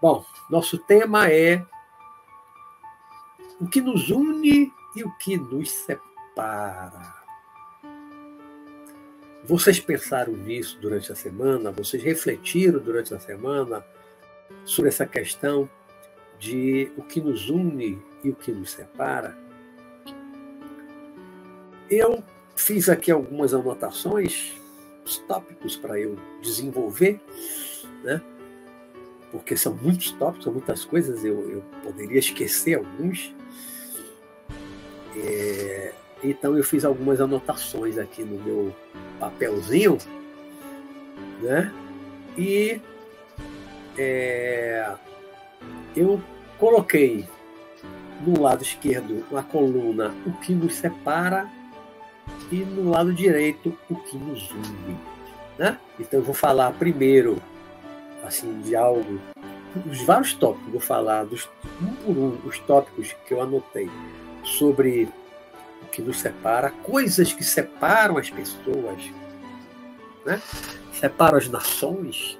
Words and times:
Bom, 0.00 0.24
nosso 0.48 0.78
tema 0.78 1.28
é 1.28 1.64
o 3.60 3.66
que 3.66 3.80
nos 3.80 4.10
une 4.10 4.72
e 4.94 5.02
o 5.02 5.10
que 5.18 5.36
nos 5.36 5.70
separa. 5.70 7.18
Vocês 9.44 9.80
pensaram 9.80 10.34
nisso 10.34 10.78
durante 10.80 11.10
a 11.10 11.16
semana? 11.16 11.72
Vocês 11.72 12.00
refletiram 12.00 12.78
durante 12.78 13.12
a 13.12 13.18
semana 13.18 13.84
sobre 14.64 14.88
essa 14.88 15.04
questão 15.04 15.68
de 16.38 16.92
o 16.96 17.02
que 17.02 17.20
nos 17.20 17.50
une 17.50 18.00
e 18.22 18.30
o 18.30 18.36
que 18.36 18.52
nos 18.52 18.70
separa? 18.70 19.47
Eu 21.90 22.22
fiz 22.56 22.88
aqui 22.88 23.10
algumas 23.10 23.54
anotações, 23.54 24.52
os 25.04 25.18
tópicos 25.18 25.76
para 25.76 25.98
eu 25.98 26.18
desenvolver, 26.42 27.20
né? 28.04 28.20
porque 29.30 29.56
são 29.56 29.74
muitos 29.74 30.12
tópicos, 30.12 30.44
são 30.44 30.52
muitas 30.52 30.84
coisas, 30.84 31.24
eu, 31.24 31.50
eu 31.50 31.62
poderia 31.82 32.18
esquecer 32.18 32.74
alguns. 32.74 33.34
É, 35.16 35.92
então 36.22 36.56
eu 36.56 36.64
fiz 36.64 36.84
algumas 36.84 37.20
anotações 37.20 37.98
aqui 37.98 38.22
no 38.22 38.42
meu 38.42 38.74
papelzinho, 39.18 39.98
né? 41.40 41.72
E 42.36 42.80
é, 43.96 44.94
eu 45.96 46.20
coloquei 46.58 47.26
no 48.26 48.40
lado 48.40 48.62
esquerdo 48.62 49.24
uma 49.30 49.42
coluna 49.42 50.14
o 50.26 50.32
que 50.40 50.54
nos 50.54 50.74
separa 50.74 51.48
e 52.50 52.56
no 52.56 52.90
lado 52.90 53.12
direito 53.12 53.76
o 53.88 53.96
que 53.96 54.16
nos 54.16 54.50
une. 54.50 54.98
Né? 55.58 55.78
Então 55.98 56.20
eu 56.20 56.24
vou 56.24 56.34
falar 56.34 56.72
primeiro 56.72 57.40
assim, 58.22 58.60
de 58.60 58.76
algo, 58.76 59.20
os 59.86 60.02
vários 60.02 60.34
tópicos, 60.34 60.70
vou 60.70 60.80
falar 60.80 61.24
dos, 61.24 61.48
um 61.80 61.94
por 61.94 62.16
um, 62.16 62.38
os 62.44 62.58
tópicos 62.60 63.14
que 63.26 63.34
eu 63.34 63.42
anotei 63.42 63.90
sobre 64.44 65.08
o 65.82 65.86
que 65.86 66.02
nos 66.02 66.20
separa, 66.20 66.70
coisas 66.70 67.32
que 67.32 67.44
separam 67.44 68.18
as 68.18 68.30
pessoas, 68.30 69.02
né? 70.24 70.40
separam 70.92 71.38
as 71.38 71.48
nações, 71.48 72.38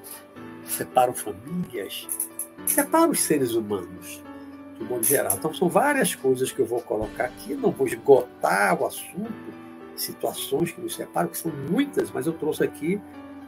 separam 0.65 1.15
famílias, 1.15 2.07
separam 2.67 3.11
os 3.11 3.21
seres 3.21 3.53
humanos, 3.55 4.23
de 4.79 4.85
modo 4.85 5.05
geral. 5.05 5.35
Então, 5.37 5.53
são 5.55 5.69
várias 5.69 6.15
coisas 6.15 6.53
que 6.53 6.61
eu 6.61 6.67
vou 6.67 6.81
colocar 6.83 7.25
aqui, 7.25 7.55
não 7.55 7.71
vou 7.71 7.87
esgotar 7.87 8.81
o 8.81 8.87
assunto, 8.87 9.33
situações 10.03 10.73
que 10.73 10.81
nos 10.81 10.95
separam, 10.95 11.29
que 11.29 11.39
são 11.39 11.53
muitas, 11.71 12.11
mas 12.11 12.27
eu 12.27 12.33
trouxe 12.33 12.65
aqui 12.65 13.01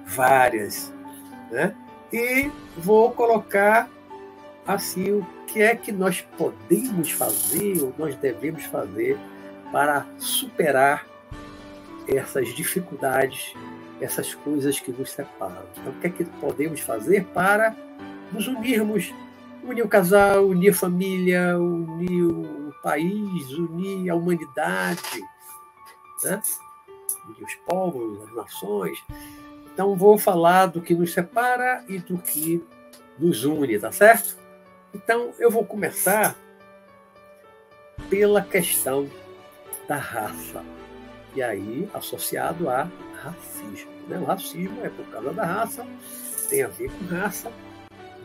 várias. 0.06 0.92
Né? 1.50 1.74
e 2.12 2.50
vou 2.76 3.12
colocar 3.12 3.88
assim 4.66 5.12
o 5.12 5.26
que 5.46 5.62
é 5.62 5.74
que 5.74 5.92
nós 5.92 6.20
podemos 6.36 7.10
fazer 7.10 7.82
ou 7.82 7.94
nós 7.98 8.14
devemos 8.16 8.64
fazer 8.64 9.18
para 9.72 10.06
superar 10.18 11.06
essas 12.06 12.48
dificuldades, 12.54 13.54
essas 14.00 14.34
coisas 14.34 14.80
que 14.80 14.90
nos 14.90 15.10
separam. 15.10 15.62
Então, 15.76 15.92
o 15.92 15.96
que 16.00 16.06
é 16.06 16.10
que 16.10 16.24
podemos 16.24 16.80
fazer 16.80 17.24
para 17.26 17.74
nos 18.32 18.48
unirmos, 18.48 19.12
unir 19.62 19.82
o 19.82 19.88
casal, 19.88 20.46
unir 20.46 20.70
a 20.70 20.74
família, 20.74 21.58
unir 21.58 22.24
o 22.24 22.74
país, 22.82 23.50
unir 23.52 24.10
a 24.10 24.14
humanidade, 24.14 25.20
né? 26.24 26.42
unir 27.26 27.44
os 27.44 27.54
povos, 27.66 28.22
as 28.24 28.34
nações. 28.34 28.98
Então 29.72 29.94
vou 29.96 30.18
falar 30.18 30.66
do 30.66 30.80
que 30.80 30.94
nos 30.94 31.12
separa 31.12 31.84
e 31.88 31.98
do 31.98 32.18
que 32.18 32.64
nos 33.18 33.44
une, 33.44 33.78
tá 33.78 33.92
certo? 33.92 34.36
Então 34.94 35.32
eu 35.38 35.50
vou 35.50 35.64
começar 35.64 36.36
pela 38.08 38.42
questão 38.42 39.08
da 39.86 39.96
raça. 39.96 40.64
E 41.34 41.42
aí 41.42 41.88
associado 41.94 42.68
a 42.68 42.88
racismo. 43.22 43.90
Né? 44.08 44.18
O 44.18 44.24
racismo 44.24 44.84
é 44.84 44.88
por 44.88 45.06
causa 45.06 45.32
da 45.32 45.44
raça, 45.44 45.86
tem 46.48 46.62
a 46.62 46.68
ver 46.68 46.90
com 46.90 47.04
raça, 47.06 47.52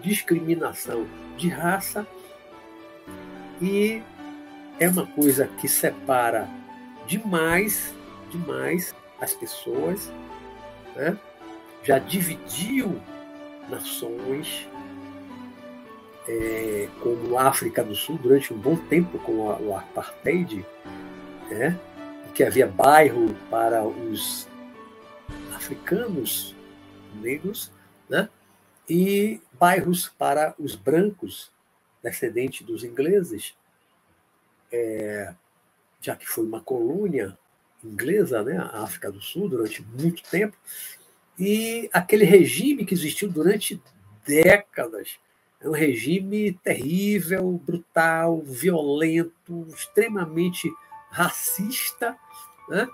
discriminação 0.02 1.06
de 1.38 1.50
raça 1.50 2.08
e 3.62 4.02
é 4.80 4.90
uma 4.90 5.06
coisa 5.06 5.48
que 5.60 5.68
separa 5.68 6.50
demais, 7.08 7.94
demais 8.32 8.96
as 9.20 9.34
pessoas, 9.34 10.12
né? 10.96 11.18
já 11.84 12.00
dividiu 12.00 13.00
nações, 13.70 14.68
é, 16.28 16.90
como 17.02 17.38
a 17.38 17.48
África 17.48 17.84
do 17.84 17.96
Sul, 17.96 18.18
durante 18.18 18.54
um 18.54 18.58
bom 18.58 18.76
tempo, 18.76 19.20
com 19.20 19.52
a, 19.52 19.58
o 19.58 19.76
apartheid, 19.76 20.66
né, 21.50 21.80
que 22.34 22.44
havia 22.44 22.66
bairro 22.66 23.36
para 23.50 23.86
os 23.86 24.48
africanos 25.56 26.56
negros, 27.22 27.72
né, 28.10 28.28
e 28.90 29.40
bairros 29.54 30.10
para 30.10 30.56
os 30.60 30.76
brancos, 30.76 31.52
descendentes 32.02 32.66
dos 32.66 32.84
ingleses, 32.84 33.56
é, 34.72 35.34
já 36.06 36.16
que 36.16 36.28
foi 36.28 36.46
uma 36.46 36.62
colônia 36.62 37.38
inglesa, 37.84 38.44
né, 38.44 38.58
a 38.58 38.84
África 38.84 39.12
do 39.12 39.22
Sul, 39.22 39.50
durante 39.50 39.84
muito 39.84 40.24
tempo, 40.30 40.56
e 41.38 41.90
aquele 41.92 42.24
regime 42.24 42.86
que 42.86 42.94
existiu 42.94 43.30
durante 43.30 43.82
décadas 44.26 45.18
é 45.60 45.68
um 45.68 45.74
regime 45.74 46.54
terrível, 46.64 47.60
brutal, 47.66 48.42
violento, 48.42 49.66
extremamente 49.70 50.72
racista. 51.10 52.16
Né? 52.70 52.88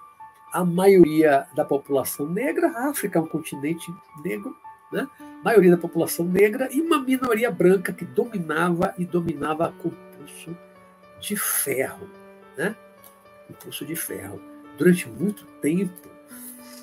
A 0.53 0.63
maioria 0.63 1.47
da 1.55 1.66
população 1.66 2.27
negra, 2.27 2.69
a 2.69 2.89
África 2.89 3.19
é 3.19 3.21
um 3.21 3.27
continente 3.27 3.94
negro, 4.23 4.55
né? 4.91 5.07
a 5.19 5.44
maioria 5.44 5.71
da 5.71 5.77
população 5.77 6.25
negra 6.25 6.69
e 6.71 6.81
uma 6.81 7.00
minoria 7.00 7.51
branca 7.51 7.91
que 7.91 8.05
dominava 8.05 8.94
e 8.97 9.05
dominava 9.05 9.73
com 9.81 9.89
pulso 9.89 10.55
de 11.19 11.35
ferro. 11.35 12.09
Né? 12.57 12.75
Com 13.51 13.66
pulso 13.66 13.85
de 13.85 13.95
ferro. 13.95 14.41
Durante 14.78 15.09
muito 15.09 15.45
tempo. 15.62 16.09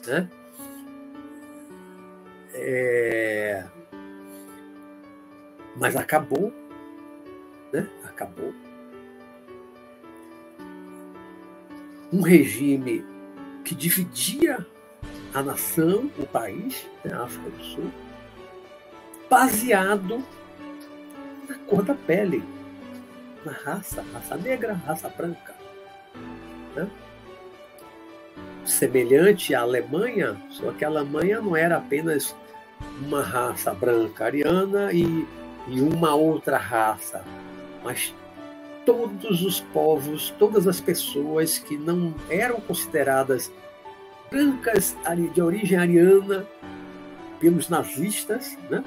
Né? 0.06 0.28
É... 2.52 3.64
Mas 5.76 5.96
acabou, 5.96 6.52
né? 7.72 7.88
Acabou. 8.04 8.54
Um 12.12 12.22
regime 12.22 13.04
que 13.64 13.74
dividia 13.74 14.66
a 15.34 15.42
nação, 15.42 16.10
o 16.18 16.26
país, 16.26 16.86
né, 17.04 17.12
a 17.12 17.24
África 17.24 17.50
do 17.50 17.64
Sul, 17.64 17.92
baseado 19.28 20.24
na 21.46 21.54
cor 21.66 21.82
da 21.82 21.94
pele, 21.94 22.42
na 23.44 23.52
raça, 23.52 24.02
raça 24.12 24.36
negra, 24.36 24.72
raça 24.72 25.08
branca. 25.10 25.57
Semelhante 28.64 29.54
à 29.54 29.62
Alemanha, 29.62 30.36
só 30.50 30.72
que 30.72 30.84
a 30.84 30.88
Alemanha 30.88 31.40
não 31.40 31.56
era 31.56 31.78
apenas 31.78 32.36
uma 33.00 33.22
raça 33.22 33.72
branca 33.72 34.26
ariana 34.26 34.92
e, 34.92 35.26
e 35.66 35.80
uma 35.80 36.14
outra 36.14 36.58
raça, 36.58 37.24
mas 37.82 38.14
todos 38.84 39.42
os 39.42 39.60
povos, 39.60 40.34
todas 40.38 40.66
as 40.68 40.80
pessoas 40.80 41.58
que 41.58 41.76
não 41.76 42.14
eram 42.28 42.60
consideradas 42.60 43.50
brancas 44.30 44.96
de 45.32 45.40
origem 45.40 45.78
ariana 45.78 46.46
pelos 47.40 47.68
nazistas, 47.68 48.56
né? 48.70 48.84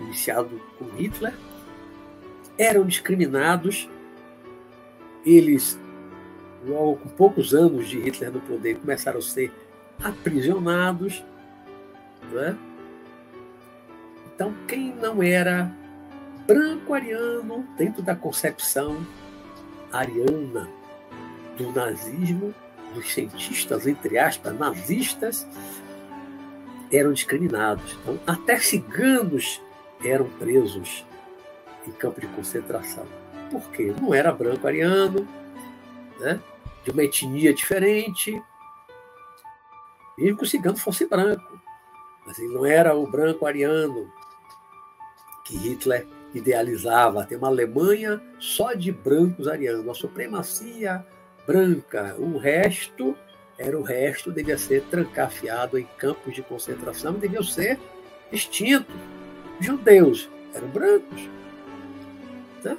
iniciado 0.00 0.60
com 0.78 0.84
Hitler, 0.96 1.34
eram 2.58 2.84
discriminados. 2.84 3.88
Eles, 5.24 5.78
logo 6.64 6.96
com 6.96 7.08
poucos 7.10 7.54
anos 7.54 7.88
de 7.88 7.98
Hitler 7.98 8.32
no 8.32 8.40
poder, 8.40 8.78
começaram 8.78 9.18
a 9.18 9.22
ser 9.22 9.52
aprisionados. 10.02 11.24
Né? 12.30 12.56
Então, 14.34 14.54
quem 14.66 14.94
não 14.94 15.22
era 15.22 15.70
branco 16.46 16.94
ariano 16.94 17.66
dentro 17.76 18.02
da 18.02 18.14
concepção 18.14 19.04
ariana 19.92 20.68
do 21.56 21.70
nazismo, 21.72 22.54
dos 22.94 23.12
cientistas, 23.12 23.86
entre 23.86 24.18
aspas, 24.18 24.58
nazistas, 24.58 25.46
eram 26.90 27.12
discriminados. 27.12 27.96
Então, 28.02 28.18
até 28.26 28.58
ciganos 28.58 29.60
eram 30.04 30.28
presos 30.38 31.06
em 31.86 31.92
campo 31.92 32.20
de 32.20 32.26
concentração. 32.28 33.06
Por 33.50 33.70
quê? 33.70 33.94
Não 34.00 34.14
era 34.14 34.32
branco 34.32 34.66
ariano, 34.66 35.26
né? 36.20 36.40
De 36.84 36.90
uma 36.90 37.04
etnia 37.04 37.54
diferente, 37.54 38.42
mesmo 40.18 40.38
que 40.38 40.44
o 40.44 40.46
cigano 40.46 40.76
fosse 40.76 41.06
branco. 41.06 41.60
Mas 42.26 42.38
ele 42.38 42.54
não 42.54 42.64
era 42.64 42.94
o 42.94 43.10
branco 43.10 43.46
ariano 43.46 44.10
que 45.44 45.56
Hitler 45.56 46.06
idealizava. 46.34 47.24
Tem 47.24 47.36
uma 47.36 47.48
Alemanha 47.48 48.22
só 48.38 48.74
de 48.74 48.92
brancos 48.92 49.48
arianos, 49.48 49.84
uma 49.84 49.94
supremacia 49.94 51.04
branca. 51.46 52.14
O 52.18 52.38
resto 52.38 53.16
era 53.58 53.78
o 53.78 53.82
resto, 53.82 54.32
devia 54.32 54.58
ser 54.58 54.82
trancafiado 54.84 55.78
em 55.78 55.84
campos 55.96 56.34
de 56.34 56.42
concentração 56.42 57.14
deviam 57.14 57.42
ser 57.42 57.78
extintos. 58.32 58.94
Judeus 59.60 60.28
eram 60.54 60.68
brancos. 60.68 61.28
Né? 62.64 62.76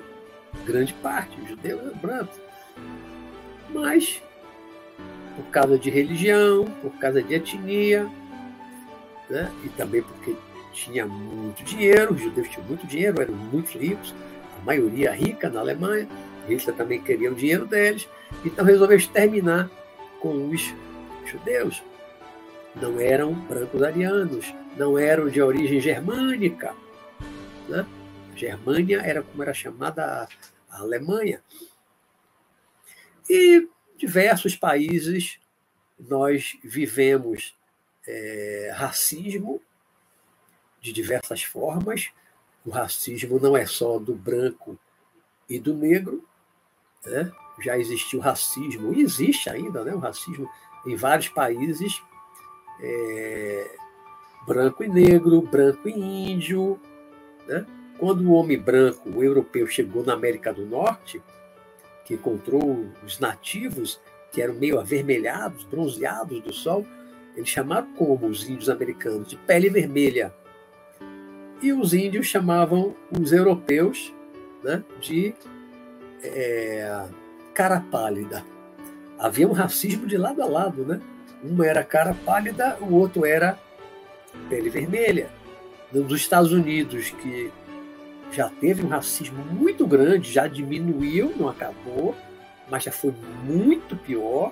Grande 0.65 0.93
parte, 0.95 1.37
judeus 1.47 1.81
eram 1.81 1.97
brancos. 1.97 2.42
Mas, 3.73 4.21
por 5.35 5.45
causa 5.45 5.77
de 5.77 5.89
religião, 5.89 6.65
por 6.81 6.91
causa 6.99 7.21
de 7.21 7.33
etnia, 7.33 8.09
né? 9.29 9.51
e 9.63 9.69
também 9.69 10.01
porque 10.01 10.35
tinha 10.71 11.05
muito 11.05 11.63
dinheiro, 11.63 12.13
os 12.13 12.21
judeus 12.21 12.49
tinham 12.49 12.67
muito 12.67 12.85
dinheiro, 12.85 13.21
eram 13.21 13.33
muito 13.33 13.77
ricos, 13.77 14.13
a 14.61 14.65
maioria 14.65 15.11
rica 15.11 15.49
na 15.49 15.59
Alemanha, 15.59 16.07
Hitler 16.47 16.75
também 16.75 17.01
queria 17.01 17.31
o 17.31 17.35
dinheiro 17.35 17.65
deles, 17.65 18.07
então 18.43 18.65
resolveu 18.65 18.97
exterminar 18.97 19.69
com 20.19 20.49
os 20.49 20.73
judeus. 21.25 21.81
Não 22.81 22.99
eram 22.99 23.33
brancos 23.33 23.81
arianos, 23.81 24.53
não 24.77 24.97
eram 24.97 25.29
de 25.29 25.41
origem 25.41 25.79
germânica. 25.79 26.73
Né? 27.69 27.85
Germânia 28.35 29.01
era 29.03 29.21
como 29.21 29.43
era 29.43 29.53
chamada 29.53 30.27
a 30.69 30.79
Alemanha. 30.79 31.41
E 33.29 33.67
diversos 33.97 34.55
países 34.55 35.39
nós 35.99 36.57
vivemos 36.63 37.55
é, 38.07 38.71
racismo 38.75 39.61
de 40.81 40.91
diversas 40.91 41.43
formas. 41.43 42.09
O 42.65 42.69
racismo 42.69 43.39
não 43.39 43.55
é 43.55 43.65
só 43.65 43.99
do 43.99 44.13
branco 44.13 44.77
e 45.49 45.59
do 45.59 45.73
negro, 45.73 46.23
né? 47.05 47.31
já 47.61 47.77
existiu 47.77 48.19
racismo, 48.19 48.93
e 48.93 49.01
existe 49.01 49.49
ainda 49.49 49.83
né, 49.83 49.93
o 49.93 49.99
racismo 49.99 50.49
em 50.85 50.95
vários 50.95 51.29
países, 51.29 52.01
é, 52.81 53.75
branco 54.45 54.83
e 54.83 54.87
negro, 54.87 55.41
branco 55.41 55.87
e 55.87 55.93
índio. 56.31 56.79
Né? 57.47 57.65
Quando 57.99 58.27
o 58.27 58.33
homem 58.33 58.59
branco, 58.59 59.09
o 59.09 59.23
europeu, 59.23 59.67
chegou 59.67 60.03
na 60.03 60.13
América 60.13 60.53
do 60.53 60.65
Norte, 60.65 61.21
que 62.05 62.15
encontrou 62.15 62.85
os 63.05 63.19
nativos, 63.19 63.99
que 64.31 64.41
eram 64.41 64.55
meio 64.55 64.79
avermelhados, 64.79 65.63
bronzeados 65.63 66.41
do 66.41 66.51
sol, 66.51 66.85
eles 67.35 67.49
chamaram 67.49 67.87
como 67.93 68.27
os 68.27 68.47
índios 68.47 68.69
americanos 68.69 69.27
de 69.27 69.35
pele 69.37 69.69
vermelha. 69.69 70.33
E 71.61 71.71
os 71.71 71.93
índios 71.93 72.27
chamavam 72.27 72.95
os 73.17 73.31
europeus 73.31 74.13
né, 74.63 74.83
de 74.99 75.33
é, 76.23 77.05
cara 77.53 77.79
pálida. 77.79 78.43
Havia 79.17 79.47
um 79.47 79.53
racismo 79.53 80.05
de 80.05 80.17
lado 80.17 80.41
a 80.41 80.45
lado, 80.45 80.85
né? 80.85 80.99
Um 81.43 81.61
era 81.63 81.83
cara 81.83 82.13
pálida, 82.25 82.77
o 82.81 82.93
outro 82.93 83.25
era 83.25 83.57
pele 84.49 84.69
vermelha. 84.69 85.29
Nos 85.91 86.11
Estados 86.13 86.51
Unidos, 86.51 87.11
que 87.11 87.51
já 88.33 88.49
teve 88.49 88.83
um 88.83 88.89
racismo 88.89 89.43
muito 89.45 89.85
grande, 89.85 90.31
já 90.31 90.47
diminuiu, 90.47 91.33
não 91.37 91.47
acabou, 91.47 92.15
mas 92.69 92.83
já 92.83 92.91
foi 92.91 93.13
muito 93.43 93.95
pior 93.95 94.51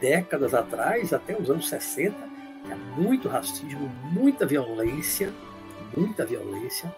décadas 0.00 0.54
atrás, 0.54 1.12
até 1.12 1.36
os 1.36 1.50
anos 1.50 1.68
60, 1.68 2.16
tinha 2.64 2.76
muito 2.96 3.28
racismo, 3.28 3.90
muita 4.10 4.44
violência, 4.46 5.32
muita 5.96 6.24
violência 6.24 6.92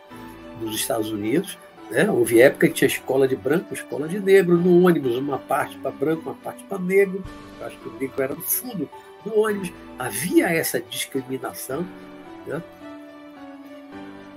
nos 0.60 0.74
Estados 0.74 1.10
Unidos. 1.10 1.58
Né? 1.90 2.10
Houve 2.10 2.40
época 2.40 2.68
que 2.68 2.74
tinha 2.74 2.88
escola 2.88 3.28
de 3.28 3.36
branco, 3.36 3.74
escola 3.74 4.08
de 4.08 4.18
negro, 4.18 4.56
no 4.56 4.86
ônibus, 4.86 5.16
uma 5.16 5.38
parte 5.38 5.76
para 5.78 5.90
branco, 5.90 6.22
uma 6.22 6.34
parte 6.34 6.64
para 6.64 6.78
negro. 6.78 7.22
Eu 7.60 7.66
acho 7.66 7.76
que 7.78 7.88
o 7.88 7.92
negro 7.92 8.22
era 8.22 8.34
no 8.34 8.42
fundo 8.42 8.88
do 9.24 9.38
ônibus. 9.38 9.72
Havia 9.98 10.48
essa 10.48 10.80
discriminação. 10.80 11.86
Né? 12.46 12.62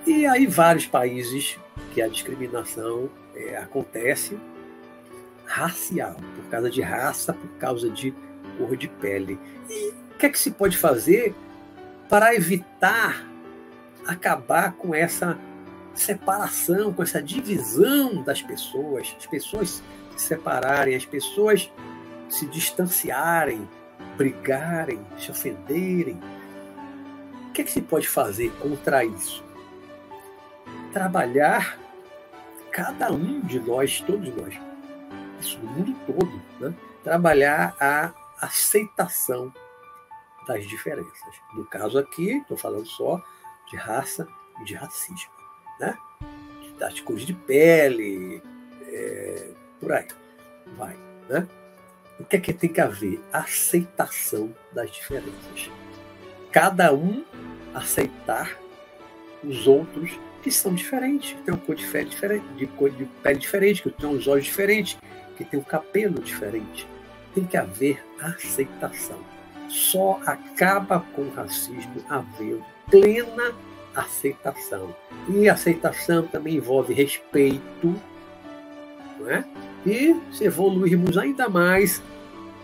E 0.05 0.25
aí, 0.25 0.45
vários 0.45 0.85
países 0.85 1.57
que 1.95 2.01
a 2.01 2.09
discriminação 2.09 3.09
é, 3.33 3.55
acontece 3.55 4.37
racial, 5.45 6.17
por 6.35 6.43
causa 6.49 6.69
de 6.69 6.81
raça, 6.81 7.31
por 7.31 7.49
causa 7.51 7.89
de 7.89 8.13
cor 8.57 8.75
de 8.75 8.89
pele. 8.89 9.39
E 9.69 9.93
o 10.13 10.17
que 10.17 10.25
é 10.25 10.29
que 10.29 10.37
se 10.37 10.51
pode 10.51 10.77
fazer 10.77 11.33
para 12.09 12.35
evitar 12.35 13.25
acabar 14.05 14.73
com 14.73 14.93
essa 14.93 15.39
separação, 15.93 16.91
com 16.91 17.01
essa 17.01 17.23
divisão 17.23 18.21
das 18.23 18.41
pessoas, 18.41 19.15
as 19.17 19.25
pessoas 19.25 19.81
se 20.17 20.25
separarem, 20.27 20.95
as 20.95 21.05
pessoas 21.05 21.71
se 22.27 22.45
distanciarem, 22.45 23.65
brigarem, 24.17 24.99
se 25.17 25.31
ofenderem. 25.31 26.19
O 27.47 27.51
que, 27.53 27.61
é 27.61 27.63
que 27.63 27.71
se 27.71 27.81
pode 27.81 28.05
fazer 28.05 28.51
contra 28.59 29.05
isso? 29.05 29.41
Trabalhar 30.91 31.84
cada 32.75 33.09
um 33.09 33.39
de 33.39 33.57
nós, 33.57 34.01
todos 34.01 34.35
nós, 34.35 34.53
isso 35.39 35.57
no 35.59 35.71
mundo 35.71 35.95
todo, 36.05 36.41
né? 36.59 36.75
trabalhar 37.05 37.73
a 37.79 38.13
aceitação 38.41 39.53
das 40.45 40.67
diferenças. 40.67 41.35
No 41.53 41.63
caso 41.63 41.97
aqui, 41.97 42.31
estou 42.31 42.57
falando 42.57 42.85
só 42.85 43.23
de 43.71 43.77
raça 43.77 44.27
e 44.59 44.65
de 44.65 44.73
racismo 44.73 45.31
né? 45.79 45.97
das 46.77 46.99
cores 46.99 47.25
de 47.25 47.33
pele, 47.33 48.43
é, 48.89 49.51
por 49.79 49.93
aí 49.93 50.07
vai. 50.75 50.97
Né? 51.29 51.47
O 52.19 52.25
que 52.25 52.35
é 52.35 52.39
que 52.41 52.51
tem 52.51 52.69
que 52.69 52.81
haver? 52.81 53.23
Aceitação 53.31 54.53
das 54.73 54.91
diferenças. 54.91 55.71
Cada 56.51 56.93
um 56.93 57.23
aceitar 57.73 58.59
os 59.41 59.65
outros 59.65 60.19
que 60.45 60.51
são 60.51 60.75
diferentes, 60.75 61.33
que 61.33 61.41
têm 61.41 61.55
uma 61.55 61.59
cor 61.59 61.73
diferente, 61.73 62.15
de 62.55 62.67
cor 62.67 62.91
de 62.91 63.05
pele 63.23 63.39
diferente, 63.39 63.81
que 63.81 63.89
têm 63.89 64.07
os 64.07 64.27
olhos 64.27 64.45
diferentes, 64.45 64.95
que 65.35 65.43
têm 65.43 65.59
o 65.59 65.63
um 65.63 65.65
cabelo 65.65 66.21
diferente. 66.21 66.87
Tem 67.33 67.43
que 67.43 67.57
haver 67.57 68.05
aceitação. 68.21 69.17
Só 69.67 70.21
acaba 70.23 70.99
com 71.15 71.23
o 71.23 71.33
racismo 71.33 71.95
havendo 72.07 72.63
plena 72.91 73.55
aceitação. 73.95 74.95
E 75.27 75.49
aceitação 75.49 76.27
também 76.27 76.57
envolve 76.57 76.93
respeito, 76.93 77.99
não 79.19 79.31
é? 79.31 79.43
E 79.83 80.15
se 80.31 80.43
evoluirmos 80.43 81.17
ainda 81.17 81.49
mais, 81.49 82.03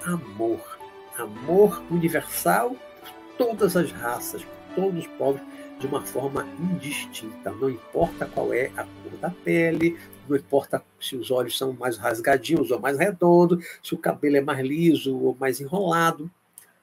amor. 0.05 0.77
Amor 1.17 1.81
universal 1.89 2.75
por 2.99 3.09
todas 3.39 3.75
as 3.75 3.91
raças, 3.91 4.43
por 4.43 4.75
todos 4.75 4.99
os 4.99 5.07
povos, 5.17 5.41
de 5.81 5.87
uma 5.87 6.01
forma 6.01 6.47
indistinta. 6.59 7.51
Não 7.51 7.69
importa 7.69 8.27
qual 8.27 8.53
é 8.53 8.67
a 8.77 8.83
cor 8.83 9.17
da 9.19 9.31
pele, 9.31 9.99
não 10.29 10.37
importa 10.37 10.83
se 10.99 11.15
os 11.15 11.31
olhos 11.31 11.57
são 11.57 11.73
mais 11.73 11.97
rasgadinhos 11.97 12.69
ou 12.69 12.79
mais 12.79 12.99
redondos, 12.99 13.65
se 13.83 13.95
o 13.95 13.97
cabelo 13.97 14.37
é 14.37 14.41
mais 14.41 14.65
liso 14.65 15.17
ou 15.17 15.35
mais 15.39 15.59
enrolado, 15.59 16.29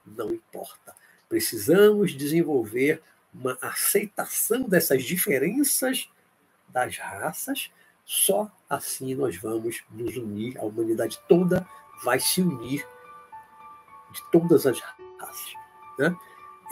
não 0.05 0.31
importa. 0.33 0.95
Precisamos 1.28 2.12
desenvolver 2.12 3.00
uma 3.33 3.57
aceitação 3.62 4.62
dessas 4.62 5.05
diferenças 5.05 6.11
das 6.69 6.99
raças, 6.99 7.71
só 8.05 8.50
assim 8.69 9.14
nós 9.14 9.37
vamos 9.37 9.85
nos 9.90 10.17
unir, 10.17 10.59
a 10.59 10.64
humanidade 10.64 11.21
toda 11.28 11.67
vai 12.02 12.19
se 12.19 12.43
unir 12.43 12.85
de 14.11 14.31
todas 14.33 14.67
as 14.67 14.81
raças. 14.81 15.55
Né? 15.99 16.17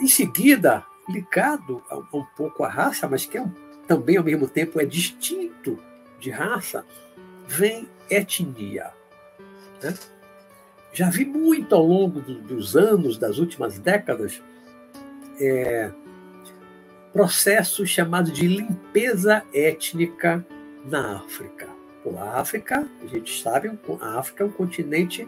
Em 0.01 0.07
seguida, 0.07 0.85
ligado 1.09 1.83
a, 1.89 1.97
um 1.97 2.25
pouco 2.35 2.63
à 2.63 2.69
raça, 2.69 3.07
mas 3.07 3.25
que 3.25 3.37
é 3.37 3.45
também 3.87 4.17
ao 4.17 4.23
mesmo 4.23 4.47
tempo 4.47 4.79
é 4.81 4.85
distinto 4.85 5.79
de 6.19 6.29
raça, 6.29 6.85
vem 7.47 7.87
etnia. 8.09 8.91
Né? 9.81 9.93
Já 10.91 11.09
vi 11.09 11.25
muito 11.25 11.73
ao 11.73 11.85
longo 11.85 12.19
do, 12.19 12.41
dos 12.41 12.75
anos, 12.75 13.17
das 13.17 13.37
últimas 13.37 13.79
décadas, 13.79 14.41
é, 15.39 15.91
processo 17.13 17.85
chamado 17.85 18.31
de 18.31 18.47
limpeza 18.47 19.43
étnica 19.53 20.45
na 20.85 21.17
África. 21.17 21.67
A 22.17 22.39
África, 22.39 22.87
a 23.03 23.07
gente 23.07 23.41
sabe, 23.41 23.69
a 23.99 24.19
África 24.19 24.43
é 24.43 24.47
um 24.47 24.51
continente 24.51 25.27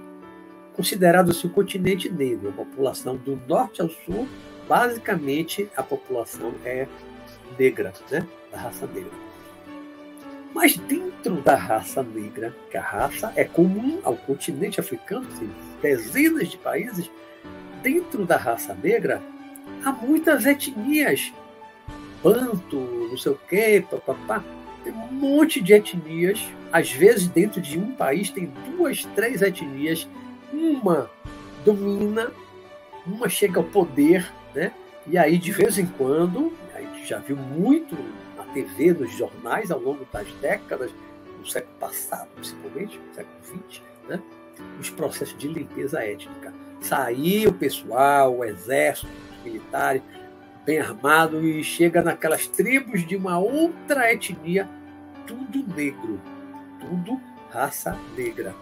considerado 0.76 1.32
assim, 1.32 1.48
um 1.48 1.52
continente 1.52 2.10
negro. 2.10 2.50
A 2.50 2.54
população 2.54 3.18
do 3.18 3.42
norte 3.48 3.82
ao 3.82 3.90
sul, 3.90 4.30
basicamente, 4.70 5.68
a 5.76 5.82
população 5.82 6.54
é 6.64 6.88
negra, 7.58 7.92
né? 8.12 8.26
da 8.52 8.58
raça 8.60 8.86
negra. 8.86 9.12
Mas 10.54 10.78
dentro 10.78 11.42
da 11.42 11.56
raça 11.56 12.04
negra, 12.04 12.56
que 12.70 12.78
a 12.78 12.82
raça 12.82 13.34
é 13.36 13.44
comum 13.44 14.00
ao 14.04 14.16
continente 14.16 14.80
africano, 14.80 15.28
tem 15.40 15.50
dezenas 15.82 16.50
de 16.50 16.58
países, 16.58 17.10
dentro 17.82 18.26
da 18.26 18.38
raça 18.38 18.76
negra 18.76 19.22
há 19.84 19.92
muitas 19.92 20.46
etnias. 20.46 21.34
Banto, 22.24 22.78
não 22.78 23.18
sei 23.18 23.32
o 23.32 23.40
quê, 23.48 23.84
papapá. 23.90 24.44
Tem 24.84 24.94
um 24.94 25.12
monte 25.12 25.62
de 25.62 25.74
etnias. 25.74 26.46
Às 26.72 26.92
vezes, 26.92 27.28
dentro 27.28 27.62
de 27.62 27.80
um 27.80 27.92
país, 27.94 28.30
tem 28.30 28.52
duas, 28.72 29.06
três 29.16 29.42
etnias. 29.42 30.08
Uma 30.52 31.10
domina, 31.64 32.32
uma 33.06 33.30
chega 33.30 33.60
ao 33.60 33.64
poder, 33.64 34.32
né? 34.54 34.72
E 35.08 35.18
aí, 35.18 35.38
de 35.38 35.52
vez 35.52 35.78
em 35.78 35.86
quando, 35.86 36.54
a 36.76 36.82
gente 36.82 37.06
já 37.08 37.20
viu 37.20 37.36
muito 37.36 37.96
na 38.38 38.44
TV, 38.54 38.94
nos 38.94 39.12
jornais, 39.18 39.72
ao 39.72 39.80
longo 39.80 40.06
das 40.12 40.28
décadas, 40.36 40.92
do 41.40 41.50
século 41.50 41.76
passado, 41.80 42.28
principalmente, 42.36 43.00
no 43.00 43.14
século 43.14 43.38
XX, 43.44 43.82
né? 44.08 44.22
os 44.80 44.90
processos 44.90 45.38
de 45.38 45.48
limpeza 45.48 46.04
étnica. 46.04 46.54
Saía 46.82 47.50
o 47.50 47.54
pessoal, 47.54 48.38
o 48.38 48.44
exército, 48.44 49.08
os 49.32 49.44
militares, 49.44 50.02
bem 50.66 50.80
armado, 50.80 51.42
e 51.46 51.64
chega 51.64 52.02
naquelas 52.02 52.48
tribos 52.48 53.06
de 53.06 53.16
uma 53.16 53.40
outra 53.40 54.12
etnia, 54.12 54.68
tudo 55.26 55.66
negro, 55.76 56.22
tudo 56.80 57.20
raça 57.52 57.98
negra. 58.16 58.54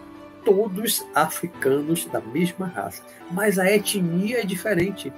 Todos 0.44 1.04
africanos 1.14 2.06
da 2.06 2.20
mesma 2.20 2.66
raça. 2.66 3.02
Mas 3.30 3.58
a 3.58 3.70
etnia 3.70 4.40
é 4.40 4.46
diferente. 4.46 5.12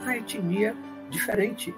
A 0.00 0.16
etnia 0.16 0.76
diferente. 1.08 1.74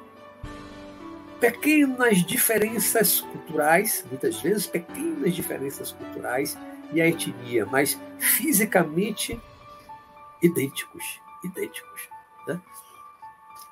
Pequenas 1.40 2.24
diferenças 2.24 3.20
culturais, 3.20 4.04
muitas 4.08 4.40
vezes 4.40 4.66
pequenas 4.66 5.34
diferenças 5.34 5.90
culturais, 5.92 6.56
e 6.92 7.00
a 7.00 7.08
etnia, 7.08 7.66
mas 7.66 7.98
fisicamente 8.18 9.40
idênticos, 10.42 11.20
idênticos. 11.42 12.08
Né? 12.46 12.60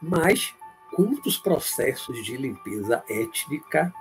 Mas 0.01 0.55
quantos 0.95 1.37
processos 1.37 2.25
de 2.25 2.37
limpeza 2.37 3.05
étnica 3.09 3.93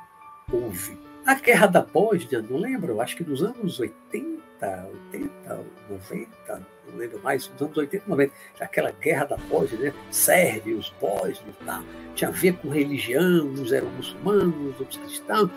houve? 0.52 1.09
A 1.26 1.36
Guerra 1.36 1.68
da 1.68 1.82
Bósnia, 1.82 2.42
não 2.42 2.58
lembro, 2.58 3.00
acho 3.02 3.16
que 3.16 3.24
nos 3.24 3.44
anos 3.44 3.80
80, 3.80 4.90
80, 5.14 5.66
90, 5.90 6.68
não 6.88 6.98
lembro 6.98 7.20
mais, 7.22 7.50
nos 7.50 7.62
anos 7.62 7.78
80, 7.78 8.04
90, 8.08 8.34
aquela 8.60 8.92
Guerra 8.92 9.26
da 9.26 9.38
Bósnia, 9.38 9.92
né? 9.92 9.94
sérvios, 10.10 10.94
bósnios 11.00 11.56
e 11.62 11.66
tal, 11.66 11.84
tinha 12.16 12.30
a 12.30 12.34
ver 12.34 12.54
com 12.58 12.70
religião, 12.70 13.48
uns 13.48 13.72
eram 13.72 13.90
muçulmanos, 13.90 14.80
outros 14.80 14.98
cristãos. 14.98 15.52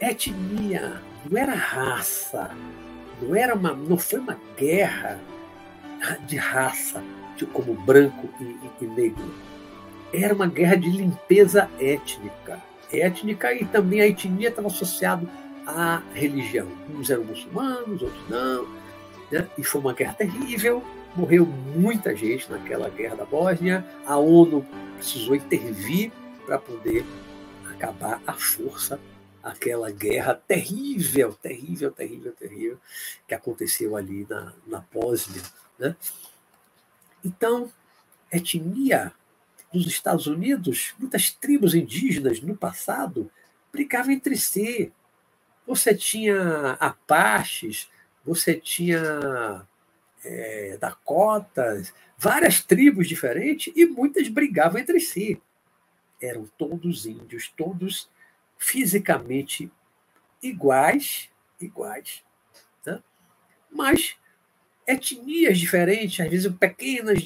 Etnia, 0.00 1.00
não 1.30 1.38
era 1.38 1.54
raça, 1.54 2.50
não 3.20 3.36
era 3.36 3.54
uma, 3.54 3.74
não 3.74 3.98
foi 3.98 4.18
uma 4.18 4.38
guerra 4.56 5.20
de 6.26 6.36
raça, 6.36 7.02
como 7.52 7.74
branco 7.74 8.28
e, 8.40 8.44
e, 8.44 8.70
e 8.82 8.86
negro. 8.86 9.34
Era 10.12 10.34
uma 10.34 10.46
guerra 10.46 10.76
de 10.76 10.90
limpeza 10.90 11.70
étnica. 11.78 12.60
Étnica 12.92 13.52
e 13.54 13.64
também 13.64 14.00
a 14.00 14.06
etnia 14.06 14.48
estava 14.48 14.68
associado 14.68 15.28
à 15.66 16.02
religião. 16.14 16.68
Uns 16.88 17.10
eram 17.10 17.24
muçulmanos, 17.24 18.02
outros 18.02 18.28
não. 18.28 18.66
Né? 19.30 19.48
E 19.56 19.64
foi 19.64 19.80
uma 19.80 19.92
guerra 19.92 20.14
terrível. 20.14 20.82
Morreu 21.16 21.46
muita 21.46 22.14
gente 22.14 22.50
naquela 22.50 22.88
guerra 22.88 23.16
da 23.16 23.24
Bósnia. 23.24 23.84
A 24.06 24.16
ONU 24.16 24.64
precisou 24.96 25.34
intervir 25.34 26.12
para 26.46 26.58
poder 26.58 27.04
acabar 27.70 28.20
a 28.26 28.32
força 28.32 28.98
aquela 29.42 29.90
guerra 29.90 30.34
terrível, 30.34 31.32
terrível, 31.32 31.90
terrível, 31.90 32.32
terrível 32.32 32.78
que 33.26 33.34
aconteceu 33.34 33.96
ali 33.96 34.26
na, 34.28 34.52
na 34.66 34.84
Bósnia. 34.92 35.42
Né? 35.78 35.96
Então, 37.24 37.70
etnia 38.30 39.12
nos 39.72 39.86
Estados 39.86 40.26
Unidos, 40.26 40.94
muitas 40.98 41.30
tribos 41.30 41.74
indígenas 41.74 42.40
no 42.40 42.56
passado 42.56 43.30
brigavam 43.72 44.12
entre 44.12 44.36
si. 44.36 44.92
Você 45.66 45.94
tinha 45.94 46.72
Apaches, 46.72 47.88
você 48.24 48.54
tinha 48.54 49.64
é, 50.24 50.76
Dakotas, 50.80 51.94
várias 52.18 52.62
tribos 52.62 53.08
diferentes 53.08 53.72
e 53.76 53.86
muitas 53.86 54.28
brigavam 54.28 54.80
entre 54.80 54.98
si. 54.98 55.40
Eram 56.20 56.48
todos 56.58 57.06
índios, 57.06 57.52
todos 57.56 58.10
fisicamente 58.58 59.70
iguais, 60.42 61.30
iguais, 61.60 62.22
né? 62.84 63.02
mas 63.70 64.16
etnias 64.86 65.58
diferentes, 65.58 66.20
às 66.20 66.30
vezes 66.30 66.52
pequenas 66.56 67.22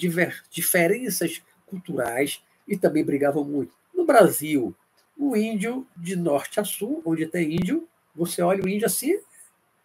diferenças 0.50 1.42
culturais, 1.74 2.42
e 2.66 2.76
também 2.76 3.04
brigavam 3.04 3.44
muito. 3.44 3.74
No 3.94 4.06
Brasil, 4.06 4.74
o 5.16 5.36
índio 5.36 5.86
de 5.96 6.16
norte 6.16 6.60
a 6.60 6.64
sul, 6.64 7.02
onde 7.04 7.26
tem 7.26 7.54
índio, 7.54 7.88
você 8.14 8.42
olha 8.42 8.62
o 8.62 8.68
índio 8.68 8.86
assim, 8.86 9.18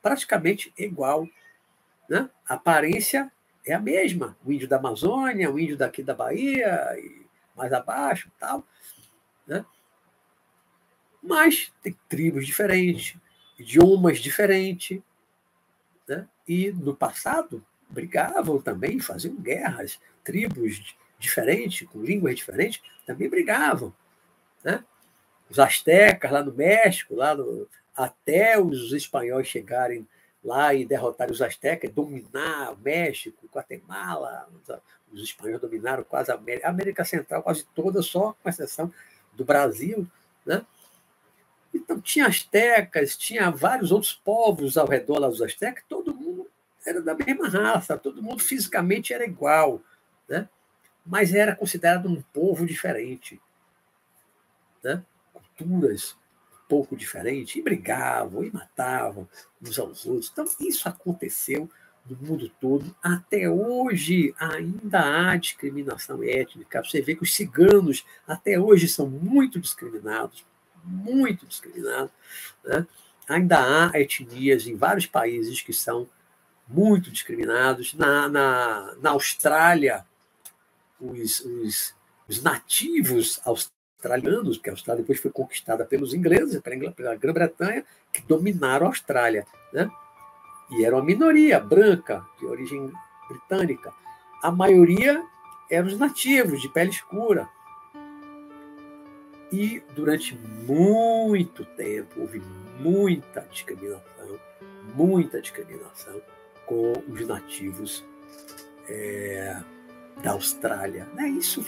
praticamente 0.02 0.74
igual. 0.78 1.28
Né? 2.08 2.30
A 2.48 2.56
aparência 2.56 3.32
é 3.66 3.74
a 3.74 3.80
mesma. 3.80 4.38
O 4.46 4.52
índio 4.52 4.68
da 4.68 4.78
Amazônia, 4.78 5.52
o 5.52 5.60
índio 5.60 5.78
daqui 5.78 6.02
da 6.02 6.14
Bahia, 6.14 6.98
mais 7.56 7.74
abaixo 7.74 8.32
tal. 8.40 8.66
Né? 9.46 9.66
Mas 11.22 11.72
tem 11.84 11.96
tribos 12.08 12.46
diferentes, 12.46 13.18
idiomas 13.58 14.20
diferentes. 14.20 15.02
Né? 16.08 16.28
E 16.48 16.72
no 16.72 16.96
passado 16.96 17.64
brigavam 17.90 18.62
também, 18.62 19.00
faziam 19.00 19.36
guerras, 19.36 20.00
tribos 20.24 20.96
diferentes, 21.20 21.88
com 21.88 22.02
línguas 22.02 22.36
diferentes, 22.36 22.82
também 23.06 23.30
brigavam. 23.30 23.94
Né? 24.64 24.84
Os 25.50 25.60
astecas 25.60 26.32
lá 26.32 26.42
no 26.42 26.54
México, 26.54 27.14
lá 27.14 27.36
no, 27.36 27.68
até 27.96 28.60
os 28.60 28.94
espanhóis 28.94 29.48
chegarem 29.48 30.08
lá 30.44 30.74
e 30.74 30.86
derrotarem 30.86 31.34
os 31.34 31.42
astecas, 31.42 31.92
dominar 31.92 32.72
o 32.74 32.78
México, 32.78 33.50
Guatemala, 33.54 34.48
os 35.12 35.22
espanhóis 35.22 35.62
dominaram 35.62 36.04
quase 36.04 36.32
a 36.32 36.36
América, 36.36 36.68
a 36.68 36.70
América 36.70 37.04
Central 37.04 37.44
quase 37.44 37.66
toda, 37.76 38.02
só 38.02 38.34
com 38.42 38.50
exceção 38.50 38.92
do 39.34 39.44
Brasil, 39.44 40.08
né? 40.46 40.66
Então, 41.74 42.00
tinha 42.02 42.26
astecas, 42.26 43.16
tinha 43.16 43.52
vários 43.52 43.92
outros 43.92 44.14
povos 44.14 44.78
ao 44.78 44.88
redor 44.88 45.20
dos 45.20 45.42
astecas, 45.42 45.84
todo 45.88 46.16
mundo 46.16 46.48
era 46.86 47.02
da 47.02 47.14
mesma 47.14 47.48
raça, 47.48 47.98
todo 47.98 48.24
mundo 48.24 48.42
fisicamente 48.42 49.14
era 49.14 49.26
igual, 49.26 49.82
né? 50.28 50.48
Mas 51.10 51.34
era 51.34 51.56
considerado 51.56 52.08
um 52.08 52.22
povo 52.22 52.66
diferente. 52.66 53.40
Né? 54.84 55.04
Culturas 55.34 56.16
um 56.54 56.68
pouco 56.70 56.96
diferentes, 56.96 57.56
e 57.56 57.62
brigavam, 57.62 58.44
e 58.44 58.52
matavam 58.52 59.28
uns 59.62 59.78
aos 59.80 60.06
outros. 60.06 60.30
Então, 60.32 60.46
isso 60.62 60.88
aconteceu 60.88 61.70
no 62.08 62.16
mundo 62.16 62.50
todo. 62.62 62.96
Até 63.04 63.50
hoje 63.50 64.34
ainda 64.40 65.32
há 65.32 65.36
discriminação 65.36 66.24
étnica. 66.24 66.84
Você 66.84 67.02
vê 67.02 67.16
que 67.16 67.24
os 67.24 67.36
ciganos 67.36 68.06
até 68.28 68.60
hoje 68.60 68.88
são 68.88 69.10
muito 69.10 69.60
discriminados 69.60 70.46
muito 70.84 71.46
discriminado. 71.46 72.12
Né? 72.64 72.86
Ainda 73.28 73.90
há 73.92 74.00
etnias 74.00 74.68
em 74.68 74.76
vários 74.76 75.06
países 75.06 75.62
que 75.62 75.74
são 75.74 76.08
muito 76.68 77.12
discriminados. 77.12 77.94
Na, 77.94 78.28
na, 78.28 78.96
na 79.02 79.10
Austrália, 79.12 80.06
os, 81.00 81.40
os, 81.42 81.96
os 82.28 82.44
nativos 82.44 83.40
australianos, 83.46 84.58
porque 84.58 84.70
a 84.70 84.74
Austrália 84.74 85.04
depois 85.04 85.20
foi 85.20 85.32
conquistada 85.32 85.86
pelos 85.86 86.14
ingleses, 86.14 86.60
pela 86.96 87.16
Grã-Bretanha, 87.16 87.86
que 88.12 88.22
dominaram 88.22 88.86
a 88.86 88.90
Austrália. 88.90 89.46
Né? 89.74 89.90
E 90.72 90.86
era 90.86 90.96
uma 90.96 91.04
minoria 91.04 91.60
branca, 91.60 92.26
de 92.38 92.46
origem 92.46 92.92
britânica. 93.28 93.94
A 94.42 94.52
maioria 94.52 95.24
eram 95.70 95.88
os 95.88 95.98
nativos, 95.98 96.62
de 96.62 96.70
pele 96.70 96.90
escura. 96.90 97.50
E 99.52 99.82
durante 99.96 100.36
muito 100.36 101.66
tempo 101.66 102.22
houve 102.22 102.42
muita 102.80 103.42
discriminação, 103.52 104.40
muita 104.96 105.42
discriminação 105.42 106.22
com 106.66 106.94
os 107.08 107.28
nativos 107.28 108.06
é, 108.88 109.60
da 110.22 110.32
Austrália. 110.32 111.08
É 111.18 111.28
isso, 111.28 111.66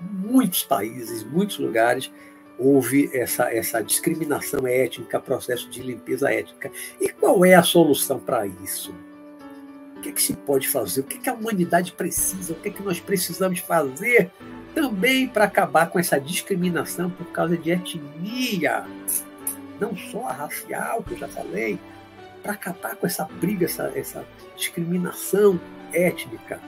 muitos 0.00 0.62
países, 0.64 1.22
muitos 1.24 1.58
lugares 1.58 2.10
houve 2.58 3.10
essa, 3.12 3.52
essa 3.52 3.82
discriminação 3.82 4.66
étnica, 4.66 5.20
processo 5.20 5.68
de 5.68 5.82
limpeza 5.82 6.32
étnica. 6.32 6.70
E 7.00 7.08
qual 7.08 7.44
é 7.44 7.54
a 7.54 7.62
solução 7.62 8.18
para 8.18 8.46
isso? 8.46 8.94
O 9.96 10.00
que, 10.00 10.08
é 10.08 10.12
que 10.12 10.22
se 10.22 10.34
pode 10.34 10.68
fazer? 10.68 11.00
O 11.00 11.04
que, 11.04 11.16
é 11.16 11.20
que 11.20 11.28
a 11.28 11.34
humanidade 11.34 11.92
precisa? 11.92 12.52
O 12.52 12.56
que, 12.56 12.68
é 12.68 12.72
que 12.72 12.82
nós 12.82 13.00
precisamos 13.00 13.58
fazer 13.60 14.30
também 14.74 15.26
para 15.26 15.44
acabar 15.44 15.88
com 15.90 15.98
essa 15.98 16.20
discriminação 16.20 17.08
por 17.08 17.26
causa 17.28 17.56
de 17.56 17.70
etnia, 17.70 18.84
não 19.80 19.96
só 19.96 20.26
a 20.26 20.32
racial, 20.32 21.02
que 21.02 21.14
eu 21.14 21.18
já 21.18 21.28
falei, 21.28 21.78
para 22.42 22.52
acabar 22.52 22.94
com 22.96 23.06
essa 23.06 23.24
briga, 23.24 23.64
essa, 23.64 23.90
essa 23.94 24.24
discriminação 24.54 25.58
étnica. 25.92 26.60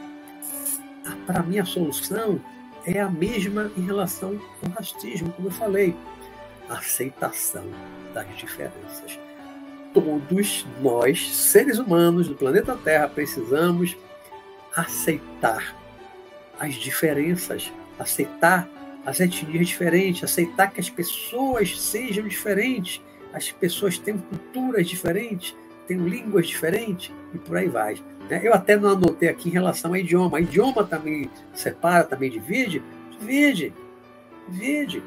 Para 1.26 1.42
mim, 1.42 1.58
a 1.58 1.64
solução 1.64 2.40
é 2.84 3.00
a 3.00 3.10
mesma 3.10 3.70
em 3.76 3.82
relação 3.82 4.40
ao 4.62 4.70
racismo, 4.70 5.32
como 5.32 5.48
eu 5.48 5.52
falei. 5.52 5.94
A 6.68 6.74
aceitação 6.74 7.64
das 8.12 8.26
diferenças. 8.36 9.18
Todos 9.94 10.66
nós, 10.82 11.34
seres 11.34 11.78
humanos 11.78 12.28
do 12.28 12.34
planeta 12.34 12.76
Terra, 12.76 13.08
precisamos 13.08 13.96
aceitar 14.76 15.74
as 16.58 16.74
diferenças, 16.74 17.72
aceitar 17.98 18.68
as 19.06 19.20
etnias 19.20 19.68
diferentes, 19.68 20.24
aceitar 20.24 20.70
que 20.70 20.80
as 20.80 20.90
pessoas 20.90 21.80
sejam 21.80 22.28
diferentes, 22.28 23.00
as 23.32 23.50
pessoas 23.50 23.98
têm 23.98 24.18
culturas 24.18 24.86
diferentes, 24.88 25.56
têm 25.86 25.96
línguas 25.96 26.46
diferentes 26.46 27.10
e 27.32 27.38
por 27.38 27.56
aí 27.56 27.68
vai. 27.68 27.96
Né? 28.28 28.40
Eu 28.42 28.52
até 28.54 28.76
não 28.76 28.90
anotei 28.90 29.28
aqui 29.28 29.48
em 29.48 29.52
relação 29.52 29.92
ao 29.92 29.96
idioma. 29.96 30.36
O 30.36 30.40
idioma 30.40 30.84
também 30.84 31.30
separa, 31.54 32.04
também 32.04 32.30
divide? 32.30 32.82
Divide. 33.18 33.72
Divide. 34.48 35.02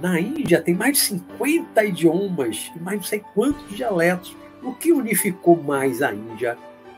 Na 0.00 0.20
Índia 0.20 0.60
tem 0.62 0.74
mais 0.74 0.92
de 0.92 0.98
50 1.00 1.84
idiomas 1.84 2.70
e 2.74 2.78
mais 2.78 2.98
não 2.98 3.04
sei 3.04 3.22
quantos 3.34 3.76
dialetos. 3.76 4.36
O 4.62 4.72
que 4.72 4.92
unificou 4.92 5.60
mais 5.60 6.02
a 6.02 6.12
Índia? 6.12 6.56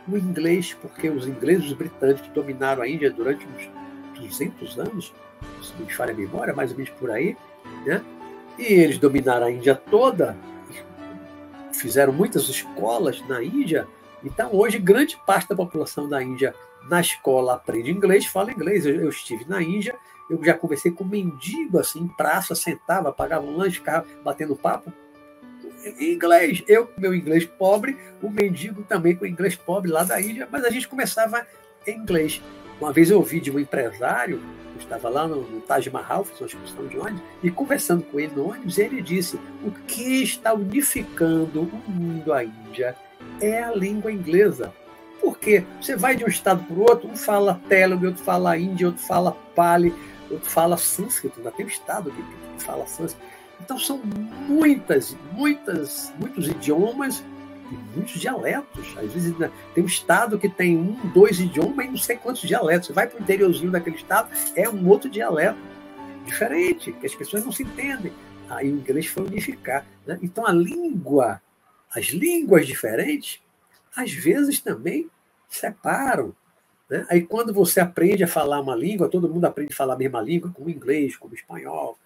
O 0.09 0.17
inglês, 0.17 0.77
porque 0.81 1.09
os 1.09 1.27
ingleses, 1.27 1.67
os 1.67 1.73
britânicos 1.73 2.29
dominaram 2.29 2.83
a 2.83 2.89
Índia 2.89 3.11
durante 3.11 3.47
uns 3.47 3.71
200 4.21 4.79
anos, 4.79 5.15
se 5.63 5.73
não 5.79 5.87
me 5.87 5.93
falha 5.93 6.13
a 6.13 6.17
memória, 6.17 6.55
mais 6.55 6.71
ou 6.73 6.77
menos 6.77 6.91
por 6.93 7.11
aí, 7.11 7.37
né? 7.87 8.03
E 8.59 8.65
eles 8.65 8.99
dominaram 8.99 9.47
a 9.47 9.51
Índia 9.51 9.75
toda, 9.75 10.37
fizeram 11.73 12.13
muitas 12.13 12.49
escolas 12.49 13.23
na 13.29 13.43
Índia. 13.43 13.87
Então, 14.23 14.55
hoje, 14.55 14.79
grande 14.79 15.19
parte 15.27 15.49
da 15.49 15.57
população 15.57 16.09
da 16.09 16.23
Índia 16.23 16.55
na 16.89 17.01
escola 17.01 17.55
aprende 17.55 17.91
inglês, 17.91 18.27
fala 18.27 18.53
inglês. 18.53 18.87
Eu, 18.87 18.95
eu 18.97 19.09
estive 19.09 19.45
na 19.49 19.63
Índia, 19.63 19.95
eu 20.29 20.43
já 20.45 20.55
conversei 20.55 20.91
com 20.91 21.05
mendigo 21.05 21.79
assim, 21.79 22.01
em 22.01 22.09
praça, 22.09 22.55
sentava, 22.55 23.13
pagava 23.13 23.45
um 23.45 23.57
lanche, 23.57 23.77
ficava 23.77 24.07
batendo 24.25 24.57
papo 24.57 24.93
em 25.85 26.13
inglês. 26.13 26.63
Eu 26.69 26.87
com 26.87 27.01
meu 27.01 27.15
inglês 27.15 27.45
pobre, 27.45 27.97
o 28.23 28.31
mendigo 28.31 28.83
também 28.83 29.17
com 29.17 29.27
inglês 29.27 29.57
pobre 29.57 29.91
lá 29.91 30.05
da 30.05 30.21
Índia, 30.21 30.49
mas 30.51 30.65
a 30.65 30.71
gente 30.71 30.89
começava 30.89 31.47
em 31.87 31.99
inglês. 31.99 32.43
Uma 32.81 32.93
vez 32.93 33.11
eu 33.11 33.19
ouvi 33.19 33.41
de 33.41 33.51
um 33.51 33.59
empresário, 33.59 34.41
eu 34.75 34.81
estava 34.81 35.09
lá 35.09 35.29
no, 35.29 35.43
no 35.43 35.61
Taj 35.61 35.91
Mahal, 35.91 36.25
fiz 36.25 36.41
uma 36.41 36.47
excursão 36.47 36.87
de 36.87 36.99
ônibus, 36.99 37.23
e 37.43 37.51
conversando 37.51 38.03
com 38.05 38.19
ele 38.19 38.35
no 38.35 38.49
ônibus, 38.49 38.79
ele 38.79 39.03
disse: 39.03 39.39
o 39.63 39.71
que 39.71 40.23
está 40.23 40.55
unificando 40.55 41.63
o 41.63 41.91
mundo, 41.91 42.33
a 42.33 42.43
Índia, 42.43 42.97
é 43.41 43.63
a 43.63 43.73
língua 43.73 44.13
inglesa. 44.13 44.73
Porque 45.21 45.65
você 45.81 45.97
vai 45.97 46.17
de 46.17 46.25
um 46.25 46.29
estado 46.29 46.65
para 46.65 46.75
o 46.75 46.81
outro, 46.81 47.09
um 47.09 47.17
fala 47.17 47.61
Telugu, 47.69 48.07
outro 48.07 48.23
fala 48.23 48.57
Índia, 48.57 48.87
outro 48.87 49.03
fala 49.03 49.33
Pali, 49.55 49.95
outro 50.31 50.49
fala 50.49 50.77
sânscrito, 50.77 51.39
ainda 51.39 51.51
tem 51.51 51.67
um 51.67 51.69
estado 51.69 52.11
que 52.11 52.65
fala 52.65 52.87
sânscrito. 52.87 53.23
Então 53.63 53.79
são 53.79 54.01
muitas, 54.49 55.17
muitas, 55.33 56.13
muitos 56.19 56.49
idiomas 56.49 57.23
e 57.71 57.97
muitos 57.97 58.19
dialetos. 58.19 58.97
Às 58.97 59.13
vezes 59.13 59.37
né, 59.39 59.51
tem 59.75 59.85
um 59.85 59.87
estado 59.87 60.39
que 60.39 60.49
tem 60.49 60.77
um, 60.77 60.95
dois 61.13 61.39
idiomas 61.39 61.87
e 61.87 61.89
não 61.89 61.97
sei 61.99 62.17
quantos 62.17 62.43
dialetos. 62.43 62.89
Você 62.89 62.93
vai 62.93 63.07
para 63.07 63.19
o 63.19 63.23
interiorzinho 63.23 63.71
daquele 63.71 63.97
estado, 63.97 64.31
é 64.57 64.69
um 64.69 64.89
outro 64.89 65.11
dialeto 65.11 65.59
diferente, 66.25 66.93
que 66.93 67.07
as 67.07 67.15
pessoas 67.15 67.45
não 67.45 67.53
se 67.53 67.63
entendem. 67.63 68.13
Aí 68.49 68.73
o 68.73 68.77
inglês 68.77 69.07
foi 69.07 69.25
unificar. 69.25 69.85
Né? 70.07 70.19
Então 70.23 70.47
a 70.47 70.53
língua, 70.53 71.41
as 71.95 72.07
línguas 72.07 72.67
diferentes, 72.67 73.41
às 73.97 74.13
vezes 74.13 74.61
também 74.61 75.11
separam. 75.49 76.35
Né? 76.89 77.07
Aí 77.11 77.23
quando 77.23 77.53
você 77.53 77.81
aprende 77.81 78.25
a 78.25 78.29
falar 78.29 78.61
uma 78.61 78.75
língua, 78.77 79.09
todo 79.09 79.29
mundo 79.29 79.45
aprende 79.45 79.73
a 79.73 79.77
falar 79.77 79.95
a 79.95 79.99
mesma 79.99 80.21
língua, 80.21 80.51
como 80.53 80.71
inglês, 80.71 81.17
como 81.17 81.35
espanhol. 81.35 81.99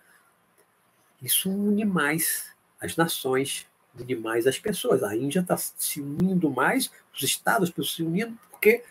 Isso 1.22 1.50
une 1.50 1.85
mais 1.85 2.50
as 2.80 2.96
nações, 2.96 3.66
demais 3.94 4.46
as 4.46 4.59
pessoas. 4.59 5.02
A 5.02 5.16
Índia 5.16 5.40
está 5.40 5.56
se 5.56 6.00
unindo 6.00 6.50
mais, 6.50 6.90
os 7.14 7.22
estados 7.22 7.68
estão 7.68 7.85
se 7.85 8.02
unindo 8.02 8.37
porque 8.50 8.82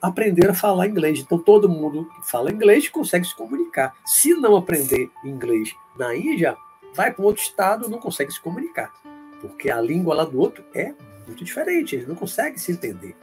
aprenderam 0.00 0.52
a 0.52 0.54
falar 0.54 0.86
inglês. 0.86 1.20
Então 1.20 1.38
todo 1.38 1.68
mundo 1.68 2.08
que 2.10 2.30
fala 2.30 2.50
inglês 2.50 2.88
consegue 2.88 3.26
se 3.26 3.34
comunicar. 3.34 3.94
Se 4.04 4.34
não 4.34 4.56
aprender 4.56 5.10
inglês 5.24 5.74
na 5.98 6.14
Índia, 6.16 6.56
vai 6.94 7.12
para 7.12 7.24
outro 7.24 7.42
estado 7.42 7.88
não 7.88 7.98
consegue 7.98 8.32
se 8.32 8.40
comunicar. 8.40 8.92
Porque 9.40 9.70
a 9.70 9.80
língua 9.80 10.14
lá 10.14 10.24
do 10.24 10.38
outro 10.38 10.64
é 10.74 10.94
muito 11.26 11.44
diferente, 11.44 11.96
eles 11.96 12.08
não 12.08 12.14
conseguem 12.14 12.58
se 12.58 12.72
entender. 12.72 13.16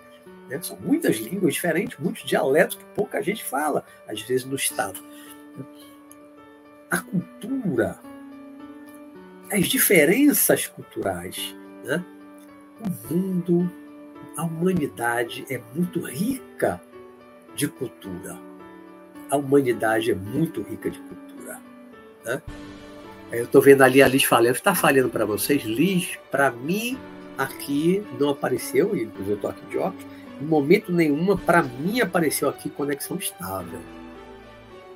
Né? 0.49 0.61
São 0.61 0.77
muitas 0.79 1.17
línguas 1.17 1.53
diferentes, 1.53 1.97
muitos 1.97 2.23
dialetos 2.23 2.75
que 2.75 2.85
pouca 2.95 3.21
gente 3.21 3.43
fala, 3.43 3.85
às 4.07 4.21
vezes 4.21 4.45
no 4.45 4.55
estado. 4.55 4.99
A 6.91 6.99
cultura 6.99 7.99
as 9.53 9.67
diferenças 9.67 10.67
culturais. 10.67 11.55
Né? 11.83 12.03
O 12.79 13.13
mundo, 13.13 13.71
a 14.35 14.43
humanidade 14.43 15.45
é 15.49 15.61
muito 15.75 16.01
rica 16.01 16.81
de 17.55 17.67
cultura. 17.67 18.37
A 19.29 19.37
humanidade 19.37 20.11
é 20.11 20.15
muito 20.15 20.61
rica 20.63 20.89
de 20.89 20.99
cultura. 20.99 21.59
Né? 22.25 22.41
Eu 23.33 23.45
estou 23.45 23.61
vendo 23.61 23.81
ali 23.81 23.99
a 24.01 24.07
Liz 24.07 24.23
falando, 24.23 24.53
está 24.53 24.75
falhando 24.75 25.09
para 25.09 25.25
vocês? 25.25 25.63
Liz, 25.63 26.19
para 26.29 26.51
mim, 26.51 26.99
aqui 27.35 28.03
não 28.19 28.29
apareceu, 28.29 28.95
e 28.95 29.09
eu 29.27 29.33
estou 29.33 29.49
aqui 29.49 29.65
de 29.65 29.77
óculos, 29.79 30.05
em 30.39 30.45
momento 30.45 30.91
nenhum, 30.91 31.35
para 31.35 31.63
mim 31.63 31.99
apareceu 31.99 32.47
aqui 32.47 32.69
conexão 32.69 33.17
estável. 33.17 33.79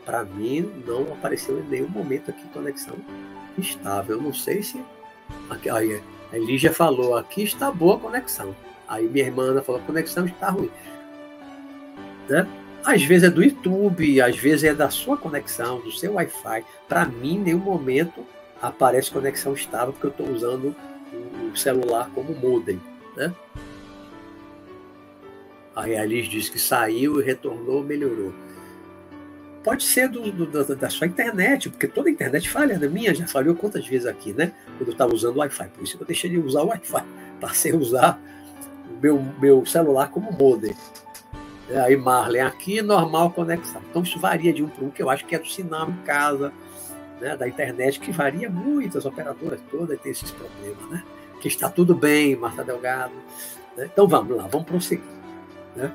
Para 0.06 0.23
mim, 0.23 0.71
não 0.86 1.13
apareceu 1.13 1.60
em 1.60 1.63
nenhum 1.63 1.89
momento 1.89 2.30
aqui 2.30 2.47
conexão 2.50 2.95
estável. 3.58 4.17
Eu 4.17 4.21
não 4.21 4.34
sei 4.34 4.62
se. 4.62 4.80
Aí, 5.73 6.02
a 6.32 6.38
Lígia 6.38 6.71
falou: 6.71 7.17
aqui 7.17 7.43
está 7.43 7.71
boa 7.71 7.97
a 7.97 8.00
conexão. 8.00 8.56
Aí 8.88 9.08
minha 9.08 9.26
irmã 9.26 9.45
Ana 9.52 9.62
falou: 9.62 9.82
a 9.82 9.84
conexão 9.84 10.26
está 10.26 10.50
ruim. 10.50 10.71
Né? 12.30 12.47
Às 12.88 13.04
vezes 13.04 13.26
é 13.26 13.30
do 13.30 13.43
YouTube, 13.43 14.21
às 14.21 14.38
vezes 14.38 14.63
é 14.63 14.73
da 14.73 14.89
sua 14.89 15.17
conexão, 15.17 15.82
do 15.82 15.91
seu 15.91 16.13
Wi-Fi. 16.13 16.63
Para 16.88 17.06
mim, 17.06 17.36
em 17.36 17.39
nenhum 17.39 17.60
momento 17.60 18.26
aparece 18.62 19.12
conexão 19.12 19.54
estável, 19.54 19.91
porque 19.91 20.08
eu 20.08 20.12
estou 20.12 20.30
usando 20.30 20.73
o 21.52 21.58
celular 21.58 22.10
como 22.15 22.34
modem. 22.34 22.80
Né? 23.17 23.34
A 25.76 26.06
Liz 26.06 26.30
disse 26.30 26.50
que 26.50 26.58
saiu 26.58 27.19
e 27.19 27.23
retornou, 27.26 27.84
melhorou 27.84 28.34
pode 29.67 29.84
ser 29.84 30.08
do, 30.08 30.32
do, 30.32 30.76
da 30.78 30.89
sua 30.89 31.08
internet, 31.08 31.69
porque 31.69 31.89
toda 31.89 32.08
a 32.08 32.12
internet 32.12 32.50
falha. 32.50 32.78
A 32.78 32.89
minha 32.89 33.13
já 33.13 33.28
falhou 33.28 33.54
quantas 33.54 33.86
vezes 33.86 34.08
aqui, 34.08 34.32
né? 34.32 34.54
Quando 34.78 34.88
eu 34.88 34.93
estava 34.93 35.13
usando 35.13 35.36
o 35.36 35.39
Wi-Fi. 35.39 35.67
Por 35.76 35.84
isso 35.84 35.97
que 35.97 36.04
eu 36.04 36.08
deixei 36.08 36.30
de 36.30 36.39
usar 36.39 36.62
o 36.62 36.67
Wi-Fi. 36.67 37.04
Passei 37.41 37.73
a 37.73 37.76
usar 37.76 38.17
o 38.89 39.02
meu, 39.02 39.21
meu 39.41 39.65
celular 39.65 40.10
como 40.10 40.32
modem. 40.32 40.73
Aí 41.69 41.97
Marley 41.97 42.41
aqui, 42.41 42.82
normal 42.82 43.32
conexão. 43.32 43.82
Então 43.89 44.01
isso 44.01 44.19
varia 44.19 44.53
de 44.53 44.63
um 44.63 44.69
para 44.69 44.86
um, 44.86 44.89
que 44.89 45.01
eu 45.01 45.10
acho 45.10 45.25
que 45.25 45.36
é 45.36 45.39
do 45.39 45.47
sinal 45.47 45.89
em 45.89 45.97
casa, 46.03 46.53
né, 47.19 47.36
da 47.36 47.47
internet, 47.47 47.99
que 47.99 48.12
varia 48.12 48.49
muito, 48.49 48.97
as 48.97 49.06
operadoras 49.06 49.60
todas 49.69 49.99
têm 49.99 50.12
esses 50.12 50.32
problemas, 50.32 50.89
né? 50.89 51.03
Que 51.41 51.47
está 51.47 51.69
tudo 51.69 51.93
bem, 51.93 52.36
Marta 52.36 52.63
Delgado. 52.63 53.13
Né? 53.75 53.89
Então 53.91 54.08
vamos 54.08 54.36
lá, 54.36 54.47
vamos 54.47 54.67
prosseguir. 54.67 55.03
Né? 55.75 55.93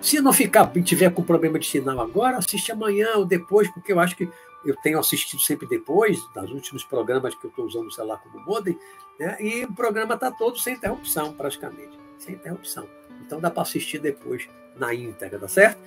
Se 0.00 0.20
não 0.20 0.32
ficar, 0.32 0.70
tiver 0.82 1.10
com 1.10 1.22
problema 1.22 1.58
de 1.58 1.66
sinal 1.66 2.00
agora, 2.00 2.36
assiste 2.36 2.70
amanhã 2.70 3.14
ou 3.16 3.24
depois, 3.24 3.70
porque 3.72 3.92
eu 3.92 3.98
acho 3.98 4.14
que 4.14 4.28
eu 4.64 4.76
tenho 4.76 4.98
assistido 4.98 5.40
sempre 5.40 5.66
depois, 5.66 6.20
dos 6.34 6.50
últimos 6.50 6.84
programas 6.84 7.34
que 7.34 7.44
eu 7.44 7.50
estou 7.50 7.66
usando 7.66 7.88
o 7.88 7.90
celular 7.90 8.22
como 8.22 8.44
modem, 8.44 8.78
né? 9.18 9.36
e 9.40 9.64
o 9.64 9.72
programa 9.72 10.14
está 10.14 10.30
todo 10.30 10.58
sem 10.58 10.74
interrupção, 10.74 11.32
praticamente. 11.32 11.98
Sem 12.18 12.34
interrupção. 12.34 12.86
Então 13.26 13.40
dá 13.40 13.50
para 13.50 13.62
assistir 13.62 13.98
depois 13.98 14.48
na 14.76 14.94
íntegra, 14.94 15.38
tá 15.38 15.48
certo? 15.48 15.78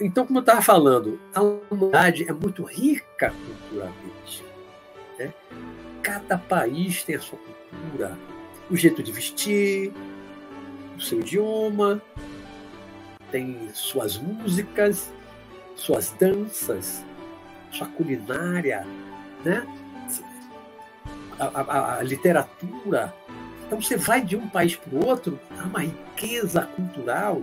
Então, 0.00 0.26
como 0.26 0.38
eu 0.38 0.40
estava 0.40 0.60
falando, 0.60 1.18
a 1.34 1.40
humanidade 1.40 2.28
é 2.28 2.32
muito 2.32 2.62
rica 2.62 3.32
culturalmente. 3.32 4.44
Né? 5.18 5.32
Cada 6.02 6.36
país 6.36 7.02
tem 7.02 7.16
a 7.16 7.20
sua 7.20 7.38
cultura, 7.38 8.18
o 8.70 8.76
jeito 8.76 9.02
de 9.02 9.10
vestir, 9.10 9.92
o 10.96 11.00
seu 11.00 11.20
idioma, 11.20 12.02
tem 13.30 13.70
suas 13.72 14.18
músicas, 14.18 15.10
suas 15.74 16.10
danças, 16.12 17.04
sua 17.70 17.86
culinária, 17.86 18.86
né? 19.44 19.66
A, 21.38 21.60
a, 21.60 21.98
a, 21.98 22.02
literatura. 22.02 23.14
Então 23.66 23.80
você 23.80 23.96
vai 23.96 24.20
de 24.20 24.36
um 24.36 24.48
país 24.48 24.76
para 24.76 24.94
o 24.94 25.04
outro, 25.04 25.38
há 25.58 25.64
uma 25.64 25.80
riqueza 25.80 26.62
cultural 26.62 27.42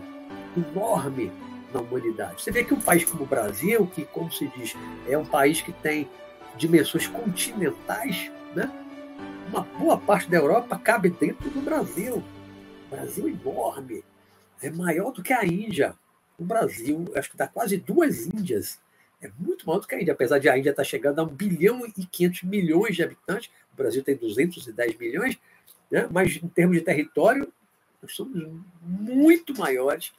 enorme 0.55 1.31
na 1.73 1.81
humanidade. 1.81 2.41
Você 2.41 2.51
vê 2.51 2.63
que 2.63 2.73
um 2.73 2.79
país 2.79 3.03
como 3.03 3.23
o 3.23 3.27
Brasil, 3.27 3.85
que, 3.87 4.05
como 4.05 4.31
se 4.31 4.47
diz, 4.55 4.75
é 5.07 5.17
um 5.17 5.25
país 5.25 5.61
que 5.61 5.73
tem 5.73 6.09
dimensões 6.55 7.07
continentais, 7.07 8.31
né? 8.55 8.71
uma 9.49 9.61
boa 9.61 9.97
parte 9.97 10.29
da 10.29 10.37
Europa 10.37 10.79
cabe 10.79 11.09
dentro 11.09 11.49
do 11.49 11.61
Brasil. 11.61 12.23
O 12.87 12.95
Brasil 12.95 13.27
é 13.27 13.31
enorme, 13.31 14.03
é 14.61 14.69
maior 14.69 15.11
do 15.11 15.21
que 15.21 15.33
a 15.33 15.45
Índia. 15.45 15.93
O 16.39 16.45
Brasil, 16.45 17.11
acho 17.15 17.31
que 17.31 17.37
dá 17.37 17.47
quase 17.47 17.77
duas 17.77 18.25
Índias. 18.27 18.79
É 19.21 19.29
muito 19.37 19.67
maior 19.67 19.79
do 19.79 19.87
que 19.87 19.95
a 19.95 20.01
Índia, 20.01 20.13
apesar 20.13 20.39
de 20.39 20.47
a 20.47 20.57
Índia 20.57 20.69
estar 20.69 20.83
chegando 20.83 21.19
a 21.19 21.23
1 21.23 21.27
bilhão 21.27 21.85
e 21.85 22.05
500 22.05 22.43
milhões 22.43 22.95
de 22.95 23.03
habitantes, 23.03 23.49
o 23.73 23.75
Brasil 23.75 24.03
tem 24.03 24.15
210 24.15 24.97
milhões, 24.97 25.37
né? 25.91 26.07
mas 26.11 26.39
em 26.41 26.47
termos 26.47 26.77
de 26.77 26.83
território, 26.83 27.51
nós 28.01 28.13
somos 28.13 28.47
muito 28.81 29.57
maiores 29.57 30.11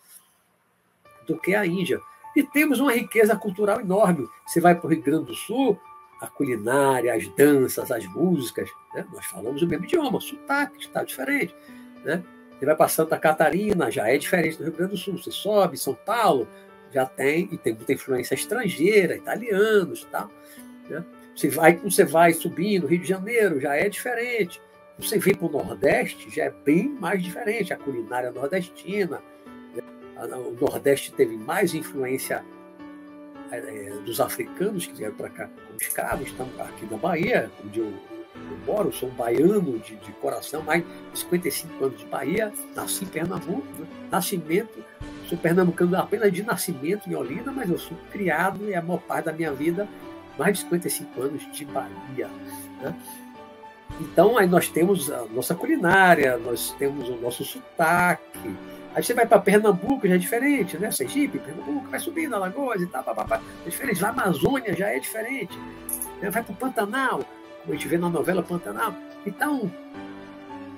do 1.26 1.38
que 1.38 1.54
a 1.54 1.66
Índia. 1.66 2.00
E 2.36 2.42
temos 2.42 2.80
uma 2.80 2.92
riqueza 2.92 3.36
cultural 3.36 3.80
enorme. 3.80 4.26
Você 4.46 4.60
vai 4.60 4.74
para 4.74 4.86
o 4.86 4.90
Rio 4.90 5.02
Grande 5.02 5.26
do 5.26 5.34
Sul, 5.34 5.78
a 6.20 6.26
culinária, 6.26 7.14
as 7.14 7.28
danças, 7.28 7.90
as 7.90 8.06
músicas, 8.06 8.68
né? 8.94 9.06
nós 9.12 9.26
falamos 9.26 9.62
o 9.62 9.66
mesmo 9.66 9.84
idioma, 9.84 10.18
o 10.18 10.20
sotaque 10.20 10.80
está 10.80 11.04
diferente. 11.04 11.54
Né? 12.04 12.22
Você 12.58 12.66
vai 12.66 12.76
para 12.76 12.88
Santa 12.88 13.18
Catarina, 13.18 13.90
já 13.90 14.08
é 14.08 14.16
diferente 14.16 14.56
do 14.56 14.64
Rio 14.64 14.72
Grande 14.72 14.92
do 14.92 14.96
Sul. 14.96 15.18
Você 15.18 15.30
sobe, 15.30 15.76
São 15.76 15.94
Paulo, 15.94 16.48
já 16.92 17.04
tem, 17.04 17.48
e 17.52 17.58
tem 17.58 17.74
muita 17.74 17.92
influência 17.92 18.34
estrangeira, 18.34 19.16
italianos 19.16 20.02
e 20.02 20.06
tal. 20.06 20.30
Né? 20.88 21.04
Você 21.36 21.48
vai, 21.48 21.76
você 21.76 22.04
vai 22.04 22.32
subindo, 22.32 22.86
Rio 22.86 23.00
de 23.00 23.08
Janeiro, 23.08 23.60
já 23.60 23.74
é 23.74 23.88
diferente. 23.88 24.60
Você 24.98 25.18
vem 25.18 25.34
para 25.34 25.46
o 25.46 25.50
Nordeste, 25.50 26.30
já 26.30 26.44
é 26.44 26.50
bem 26.50 26.88
mais 26.88 27.22
diferente. 27.22 27.72
A 27.72 27.76
culinária 27.76 28.30
nordestina, 28.30 29.20
né? 29.74 29.82
o 30.36 30.56
Nordeste 30.60 31.12
teve 31.12 31.36
mais 31.36 31.74
influência 31.74 32.44
é, 33.50 33.90
dos 34.04 34.20
africanos 34.20 34.86
que 34.86 34.94
vieram 34.94 35.14
para 35.14 35.28
cá 35.28 35.48
como 35.48 35.78
escravos, 35.80 36.28
estão 36.28 36.48
aqui 36.60 36.86
na 36.90 36.96
Bahia, 36.96 37.50
onde 37.64 37.80
eu, 37.80 37.86
eu 37.86 38.58
moro, 38.66 38.92
sou 38.92 39.08
um 39.08 39.14
baiano 39.14 39.78
de, 39.80 39.96
de, 39.96 40.12
coração, 40.12 40.62
mais 40.62 40.84
de 41.12 41.18
55 41.18 41.84
anos 41.84 41.98
de 41.98 42.06
Bahia, 42.06 42.52
nasci 42.74 43.04
em 43.04 43.08
Pernambuco, 43.08 43.66
né? 43.78 43.86
nascimento, 44.10 44.84
sou 45.28 45.36
pernambucano 45.38 45.96
apenas 45.96 46.32
de 46.32 46.42
nascimento 46.42 47.08
em 47.08 47.14
Olinda, 47.14 47.50
mas 47.50 47.68
eu 47.68 47.78
sou 47.78 47.96
criado 48.10 48.68
e 48.68 48.74
a 48.74 48.82
maior 48.82 49.00
parte 49.00 49.26
da 49.26 49.32
minha 49.32 49.52
vida, 49.52 49.88
mais 50.38 50.58
de 50.58 50.64
55 50.64 51.22
anos 51.22 51.52
de 51.52 51.64
Bahia. 51.64 52.28
Né? 52.80 52.94
Então, 54.00 54.36
aí 54.36 54.46
nós 54.46 54.68
temos 54.68 55.10
a 55.10 55.24
nossa 55.26 55.54
culinária, 55.54 56.36
nós 56.36 56.74
temos 56.78 57.08
o 57.08 57.16
nosso 57.16 57.44
sotaque, 57.44 58.56
Aí 58.94 59.02
você 59.02 59.12
vai 59.12 59.26
para 59.26 59.40
Pernambuco, 59.40 60.06
já 60.06 60.14
é 60.14 60.18
diferente, 60.18 60.78
né? 60.78 60.90
Sergipe, 60.92 61.40
Pernambuco, 61.40 61.88
vai 61.88 61.98
subindo 61.98 62.36
Alagoas 62.36 62.80
e 62.80 62.86
tal, 62.86 63.02
papapá. 63.02 63.42
É 63.66 63.68
diferente. 63.68 64.00
Na 64.00 64.10
Amazônia 64.10 64.74
já 64.76 64.88
é 64.88 65.00
diferente. 65.00 65.58
Vai 66.20 66.42
para 66.42 66.52
o 66.52 66.54
Pantanal, 66.54 67.24
como 67.62 67.72
a 67.72 67.72
gente 67.72 67.88
vê 67.88 67.98
na 67.98 68.08
novela 68.08 68.40
Pantanal. 68.40 68.94
Então, 69.26 69.70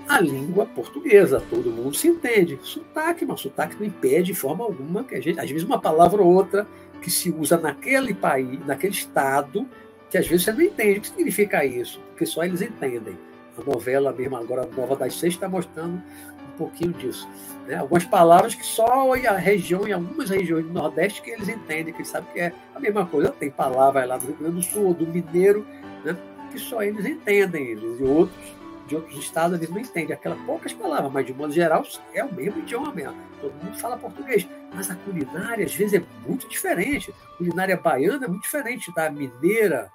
a 0.09 0.19
língua 0.19 0.65
portuguesa, 0.65 1.43
todo 1.51 1.71
mundo 1.71 1.95
se 1.95 2.09
entende. 2.09 2.59
Sotaque, 2.63 3.27
mas 3.27 3.41
sotaque 3.41 3.77
não 3.79 3.85
impede 3.85 4.33
de 4.33 4.35
forma 4.35 4.65
alguma 4.65 5.05
que 5.05 5.15
a 5.15 5.21
gente, 5.21 5.39
às 5.39 5.51
vezes 5.51 5.65
uma 5.65 5.79
palavra 5.79 6.23
ou 6.23 6.33
outra 6.33 6.67
que 7.03 7.11
se 7.11 7.31
usa 7.31 7.59
naquele 7.59 8.15
país, 8.15 8.65
naquele 8.67 8.95
estado, 8.95 9.69
que 10.11 10.19
às 10.19 10.27
vezes 10.27 10.45
você 10.45 10.53
não 10.53 10.63
entende 10.63 10.99
o 10.99 11.03
que 11.03 11.09
significa 11.09 11.65
isso, 11.65 12.01
porque 12.09 12.27
só 12.27 12.45
eles 12.45 12.63
entendem. 12.63 13.19
A 13.59 13.71
novela 13.71 14.13
mesmo, 14.13 14.37
agora 14.37 14.63
a 14.63 14.67
Nova 14.67 14.95
das 14.95 15.15
Seis, 15.15 15.35
está 15.35 15.49
mostrando 15.49 15.95
um 15.95 16.59
pouquinho 16.59 16.93
disso. 16.93 17.27
Né? 17.67 17.77
Algumas 17.77 18.05
palavras 18.05 18.55
que 18.55 18.65
só 18.65 19.13
a 19.13 19.37
região, 19.37 19.89
em 19.89 19.93
algumas 19.93 20.29
regiões 20.29 20.67
do 20.67 20.73
Nordeste, 20.73 21.23
que 21.23 21.31
eles 21.31 21.49
entendem, 21.49 21.93
que 21.93 22.01
eles 22.01 22.09
sabem 22.09 22.29
que 22.33 22.41
é 22.41 22.53
a 22.75 22.81
mesma 22.81 23.07
coisa. 23.07 23.31
Tem 23.31 23.51
palavras 23.51 24.07
lá 24.07 24.19
do 24.19 24.27
Rio 24.27 24.37
Grande 24.37 24.57
do 24.57 24.63
Sul, 24.63 24.93
do 24.93 25.07
Mineiro, 25.07 25.67
né? 26.05 26.17
que 26.51 26.59
só 26.59 26.83
eles 26.83 27.05
entendem, 27.07 27.69
eles, 27.69 27.99
e 27.99 28.05
outros 28.05 28.57
de 28.87 28.97
outros 28.97 29.19
estados 29.19 29.59
eles 29.59 29.69
não 29.69 29.81
entendem 29.81 30.15
aquelas 30.15 30.41
poucas 30.43 30.73
palavras, 30.73 31.13
mas 31.13 31.27
de 31.27 31.35
modo 31.35 31.53
geral 31.53 31.85
é 32.15 32.25
o 32.25 32.33
mesmo 32.33 32.61
idioma 32.61 32.93
mesmo. 32.93 33.17
Todo 33.41 33.53
mundo 33.53 33.79
fala 33.79 33.97
português. 33.97 34.47
Mas 34.75 34.91
a 34.91 34.95
culinária, 34.95 35.65
às 35.65 35.75
vezes, 35.75 36.01
é 36.01 36.05
muito 36.27 36.49
diferente. 36.49 37.13
A 37.13 37.37
culinária 37.37 37.77
baiana 37.77 38.27
é 38.27 38.29
muito 38.29 38.43
diferente 38.43 38.95
da 38.95 39.11
mineira, 39.11 39.91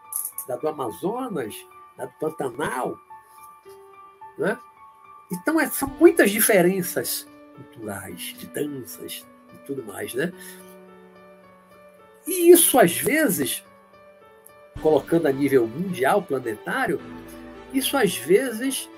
da 0.47 0.55
do 0.55 0.67
Amazonas, 0.67 1.55
da 1.97 2.05
do 2.05 2.13
Pantanal. 2.19 2.97
Né? 4.37 4.57
Então, 5.31 5.59
é, 5.59 5.67
são 5.67 5.87
muitas 5.87 6.29
diferenças 6.29 7.27
culturais, 7.55 8.35
de 8.37 8.47
danças 8.47 9.25
e 9.53 9.57
tudo 9.65 9.83
mais, 9.83 10.13
né? 10.13 10.33
E 12.27 12.51
isso, 12.51 12.77
às 12.77 12.97
vezes, 12.97 13.63
colocando 14.81 15.27
a 15.27 15.31
nível 15.31 15.67
mundial, 15.67 16.21
planetário, 16.21 16.99
isso 17.73 17.97
às 17.97 18.15
vezes 18.15 18.89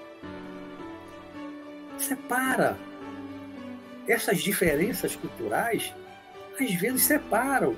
separa. 1.97 2.77
Essas 4.07 4.39
diferenças 4.39 5.15
culturais, 5.15 5.93
às 6.59 6.73
vezes 6.73 7.03
separam. 7.03 7.75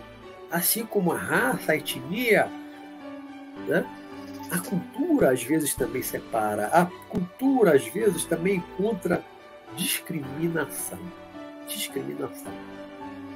Assim 0.52 0.86
como 0.86 1.12
a 1.12 1.18
raça, 1.18 1.72
a 1.72 1.76
etnia, 1.76 2.50
né? 3.68 3.86
a 4.52 4.60
cultura 4.60 5.32
às 5.32 5.44
vezes 5.44 5.76
também 5.76 6.02
separa. 6.02 6.68
A 6.68 6.86
cultura 7.10 7.76
às 7.76 7.86
vezes 7.88 8.26
também 8.26 8.58
encontra 8.58 9.24
discriminação. 9.76 11.00
Discriminação. 11.68 12.54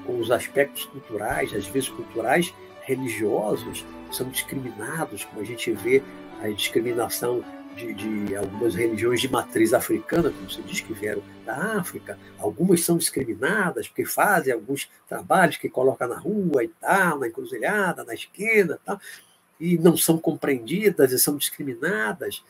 Com 0.05 0.19
os 0.19 0.31
aspectos 0.31 0.85
culturais, 0.85 1.53
às 1.53 1.67
vezes 1.67 1.89
culturais, 1.89 2.53
religiosos, 2.83 3.85
são 4.11 4.29
discriminados, 4.29 5.25
como 5.25 5.41
a 5.41 5.45
gente 5.45 5.71
vê 5.71 6.01
a 6.41 6.47
discriminação 6.49 7.43
de, 7.75 7.93
de, 7.93 8.35
algumas 8.35 8.75
religiões 8.75 9.21
de 9.21 9.29
matriz 9.29 9.73
africana, 9.73 10.29
como 10.29 10.49
se 10.49 10.61
diz 10.63 10.81
que 10.81 10.93
vieram 10.93 11.23
da 11.45 11.77
África. 11.77 12.19
Algumas 12.37 12.83
são 12.83 12.97
discriminadas 12.97 13.87
porque 13.87 14.05
fazem 14.05 14.53
alguns 14.53 14.89
trabalhos 15.07 15.57
que 15.57 15.69
colocam 15.69 16.07
na 16.07 16.17
rua 16.17 16.63
e 16.63 16.67
tal, 16.67 17.19
na 17.19 17.27
encruzilhada, 17.27 18.03
na 18.03 18.13
esquina 18.13 18.79
e 18.81 18.85
tal, 18.85 19.01
e 19.59 19.77
não 19.77 19.95
são 19.95 20.17
compreendidas 20.17 21.11
e 21.11 21.19
são 21.19 21.37
discriminadas. 21.37 22.43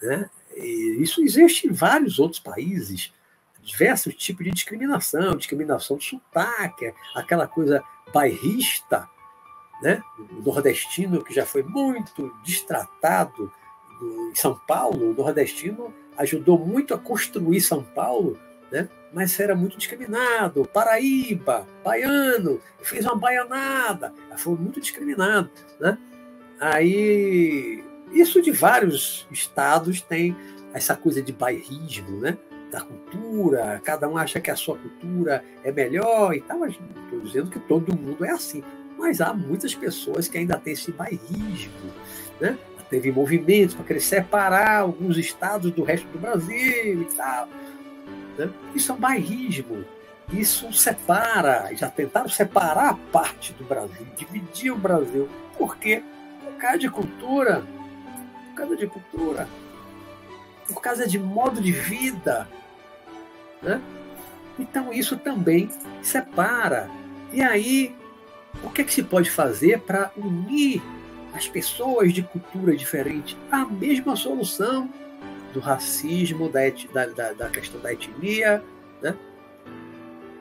Né? 0.00 0.30
E 0.56 0.98
isso 1.00 1.22
existe 1.22 1.66
em 1.66 1.72
vários 1.72 2.18
outros 2.18 2.40
países, 2.40 3.12
diversos 3.62 4.14
tipos 4.14 4.44
de 4.44 4.50
discriminação, 4.50 5.36
discriminação 5.36 5.98
de 5.98 6.04
sotaque, 6.06 6.92
aquela 7.14 7.46
coisa 7.46 7.82
bairrista, 8.12 9.08
né? 9.82 10.02
o 10.18 10.42
nordestino 10.42 11.22
que 11.22 11.34
já 11.34 11.46
foi 11.46 11.62
muito 11.62 12.32
destratado 12.44 13.50
em 14.00 14.34
São 14.34 14.60
Paulo, 14.66 15.10
o 15.10 15.14
nordestino 15.14 15.92
ajudou 16.16 16.58
muito 16.58 16.94
a 16.94 16.98
construir 16.98 17.60
São 17.60 17.82
Paulo, 17.82 18.38
né? 18.70 18.88
mas 19.12 19.38
era 19.38 19.54
muito 19.54 19.78
discriminado. 19.78 20.64
Paraíba, 20.66 21.66
baiano, 21.84 22.60
fez 22.80 23.04
uma 23.04 23.16
baianada, 23.16 24.12
foi 24.36 24.56
muito 24.56 24.80
discriminado. 24.80 25.50
Né? 25.80 25.96
Aí 26.60 27.84
isso 28.12 28.40
de 28.42 28.50
vários 28.50 29.26
estados 29.30 30.00
tem 30.00 30.36
essa 30.72 30.96
coisa 30.96 31.22
de 31.22 31.32
bairrismo, 31.32 32.20
né? 32.20 32.36
Da 32.70 32.80
cultura, 32.82 33.80
cada 33.82 34.08
um 34.08 34.18
acha 34.18 34.40
que 34.40 34.50
a 34.50 34.56
sua 34.56 34.76
cultura 34.76 35.42
é 35.64 35.72
melhor 35.72 36.34
e 36.34 36.40
tal, 36.42 36.58
mas 36.58 36.74
estou 37.04 37.20
dizendo 37.20 37.50
que 37.50 37.58
todo 37.60 37.96
mundo 37.96 38.24
é 38.24 38.30
assim. 38.30 38.62
Mas 38.98 39.20
há 39.20 39.32
muitas 39.32 39.74
pessoas 39.74 40.28
que 40.28 40.36
ainda 40.36 40.58
têm 40.58 40.72
esse 40.72 40.92
bairrismo, 40.92 41.92
né? 42.40 42.58
Teve 42.90 43.12
movimentos 43.12 43.74
para 43.74 43.84
querer 43.84 44.00
separar 44.00 44.80
alguns 44.80 45.18
estados 45.18 45.70
do 45.70 45.82
resto 45.82 46.08
do 46.08 46.18
Brasil 46.18 47.02
e 47.02 47.08
tal. 47.14 47.46
Né? 48.38 48.50
Isso 48.74 48.90
é 48.90 48.94
um 48.94 48.98
bairrismo. 48.98 49.84
Isso 50.32 50.72
separa, 50.72 51.70
já 51.74 51.90
tentaram 51.90 52.30
separar 52.30 52.88
a 52.88 52.94
parte 52.94 53.52
do 53.52 53.64
Brasil, 53.64 54.06
dividir 54.16 54.72
o 54.72 54.76
Brasil. 54.76 55.28
Por 55.58 55.76
quê? 55.76 56.02
Por 56.42 56.54
causa 56.54 56.78
de 56.78 56.88
cultura 56.88 57.62
causa 58.58 58.76
de 58.76 58.86
cultura, 58.88 59.48
por 60.66 60.80
causa 60.82 61.06
de 61.06 61.18
modo 61.18 61.60
de 61.60 61.70
vida. 61.70 62.48
Né? 63.62 63.80
Então 64.58 64.92
isso 64.92 65.16
também 65.16 65.70
separa. 66.02 66.90
E 67.32 67.40
aí, 67.40 67.94
o 68.62 68.70
que, 68.70 68.82
é 68.82 68.84
que 68.84 68.92
se 68.92 69.02
pode 69.02 69.30
fazer 69.30 69.80
para 69.80 70.10
unir 70.16 70.82
as 71.32 71.48
pessoas 71.48 72.12
de 72.12 72.22
cultura 72.22 72.76
diferente? 72.76 73.36
A 73.50 73.64
mesma 73.64 74.16
solução 74.16 74.88
do 75.52 75.60
racismo, 75.60 76.48
da, 76.48 76.60
da, 77.06 77.32
da 77.32 77.48
questão 77.48 77.80
da 77.80 77.92
etnia, 77.92 78.62
né? 79.00 79.16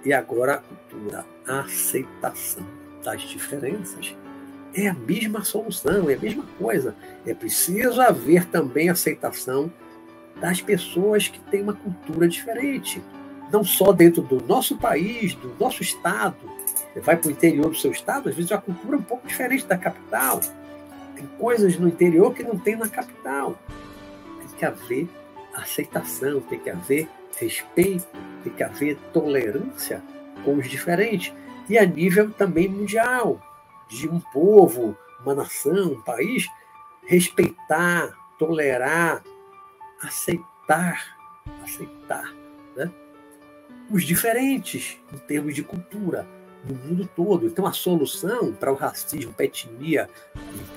e 0.04 0.14
agora 0.14 0.56
a 0.56 0.58
cultura, 0.58 1.26
a 1.48 1.60
aceitação 1.62 2.66
das 3.04 3.22
diferenças 3.22 4.16
é 4.74 4.88
a 4.88 4.94
mesma 4.94 5.44
solução, 5.44 6.10
é 6.10 6.14
a 6.14 6.20
mesma 6.20 6.44
coisa. 6.60 6.96
É 7.26 7.34
preciso 7.34 8.00
haver 8.00 8.46
também 8.46 8.90
aceitação 8.90 9.72
das 10.40 10.62
pessoas 10.62 11.28
que 11.28 11.40
têm 11.40 11.64
uma 11.64 11.74
cultura 11.74 12.28
diferente. 12.28 13.02
não 13.52 13.64
só 13.64 13.94
dentro 13.94 14.22
do 14.22 14.44
nosso 14.46 14.78
país, 14.78 15.34
do 15.34 15.56
nosso 15.58 15.82
estado. 15.82 16.36
Vai 17.02 17.18
para 17.18 17.28
o 17.28 17.32
interior 17.32 17.70
do 17.70 17.76
seu 17.76 17.92
estado, 17.92 18.30
às 18.30 18.36
vezes 18.36 18.52
a 18.52 18.58
cultura 18.58 18.96
é 18.96 19.00
um 19.00 19.04
pouco 19.04 19.28
diferente 19.28 19.66
da 19.66 19.78
capital. 19.78 20.42
Tem 21.16 21.26
coisas 21.40 21.78
no 21.78 21.88
interior 21.88 22.34
que 22.34 22.44
não 22.44 22.58
tem 22.58 22.76
na 22.76 22.88
capital. 22.88 23.58
Tem 24.40 24.48
que 24.58 24.66
haver 24.66 25.08
aceitação, 25.54 26.40
tem 26.42 26.60
que 26.60 26.70
haver 26.70 27.08
respeito, 27.40 28.08
tem 28.44 28.54
que 28.54 28.64
haver 28.64 28.98
tolerância 29.14 30.02
com 30.44 30.56
os 30.56 30.70
diferentes. 30.70 31.34
E 31.70 31.78
a 31.78 31.86
nível 31.86 32.32
também 32.32 32.68
mundial, 32.68 33.42
de 33.90 34.08
um 34.08 34.20
povo, 34.20 34.96
uma 35.22 35.36
nação, 35.36 35.94
um 35.94 36.02
país, 36.02 36.48
respeitar, 37.06 38.16
tolerar, 38.38 39.24
aceitar, 40.02 41.18
aceitar 41.64 42.34
né? 42.76 42.92
os 43.90 44.04
diferentes 44.04 44.98
em 45.14 45.18
termos 45.18 45.56
de 45.56 45.64
cultura 45.64 46.28
no 46.68 46.76
mundo 46.76 47.10
todo. 47.16 47.48
Então, 47.48 47.66
a 47.66 47.72
solução 47.72 48.52
para 48.54 48.72
o 48.72 48.76
racismo, 48.76 49.34
para 49.34 49.46
a 49.46 49.48
etnia, 49.48 50.10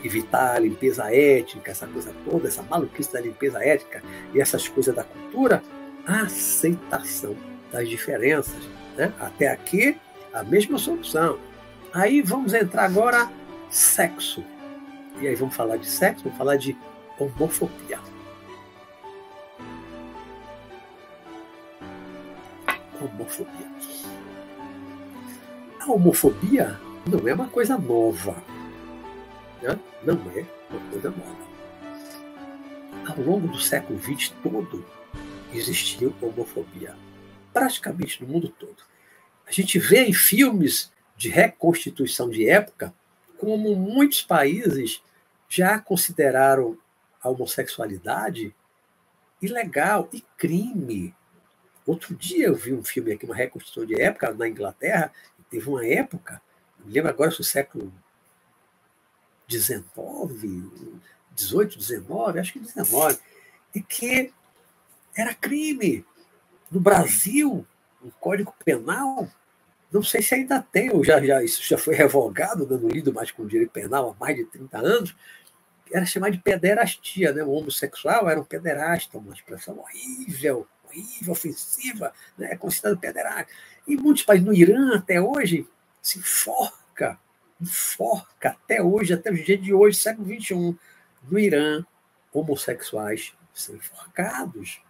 evitar 0.04 0.56
a 0.56 0.58
limpeza 0.58 1.14
étnica, 1.14 1.70
essa 1.70 1.86
coisa 1.86 2.14
toda, 2.24 2.48
essa 2.48 2.62
maluquice 2.62 3.12
da 3.12 3.20
limpeza 3.20 3.62
étnica 3.64 4.02
e 4.34 4.40
essas 4.40 4.68
coisas 4.68 4.94
da 4.94 5.04
cultura, 5.04 5.62
a 6.06 6.22
aceitação 6.22 7.36
das 7.72 7.88
diferenças. 7.88 8.62
Né? 8.96 9.12
Até 9.18 9.48
aqui, 9.48 9.96
a 10.32 10.42
mesma 10.42 10.78
solução. 10.78 11.38
Aí 11.92 12.22
vamos 12.22 12.54
entrar 12.54 12.84
agora 12.84 13.30
sexo. 13.68 14.44
E 15.20 15.26
aí 15.26 15.34
vamos 15.34 15.54
falar 15.54 15.76
de 15.76 15.86
sexo, 15.86 16.24
vamos 16.24 16.38
falar 16.38 16.56
de 16.56 16.76
homofobia. 17.18 17.98
Homofobia. 23.00 23.70
Homofobia 25.92 26.78
não 27.04 27.26
é 27.26 27.34
uma 27.34 27.48
coisa 27.48 27.76
nova. 27.76 28.40
Né? 29.60 29.78
Não 30.04 30.14
é 30.30 30.46
uma 30.70 30.90
coisa 30.90 31.10
nova. 31.10 31.50
Ao 33.08 33.20
longo 33.20 33.48
do 33.48 33.58
século 33.58 33.98
XX 34.00 34.32
todo, 34.42 34.86
existiu 35.52 36.14
homofobia. 36.22 36.94
Praticamente 37.52 38.22
no 38.22 38.32
mundo 38.32 38.48
todo. 38.48 38.76
A 39.46 39.50
gente 39.50 39.80
vê 39.80 40.04
em 40.04 40.12
filmes 40.12 40.92
de 41.16 41.28
reconstituição 41.28 42.30
de 42.30 42.48
época 42.48 42.94
como 43.36 43.74
muitos 43.74 44.22
países 44.22 45.02
já 45.48 45.78
consideraram 45.80 46.78
a 47.20 47.28
homossexualidade 47.28 48.54
ilegal 49.42 50.08
e 50.12 50.22
crime. 50.38 51.12
Outro 51.84 52.14
dia 52.14 52.46
eu 52.46 52.54
vi 52.54 52.72
um 52.72 52.84
filme 52.84 53.12
aqui, 53.12 53.24
uma 53.24 53.34
reconstrução 53.34 53.84
de 53.84 54.00
época 54.00 54.32
na 54.32 54.46
Inglaterra, 54.46 55.12
teve 55.50 55.68
uma 55.68 55.86
época, 55.86 56.40
me 56.84 56.92
lembro 56.92 57.10
agora 57.10 57.30
se 57.30 57.40
o 57.40 57.44
século 57.44 57.92
XIX, 59.48 59.84
18, 61.32 61.76
19, 61.76 62.38
acho 62.38 62.52
que 62.52 62.60
19, 62.60 63.18
e 63.74 63.82
que 63.82 64.32
era 65.14 65.34
crime. 65.34 66.04
No 66.70 66.80
Brasil, 66.80 67.66
o 68.00 68.10
Código 68.12 68.54
Penal, 68.64 69.28
não 69.92 70.02
sei 70.02 70.22
se 70.22 70.34
ainda 70.34 70.62
tem, 70.62 70.90
ou 70.90 71.04
já, 71.04 71.20
já, 71.20 71.42
isso 71.42 71.62
já 71.62 71.76
foi 71.76 71.94
revogado, 71.94 72.64
dando 72.64 72.88
lido 72.88 73.12
mais 73.12 73.30
com 73.30 73.46
direito 73.46 73.72
penal 73.72 74.10
há 74.10 74.24
mais 74.24 74.36
de 74.36 74.44
30 74.44 74.78
anos, 74.78 75.16
era 75.92 76.06
chamado 76.06 76.32
de 76.32 76.38
pederastia, 76.38 77.32
né? 77.32 77.42
O 77.42 77.50
homossexual 77.50 78.30
era 78.30 78.40
um 78.40 78.44
pederasta, 78.44 79.18
uma 79.18 79.34
expressão 79.34 79.78
horrível, 79.78 80.66
horrível, 80.90 81.32
ofensiva, 81.32 82.12
né? 82.36 82.52
é 82.52 82.56
considerado 82.56 82.98
pederasta. 82.98 83.50
E 83.86 83.96
muitos 83.96 84.22
países, 84.22 84.46
no 84.46 84.54
Irã 84.54 84.96
até 84.96 85.20
hoje, 85.20 85.66
se 86.02 86.18
enforca, 86.18 87.18
enforca 87.60 88.50
até 88.50 88.82
hoje, 88.82 89.14
até 89.14 89.30
o 89.30 89.34
dia 89.34 89.56
de 89.56 89.72
hoje, 89.72 89.98
século 89.98 90.26
XXI, 90.26 90.76
no 91.28 91.38
Irã, 91.38 91.84
homossexuais 92.32 93.34
são 93.52 93.74
enforcados, 93.74 94.80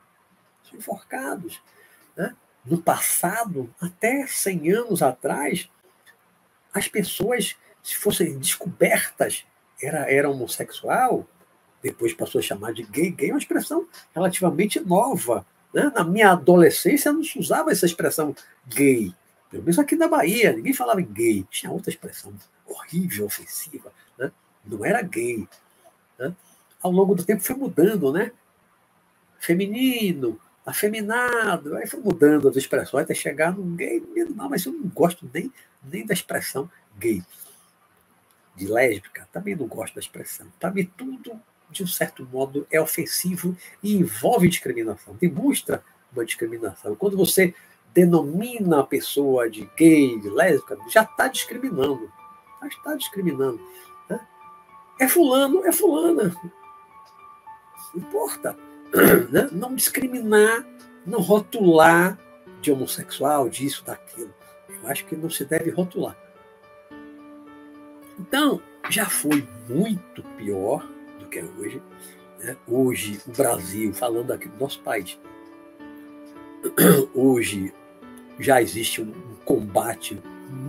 são 0.68 0.78
enforcados. 0.78 1.62
Né? 2.16 2.34
No 2.64 2.80
passado, 2.80 3.72
até 3.80 4.26
100 4.26 4.72
anos 4.72 5.02
atrás, 5.02 5.68
as 6.72 6.86
pessoas, 6.88 7.56
se 7.82 7.96
fossem 7.96 8.38
descobertas 8.38 9.44
era, 9.82 10.10
era 10.10 10.30
homossexual, 10.30 11.26
depois 11.82 12.12
passou 12.12 12.38
a 12.38 12.42
chamar 12.42 12.72
de 12.72 12.82
gay. 12.82 13.10
Gay 13.10 13.30
é 13.30 13.32
uma 13.32 13.38
expressão 13.38 13.88
relativamente 14.14 14.78
nova. 14.80 15.46
Né? 15.72 15.90
Na 15.94 16.04
minha 16.04 16.32
adolescência 16.32 17.12
não 17.12 17.22
se 17.22 17.38
usava 17.38 17.70
essa 17.70 17.86
expressão 17.86 18.34
gay. 18.66 19.14
Pelo 19.50 19.62
menos 19.62 19.78
aqui 19.78 19.96
na 19.96 20.08
Bahia, 20.08 20.52
ninguém 20.52 20.72
falava 20.72 21.00
gay. 21.00 21.44
Tinha 21.50 21.72
outra 21.72 21.90
expressão 21.90 22.32
horrível, 22.66 23.26
ofensiva. 23.26 23.92
Né? 24.18 24.30
Não 24.64 24.84
era 24.84 25.02
gay. 25.02 25.48
Né? 26.18 26.34
Ao 26.80 26.90
longo 26.90 27.14
do 27.14 27.24
tempo 27.24 27.42
foi 27.42 27.56
mudando, 27.56 28.12
né? 28.12 28.32
Feminino, 29.38 30.38
afeminado, 30.64 31.76
aí 31.76 31.86
foi 31.86 32.00
mudando 32.00 32.48
as 32.48 32.56
expressões 32.56 33.04
até 33.04 33.14
chegar 33.14 33.56
no 33.56 33.62
gay. 33.76 34.02
Não, 34.34 34.48
mas 34.48 34.64
eu 34.64 34.72
não 34.72 34.88
gosto 34.88 35.28
nem, 35.32 35.52
nem 35.82 36.06
da 36.06 36.14
expressão 36.14 36.70
gay 36.98 37.22
de 38.56 38.66
lésbica, 38.66 39.26
também 39.32 39.56
não 39.56 39.66
gosto 39.66 39.94
da 39.94 40.00
expressão. 40.00 40.46
Para 40.58 40.70
mim, 40.70 40.84
tudo, 40.96 41.40
de 41.70 41.84
um 41.84 41.86
certo 41.86 42.26
modo, 42.30 42.66
é 42.70 42.80
ofensivo 42.80 43.56
e 43.82 43.96
envolve 43.96 44.48
discriminação, 44.48 45.14
demonstra 45.14 45.82
uma 46.12 46.24
discriminação. 46.24 46.94
Quando 46.96 47.16
você 47.16 47.54
denomina 47.94 48.80
a 48.80 48.86
pessoa 48.86 49.48
de 49.48 49.68
gay, 49.76 50.18
de 50.18 50.28
lésbica, 50.28 50.76
já 50.88 51.02
está 51.02 51.28
discriminando. 51.28 52.10
Já 52.60 52.68
está 52.68 52.94
discriminando. 52.94 53.60
Né? 54.08 54.20
É 54.98 55.08
fulano, 55.08 55.64
é 55.64 55.72
fulana. 55.72 56.34
Não 57.94 58.02
importa. 58.02 58.56
Né? 59.30 59.48
Não 59.52 59.72
discriminar, 59.76 60.66
não 61.06 61.20
rotular 61.20 62.18
de 62.60 62.72
homossexual, 62.72 63.48
disso, 63.48 63.84
daquilo. 63.84 64.34
Eu 64.68 64.88
acho 64.88 65.04
que 65.06 65.14
não 65.14 65.30
se 65.30 65.44
deve 65.44 65.70
rotular. 65.70 66.16
Então, 68.18 68.60
já 68.88 69.06
foi 69.06 69.46
muito 69.68 70.24
pior 70.36 70.84
do 71.20 71.28
que 71.28 71.38
é 71.38 71.44
hoje. 71.44 71.82
Né? 72.38 72.56
Hoje, 72.66 73.20
o 73.26 73.30
Brasil, 73.30 73.92
falando 73.92 74.32
aqui 74.32 74.48
do 74.48 74.58
nosso 74.58 74.80
país, 74.80 75.18
hoje 77.14 77.72
já 78.38 78.60
existe 78.60 79.02
um 79.02 79.12
combate 79.44 80.20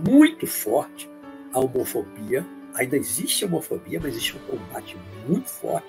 muito 0.06 0.46
forte 0.46 1.10
à 1.52 1.58
homofobia. 1.58 2.46
Ainda 2.74 2.96
existe 2.96 3.44
homofobia, 3.44 4.00
mas 4.00 4.12
existe 4.12 4.36
um 4.36 4.56
combate 4.56 4.96
muito 5.26 5.48
forte. 5.48 5.88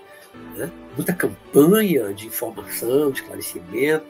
Né? 0.55 0.71
Muita 0.95 1.13
campanha 1.13 2.13
de 2.13 2.27
informação, 2.27 3.11
de 3.11 3.21
esclarecimento 3.21 4.05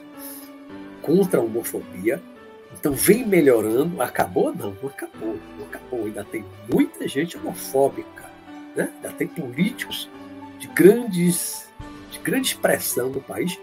contra 1.02 1.38
a 1.38 1.42
homofobia 1.42 2.22
então 2.78 2.92
vem 2.92 3.26
melhorando. 3.26 4.00
Acabou? 4.02 4.54
Não, 4.54 4.76
não 4.82 4.88
acabou. 4.88 5.38
Não 5.58 5.66
acabou. 5.66 6.04
Ainda 6.04 6.24
tem 6.24 6.44
muita 6.70 7.06
gente 7.06 7.36
homofóbica. 7.36 8.24
Né? 8.74 8.90
Ainda 8.96 9.10
tem 9.12 9.26
políticos 9.26 10.08
de 10.64 10.68
grandes, 10.68 11.68
de 12.10 12.18
grande 12.20 12.48
expressão 12.48 13.10
no 13.10 13.20
país, 13.20 13.58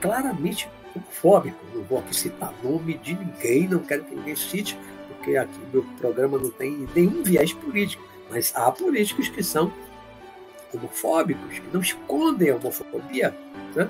claramente 0.00 0.68
homofóbicos. 0.94 1.60
Não 1.72 1.82
vou 1.84 1.98
aqui 2.00 2.14
citar 2.14 2.52
nome 2.62 2.94
de 2.98 3.14
ninguém, 3.14 3.68
não 3.68 3.78
quero 3.78 4.04
que 4.04 4.14
ninguém 4.16 4.34
cite, 4.34 4.76
porque 5.08 5.36
aqui 5.36 5.58
meu 5.72 5.84
programa 6.00 6.36
não 6.36 6.50
tem 6.50 6.88
nenhum 6.94 7.22
viés 7.22 7.52
político. 7.52 8.02
Mas 8.30 8.52
há 8.56 8.70
políticos 8.72 9.28
que 9.28 9.44
são 9.44 9.72
homofóbicos, 10.72 11.60
que 11.60 11.72
não 11.72 11.80
escondem 11.80 12.50
a 12.50 12.56
homofobia. 12.56 13.36
Né? 13.76 13.88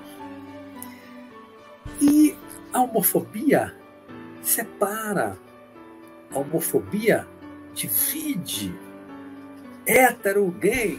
E 2.01 2.37
a 2.75 2.83
homofobia 2.83 3.75
separa. 4.43 5.39
A 6.31 6.39
homofobia 6.39 7.27
divide. 7.73 8.75
Hétero, 9.87 10.51
gay, 10.51 10.99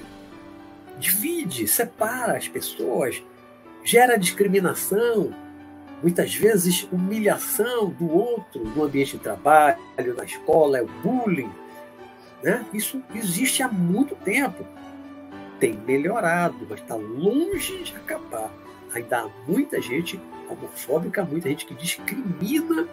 divide, 1.00 1.68
separa 1.68 2.38
as 2.38 2.48
pessoas, 2.48 3.22
gera 3.84 4.18
discriminação, 4.18 5.34
muitas 6.02 6.36
vezes 6.36 6.88
humilhação 6.92 7.90
do 7.90 8.10
outro 8.12 8.64
no 8.64 8.84
ambiente 8.84 9.18
de 9.18 9.24
trabalho, 9.24 9.80
na 10.16 10.24
escola, 10.24 10.78
é 10.78 10.82
o 10.82 10.88
bullying. 10.88 11.52
Né? 12.44 12.66
Isso 12.74 13.02
existe 13.14 13.64
há 13.64 13.68
muito 13.68 14.16
tempo. 14.16 14.66
Tem 15.60 15.74
melhorado, 15.74 16.68
mas 16.70 16.82
está 16.82 16.96
longe 16.96 17.84
de 17.84 17.96
acabar. 17.96 18.52
Ainda 18.94 19.22
há 19.22 19.30
muita 19.48 19.82
gente 19.82 20.20
homofóbica, 20.50 21.24
muita 21.24 21.50
gente 21.50 21.66
que 21.66 21.74
discrimina 21.74 22.88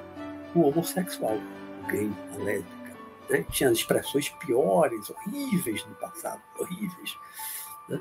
o 0.54 0.62
homossexual, 0.62 1.36
o 1.36 1.86
gay, 1.86 2.10
a 2.34 2.42
lésbica. 2.42 2.96
Né? 3.28 3.44
Tinha 3.50 3.70
expressões 3.70 4.28
piores, 4.28 5.10
horríveis 5.10 5.84
no 5.86 5.94
passado, 5.96 6.40
horríveis. 6.58 7.16
Né? 7.88 8.00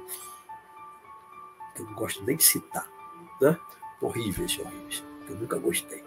Eu 1.78 1.86
não 1.86 1.94
gosto 1.94 2.24
nem 2.24 2.36
de 2.36 2.44
citar. 2.44 2.88
Né? 3.40 3.58
Horríveis, 4.02 4.58
horríveis. 4.60 5.04
Eu 5.30 5.36
nunca 5.36 5.58
gostei. 5.58 6.04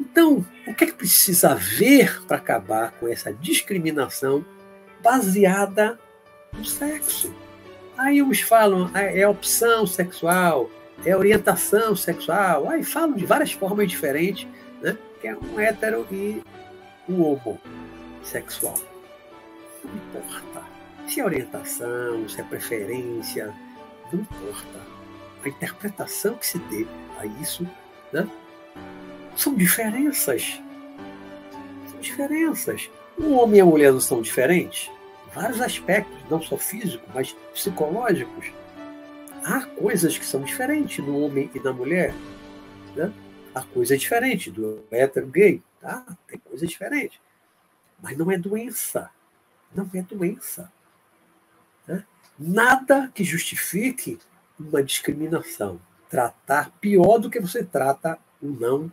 Então, 0.00 0.44
o 0.66 0.74
que 0.74 0.84
é 0.84 0.86
que 0.86 0.94
precisa 0.94 1.50
haver 1.50 2.22
para 2.24 2.36
acabar 2.36 2.92
com 2.92 3.08
essa 3.08 3.32
discriminação 3.32 4.44
baseada 5.02 5.98
no 6.52 6.64
sexo? 6.64 7.34
Aí 7.96 8.22
uns 8.22 8.40
falam, 8.40 8.90
ah, 8.94 9.02
é 9.02 9.26
opção 9.26 9.86
sexual, 9.86 10.70
é 11.04 11.16
orientação 11.16 11.96
sexual, 11.96 12.68
aí 12.68 12.84
falam 12.84 13.16
de 13.16 13.26
várias 13.26 13.52
formas 13.52 13.88
diferentes, 13.90 14.46
né? 14.80 14.96
que 15.20 15.26
é 15.26 15.36
um 15.36 15.58
hétero 15.58 16.06
e 16.12 16.40
um 17.08 17.22
homossexual. 17.22 18.78
Não 19.84 19.94
importa. 19.94 20.57
Se 21.08 21.20
é 21.20 21.24
orientação, 21.24 22.28
se 22.28 22.38
é 22.38 22.44
preferência, 22.44 23.54
não 24.12 24.20
importa. 24.20 24.86
A 25.42 25.48
interpretação 25.48 26.34
que 26.34 26.46
se 26.46 26.58
dê 26.58 26.86
a 27.18 27.24
isso 27.24 27.66
né? 28.12 28.28
são 29.34 29.54
diferenças. 29.54 30.60
São 31.90 31.98
diferenças. 31.98 32.90
O 33.16 33.32
homem 33.32 33.58
e 33.58 33.60
a 33.62 33.64
mulher 33.64 33.90
não 33.90 34.00
são 34.00 34.20
diferentes? 34.20 34.90
Vários 35.34 35.62
aspectos, 35.62 36.14
não 36.28 36.42
só 36.42 36.58
físicos, 36.58 37.08
mas 37.14 37.32
psicológicos. 37.54 38.52
Há 39.44 39.62
coisas 39.62 40.18
que 40.18 40.26
são 40.26 40.42
diferentes 40.42 41.02
no 41.02 41.20
homem 41.20 41.50
e 41.54 41.60
na 41.60 41.72
mulher. 41.72 42.12
Né? 42.94 43.10
Há 43.54 43.62
coisa 43.62 43.96
diferente 43.96 44.50
do 44.50 44.84
hétero 44.90 45.26
gay. 45.26 45.62
Tá? 45.80 46.04
Tem 46.26 46.38
coisa 46.38 46.66
diferente. 46.66 47.18
Mas 48.02 48.14
não 48.18 48.30
é 48.30 48.36
doença. 48.36 49.10
Não 49.74 49.88
é 49.94 50.02
doença. 50.02 50.70
Né? 51.88 52.04
Nada 52.38 53.10
que 53.14 53.24
justifique 53.24 54.18
uma 54.60 54.82
discriminação. 54.82 55.80
Tratar 56.08 56.70
pior 56.80 57.18
do 57.18 57.30
que 57.30 57.40
você 57.40 57.64
trata 57.64 58.18
o 58.40 58.48
não 58.48 58.92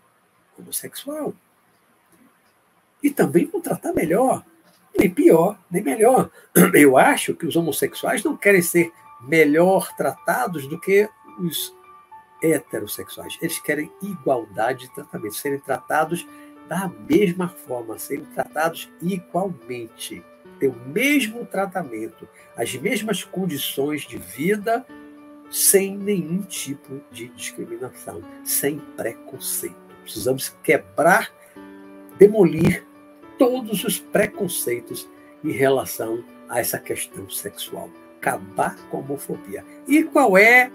homossexual. 0.58 1.34
E 3.04 3.12
também 3.12 3.50
não 3.54 3.62
tratar 3.62 3.94
melhor, 3.94 4.44
nem 4.98 5.10
pior, 5.10 5.60
nem 5.70 5.84
melhor. 5.84 6.32
Eu 6.74 6.98
acho 6.98 7.36
que 7.36 7.46
os 7.46 7.56
homossexuais 7.56 8.24
não 8.24 8.36
querem 8.36 8.62
ser 8.62 8.92
melhor 9.22 9.96
tratados 9.96 10.68
do 10.68 10.80
que 10.80 11.08
os 11.40 11.74
heterossexuais. 12.42 13.38
Eles 13.42 13.60
querem 13.60 13.92
igualdade 14.02 14.88
de 14.88 14.96
tratamento, 14.96 15.36
serem 15.36 15.60
tratados 15.60 16.26
da 16.68 16.88
mesma 16.88 17.48
forma, 17.48 17.98
serem 17.98 18.26
tratados 18.26 18.90
igualmente, 19.02 20.24
ter 20.60 20.68
o 20.68 20.76
mesmo 20.88 21.46
tratamento, 21.46 22.28
as 22.56 22.76
mesmas 22.76 23.24
condições 23.24 24.02
de 24.02 24.18
vida, 24.18 24.86
sem 25.50 25.98
nenhum 25.98 26.42
tipo 26.42 27.02
de 27.12 27.28
discriminação, 27.30 28.22
sem 28.44 28.80
preconceito. 28.98 29.76
Precisamos 30.04 30.50
quebrar, 30.64 31.32
demolir 32.18 32.86
todos 33.38 33.84
os 33.84 34.00
preconceitos 34.00 35.10
em 35.44 35.52
relação 35.52 36.24
a 36.50 36.60
essa 36.60 36.80
questão 36.80 37.30
sexual, 37.30 37.90
acabar 38.18 38.76
com 38.90 38.98
a 38.98 39.00
homofobia. 39.02 39.66
E 39.88 40.04
qual 40.04 40.38
é 40.38 40.72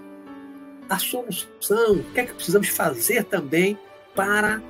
a 0.89 0.97
solução? 0.99 1.95
O 1.95 2.03
que 2.13 2.19
é 2.19 2.25
que 2.25 2.33
precisamos 2.33 2.69
fazer 2.69 3.23
também 3.25 3.77
para 4.15 4.61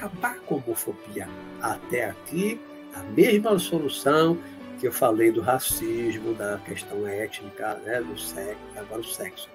acabar 0.00 0.38
com 0.40 0.54
a 0.54 0.58
homofobia. 0.58 1.28
Até 1.60 2.06
aqui, 2.06 2.60
a 2.94 3.02
mesma 3.02 3.58
solução 3.58 4.38
que 4.80 4.86
eu 4.86 4.92
falei 4.92 5.30
do 5.30 5.42
racismo, 5.42 6.34
da 6.34 6.58
questão 6.64 7.06
étnica, 7.06 7.74
né, 7.84 8.00
do 8.00 8.18
sexo, 8.18 8.58
agora 8.74 9.02
o 9.02 9.04
sexo. 9.04 9.48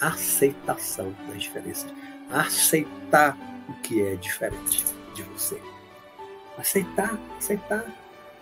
Aceitação 0.00 1.14
das 1.28 1.42
diferenças. 1.42 1.92
Aceitar 2.30 3.36
o 3.68 3.74
que 3.82 4.00
é 4.00 4.14
diferente 4.16 4.82
de 5.14 5.22
você. 5.24 5.60
Aceitar, 6.56 7.20
aceitar. 7.36 7.84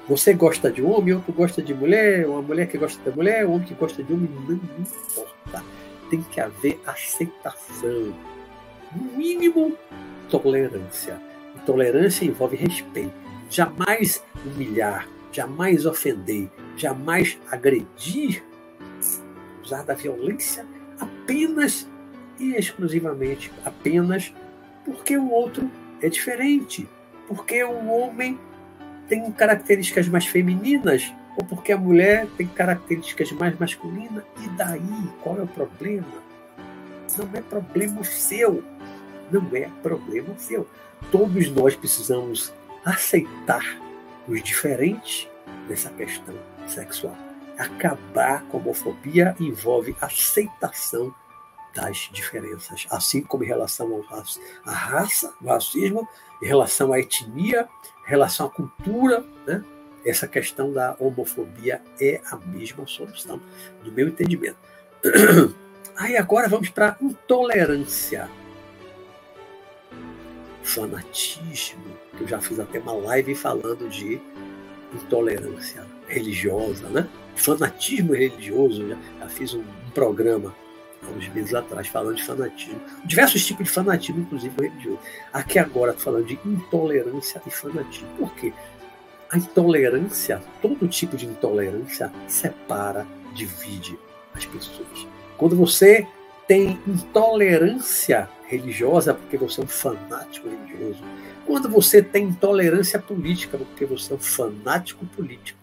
Você 0.08 0.32
gosta 0.32 0.70
de 0.70 0.80
homem, 0.80 1.14
outro 1.14 1.32
gosta 1.32 1.60
de 1.60 1.74
mulher, 1.74 2.26
uma 2.26 2.40
mulher 2.40 2.68
que 2.68 2.78
gosta 2.78 3.10
de 3.10 3.16
mulher, 3.16 3.44
um 3.44 3.54
homem 3.54 3.66
que 3.66 3.74
gosta 3.74 4.02
de 4.02 4.12
homem, 4.12 4.30
não 4.48 4.54
importa. 4.54 5.64
Tem 6.08 6.22
que 6.22 6.40
haver 6.40 6.80
aceitação. 6.86 8.14
No 8.94 9.02
mínimo, 9.16 9.76
tolerância. 10.30 11.20
Tolerância 11.66 12.24
envolve 12.24 12.56
respeito. 12.56 13.12
Jamais 13.50 14.22
humilhar, 14.44 15.06
jamais 15.32 15.86
ofender, 15.86 16.50
jamais 16.76 17.38
agredir, 17.50 18.42
usar 19.62 19.82
da 19.82 19.94
violência 19.94 20.66
apenas 20.98 21.88
e 22.38 22.54
exclusivamente 22.54 23.52
apenas 23.64 24.32
porque 24.84 25.16
o 25.16 25.30
outro 25.30 25.70
é 26.02 26.08
diferente, 26.08 26.88
porque 27.28 27.62
o 27.62 27.86
homem 27.88 28.38
tem 29.08 29.30
características 29.32 30.08
mais 30.08 30.26
femininas 30.26 31.12
ou 31.36 31.44
porque 31.44 31.72
a 31.72 31.76
mulher 31.76 32.26
tem 32.36 32.46
características 32.46 33.30
mais 33.32 33.58
masculinas. 33.58 34.24
E 34.42 34.48
daí? 34.50 35.10
Qual 35.22 35.38
é 35.38 35.42
o 35.42 35.46
problema? 35.46 36.06
Não 37.16 37.28
é 37.34 37.40
problema 37.40 38.02
seu. 38.04 38.62
Não 39.30 39.46
é 39.54 39.68
problema 39.82 40.34
seu. 40.38 40.66
Todos 41.10 41.50
nós 41.50 41.76
precisamos 41.76 42.52
aceitar 42.84 43.64
os 44.28 44.42
diferentes 44.42 45.28
nessa 45.68 45.90
questão 45.90 46.34
sexual. 46.66 47.16
Acabar 47.58 48.42
com 48.44 48.56
a 48.56 48.60
homofobia 48.60 49.34
envolve 49.38 49.94
aceitação 50.00 51.14
das 51.74 52.08
diferenças, 52.12 52.86
assim 52.90 53.22
como 53.22 53.44
em 53.44 53.46
relação 53.46 53.92
ao 53.92 54.24
à 54.64 54.72
raça, 54.72 55.32
o 55.40 55.46
racismo, 55.46 56.08
em 56.42 56.46
relação 56.46 56.92
à 56.92 56.98
etnia, 56.98 57.68
em 58.06 58.10
relação 58.10 58.46
à 58.46 58.50
cultura, 58.50 59.24
né? 59.46 59.64
essa 60.04 60.26
questão 60.26 60.72
da 60.72 60.96
homofobia 60.98 61.82
é 62.00 62.20
a 62.30 62.36
mesma 62.36 62.86
solução, 62.86 63.40
do 63.84 63.92
meu 63.92 64.08
entendimento. 64.08 64.58
Aí 65.96 66.16
agora 66.16 66.48
vamos 66.48 66.70
para 66.70 66.90
a 66.90 67.04
intolerância 67.04 68.28
fanatismo, 70.62 71.82
que 72.16 72.22
eu 72.22 72.28
já 72.28 72.40
fiz 72.40 72.58
até 72.58 72.78
uma 72.78 72.92
live 72.92 73.34
falando 73.34 73.88
de 73.88 74.20
intolerância 74.94 75.84
religiosa, 76.06 76.88
né? 76.88 77.08
Fanatismo 77.36 78.14
religioso, 78.14 78.88
já, 78.88 78.96
já 79.20 79.28
fiz 79.28 79.54
um, 79.54 79.64
programa 79.94 80.54
há 81.02 81.10
uns 81.10 81.28
meses 81.28 81.54
atrás 81.54 81.88
falando 81.88 82.16
de 82.16 82.24
fanatismo, 82.24 82.80
diversos 83.04 83.44
tipos 83.44 83.64
de 83.66 83.70
fanatismo, 83.70 84.20
inclusive 84.20 84.54
religioso. 84.60 84.98
Aqui 85.32 85.58
agora 85.58 85.92
falando 85.92 86.26
de 86.26 86.38
intolerância 86.44 87.40
e 87.46 87.50
fanatismo. 87.50 88.08
Por 88.18 88.34
quê? 88.34 88.52
A 89.30 89.38
intolerância, 89.38 90.42
todo 90.60 90.88
tipo 90.88 91.16
de 91.16 91.26
intolerância 91.26 92.12
separa, 92.26 93.06
divide 93.34 93.98
as 94.34 94.44
pessoas. 94.44 95.06
Quando 95.38 95.56
você 95.56 96.06
tem 96.50 96.80
intolerância 96.84 98.28
religiosa 98.48 99.14
porque 99.14 99.36
você 99.36 99.60
é 99.60 99.62
um 99.62 99.68
fanático 99.68 100.48
religioso. 100.48 101.00
Quando 101.46 101.68
você 101.68 102.02
tem 102.02 102.24
intolerância 102.24 102.98
política 102.98 103.56
porque 103.56 103.86
você 103.86 104.12
é 104.12 104.16
um 104.16 104.18
fanático 104.18 105.06
político. 105.06 105.60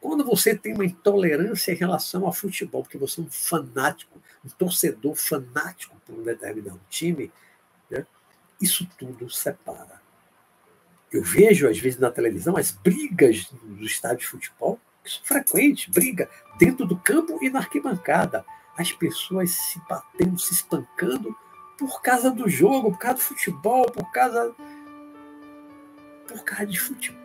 Quando 0.00 0.24
você 0.24 0.54
tem 0.54 0.72
uma 0.72 0.86
intolerância 0.86 1.72
em 1.72 1.74
relação 1.74 2.24
ao 2.24 2.32
futebol 2.32 2.82
porque 2.82 2.96
você 2.96 3.20
é 3.20 3.24
um 3.24 3.30
fanático, 3.30 4.18
um 4.42 4.48
torcedor 4.48 5.14
fanático 5.14 5.94
por 6.06 6.18
um 6.18 6.22
determinado 6.22 6.80
time, 6.88 7.30
né? 7.90 8.06
isso 8.62 8.88
tudo 8.96 9.28
separa. 9.28 10.00
Eu 11.12 11.22
vejo, 11.22 11.68
às 11.68 11.78
vezes, 11.78 12.00
na 12.00 12.10
televisão, 12.10 12.56
as 12.56 12.70
brigas 12.70 13.50
dos 13.62 13.90
estádios 13.90 14.22
de 14.22 14.28
futebol, 14.28 14.80
que 15.04 15.10
são 15.10 15.22
frequentes, 15.22 15.92
briga 15.92 16.30
dentro 16.58 16.86
do 16.86 16.96
campo 16.96 17.38
e 17.42 17.50
na 17.50 17.58
arquibancada 17.58 18.42
as 18.80 18.92
pessoas 18.92 19.50
se 19.50 19.80
batendo, 19.88 20.38
se 20.38 20.54
espancando 20.54 21.36
por 21.78 22.00
causa 22.00 22.30
do 22.30 22.48
jogo, 22.48 22.90
por 22.90 22.98
causa 22.98 23.18
do 23.18 23.24
futebol, 23.24 23.84
por 23.90 24.10
causa. 24.10 24.54
por 26.26 26.44
causa 26.44 26.66
de 26.66 26.80
futebol. 26.80 27.20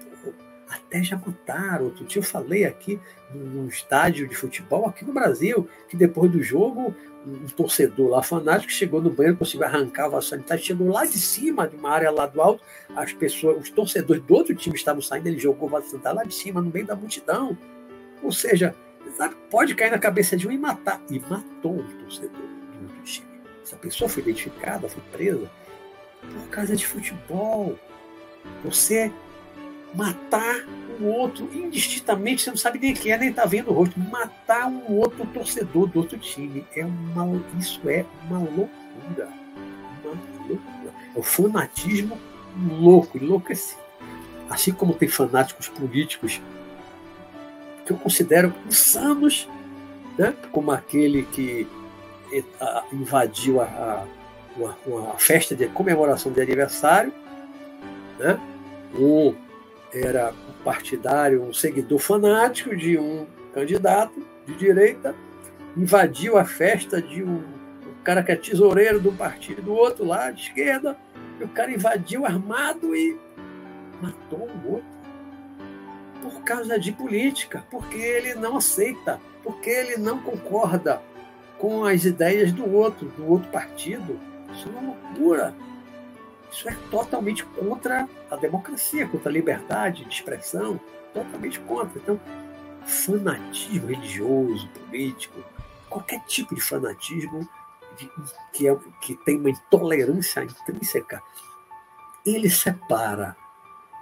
Até 0.67 1.03
já 1.03 1.15
mataram. 1.15 1.85
Outro 1.85 2.03
dia 2.05 2.19
eu 2.19 2.23
falei 2.23 2.65
aqui 2.65 2.99
num 3.33 3.67
estádio 3.67 4.27
de 4.27 4.35
futebol 4.35 4.87
aqui 4.87 5.05
no 5.05 5.13
Brasil, 5.13 5.69
que 5.87 5.95
depois 5.95 6.29
do 6.31 6.41
jogo, 6.41 6.93
um 7.25 7.47
torcedor 7.47 8.09
lá 8.09 8.21
fanático 8.21 8.71
chegou 8.71 9.01
no 9.01 9.09
banheiro, 9.09 9.37
conseguiu 9.37 9.65
arrancar 9.65 10.13
a 10.13 10.21
sanitária, 10.21 10.63
chegou 10.63 10.89
lá 10.89 11.05
de 11.05 11.19
cima, 11.19 11.67
de 11.67 11.75
uma 11.75 11.91
área 11.91 12.11
lá 12.11 12.25
do 12.25 12.41
alto, 12.41 12.63
as 12.95 13.13
pessoas, 13.13 13.61
os 13.61 13.69
torcedores 13.69 14.23
do 14.23 14.33
outro 14.33 14.55
time 14.55 14.75
estavam 14.75 15.01
saindo, 15.01 15.27
ele 15.27 15.39
jogou 15.39 15.69
vaso 15.69 15.89
sanitário 15.89 16.17
lá 16.17 16.23
de 16.23 16.33
cima, 16.33 16.61
no 16.61 16.69
meio 16.69 16.85
da 16.85 16.95
multidão. 16.95 17.57
Ou 18.21 18.31
seja, 18.31 18.75
sabe, 19.15 19.35
pode 19.49 19.75
cair 19.75 19.91
na 19.91 19.99
cabeça 19.99 20.37
de 20.37 20.47
um 20.47 20.51
e 20.51 20.57
matar. 20.57 21.01
E 21.09 21.19
matou 21.19 21.79
um 21.79 21.97
torcedor 21.99 22.31
do 22.31 22.83
outro 22.83 23.01
time. 23.03 23.27
Essa 23.63 23.75
pessoa 23.75 24.09
foi 24.09 24.23
identificada, 24.23 24.87
foi 24.87 25.01
presa 25.11 25.49
por 26.21 26.49
causa 26.49 26.75
de 26.75 26.85
futebol. 26.85 27.77
Você 28.63 29.11
matar 29.93 30.65
um 30.99 31.07
outro 31.07 31.49
indistintamente, 31.53 32.41
você 32.41 32.49
não 32.49 32.57
sabe 32.57 32.79
nem 32.79 32.93
quem 32.93 33.11
é, 33.11 33.17
nem 33.17 33.29
está 33.29 33.45
vendo 33.45 33.71
o 33.71 33.73
rosto. 33.73 33.99
Matar 33.99 34.67
um 34.67 34.97
outro 34.97 35.25
torcedor 35.27 35.87
do 35.87 35.99
outro 35.99 36.17
time. 36.17 36.65
É 36.75 36.85
uma, 36.85 37.41
isso 37.59 37.81
é 37.89 38.05
uma 38.27 38.39
loucura. 38.39 39.29
Uma 40.03 40.45
loucura. 40.47 40.93
É 41.15 41.19
o 41.19 41.23
fanatismo 41.23 42.19
louco, 42.79 43.17
enlouquecido. 43.17 43.81
Assim 44.49 44.71
como 44.71 44.93
tem 44.93 45.09
fanáticos 45.09 45.67
políticos 45.69 46.39
que 47.85 47.91
eu 47.91 47.97
considero 47.97 48.53
insanos, 48.67 49.47
né? 50.17 50.33
como 50.51 50.71
aquele 50.71 51.23
que 51.23 51.67
eh, 52.33 52.43
invadiu 52.91 53.61
a, 53.61 54.05
a, 54.57 55.17
festa 55.17 55.55
de 55.55 55.67
comemoração 55.67 56.31
de 56.31 56.41
aniversário. 56.41 57.13
Né? 58.17 58.39
Um 58.97 59.35
era 59.93 60.31
um 60.31 60.63
partidário, 60.63 61.43
um 61.43 61.53
seguidor 61.53 61.99
fanático 61.99 62.75
de 62.75 62.97
um 62.97 63.25
candidato 63.53 64.25
de 64.45 64.55
direita, 64.55 65.15
invadiu 65.77 66.37
a 66.37 66.43
festa 66.43 67.01
de 67.01 67.23
um, 67.23 67.37
um 67.37 68.03
cara 68.03 68.21
que 68.21 68.31
é 68.31 68.35
tesoureiro 68.35 68.99
do 68.99 69.11
partido 69.11 69.61
do 69.61 69.73
outro 69.73 70.05
lá, 70.05 70.31
de 70.31 70.41
esquerda, 70.41 70.97
e 71.39 71.43
o 71.43 71.47
cara 71.47 71.71
invadiu 71.71 72.25
armado 72.25 72.95
e 72.95 73.17
matou 74.01 74.49
o 74.49 74.73
outro. 74.73 74.94
Por 76.25 76.41
causa 76.41 76.79
de 76.79 76.91
política, 76.91 77.63
porque 77.69 77.97
ele 77.97 78.33
não 78.33 78.57
aceita, 78.57 79.21
porque 79.43 79.69
ele 79.69 79.97
não 79.97 80.19
concorda 80.19 80.99
com 81.59 81.85
as 81.85 82.03
ideias 82.03 82.51
do 82.51 82.67
outro, 82.73 83.07
do 83.09 83.29
outro 83.29 83.47
partido. 83.51 84.19
Isso 84.51 84.67
é 84.67 84.71
uma 84.71 84.95
loucura. 84.95 85.55
Isso 86.51 86.67
é 86.67 86.75
totalmente 86.89 87.45
contra 87.45 88.09
a 88.31 88.35
democracia, 88.35 89.07
contra 89.07 89.29
a 89.29 89.33
liberdade 89.33 90.03
de 90.05 90.15
expressão, 90.15 90.79
totalmente 91.13 91.59
contra. 91.59 91.99
Então, 91.99 92.19
fanatismo 92.85 93.87
religioso, 93.87 94.67
político, 94.69 95.39
qualquer 95.87 96.21
tipo 96.21 96.55
de 96.55 96.61
fanatismo 96.61 97.47
que, 98.51 98.67
é, 98.67 98.75
que 98.99 99.15
tem 99.17 99.37
uma 99.37 99.51
intolerância 99.51 100.43
intrínseca, 100.43 101.21
ele 102.25 102.49
separa 102.49 103.37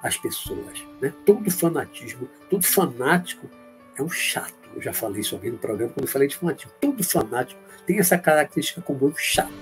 as 0.03 0.17
pessoas. 0.17 0.85
Né? 1.01 1.13
Todo 1.25 1.49
fanatismo, 1.49 2.29
todo 2.49 2.63
fanático 2.63 3.49
é 3.97 4.03
um 4.03 4.09
chato. 4.09 4.53
Eu 4.75 4.81
já 4.81 4.91
falei 4.91 5.21
isso 5.21 5.35
aqui 5.35 5.49
no 5.49 5.57
programa 5.57 5.93
quando 5.93 6.05
eu 6.05 6.11
falei 6.11 6.27
de 6.27 6.35
fanatismo. 6.35 6.71
Todo 6.81 7.03
fanático 7.03 7.59
tem 7.87 7.99
essa 7.99 8.17
característica 8.17 8.81
comum, 8.81 9.07
um 9.07 9.15
chato. 9.15 9.53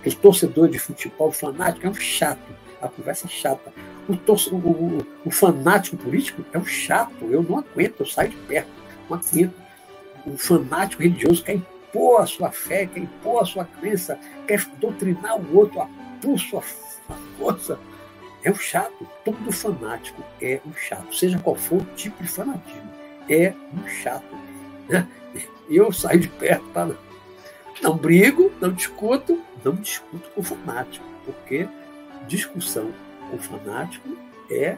Aquele 0.00 0.16
torcedor 0.16 0.68
de 0.68 0.78
futebol 0.78 1.30
fanático 1.30 1.86
é 1.86 1.90
um 1.90 1.94
chato. 1.94 2.40
A 2.80 2.88
conversa 2.88 3.26
é 3.26 3.28
chata. 3.28 3.72
O, 4.08 4.12
o, 4.12 4.56
o, 4.56 5.06
o 5.26 5.30
fanático 5.30 5.98
político 5.98 6.42
é 6.52 6.58
um 6.58 6.64
chato. 6.64 7.26
Eu 7.26 7.42
não 7.42 7.58
aguento, 7.58 8.00
eu 8.00 8.06
saio 8.06 8.30
de 8.30 8.36
perto. 8.36 8.70
Não 9.08 9.18
aguento. 9.18 9.54
O 10.24 10.38
fanático 10.38 11.02
religioso 11.02 11.44
quer 11.44 11.56
impor 11.56 12.22
a 12.22 12.26
sua 12.26 12.50
fé, 12.50 12.86
quer 12.86 13.00
impor 13.00 13.42
a 13.42 13.44
sua 13.44 13.64
crença, 13.64 14.18
quer 14.46 14.64
doutrinar 14.80 15.38
o 15.38 15.56
outro, 15.56 15.80
a 15.80 15.88
por 16.22 16.38
sua 16.38 16.62
força. 17.38 17.78
É 18.42 18.50
um 18.50 18.54
chato. 18.54 19.06
Todo 19.24 19.52
fanático 19.52 20.22
é 20.40 20.60
um 20.66 20.72
chato, 20.72 21.14
seja 21.14 21.38
qual 21.38 21.56
for 21.56 21.82
o 21.82 21.84
tipo 21.96 22.22
de 22.22 22.28
fanatismo. 22.28 22.90
É 23.28 23.54
um 23.74 23.86
chato. 23.86 24.34
Né? 24.88 25.06
Eu 25.68 25.92
saio 25.92 26.20
de 26.20 26.28
perto 26.28 26.64
para. 26.72 26.96
Não 27.82 27.96
brigo, 27.96 28.52
não 28.60 28.72
discuto, 28.72 29.40
não 29.64 29.74
discuto 29.74 30.28
com 30.30 30.42
fanático, 30.42 31.06
porque 31.24 31.66
discussão 32.26 32.92
com 33.30 33.38
fanático 33.38 34.08
é 34.50 34.76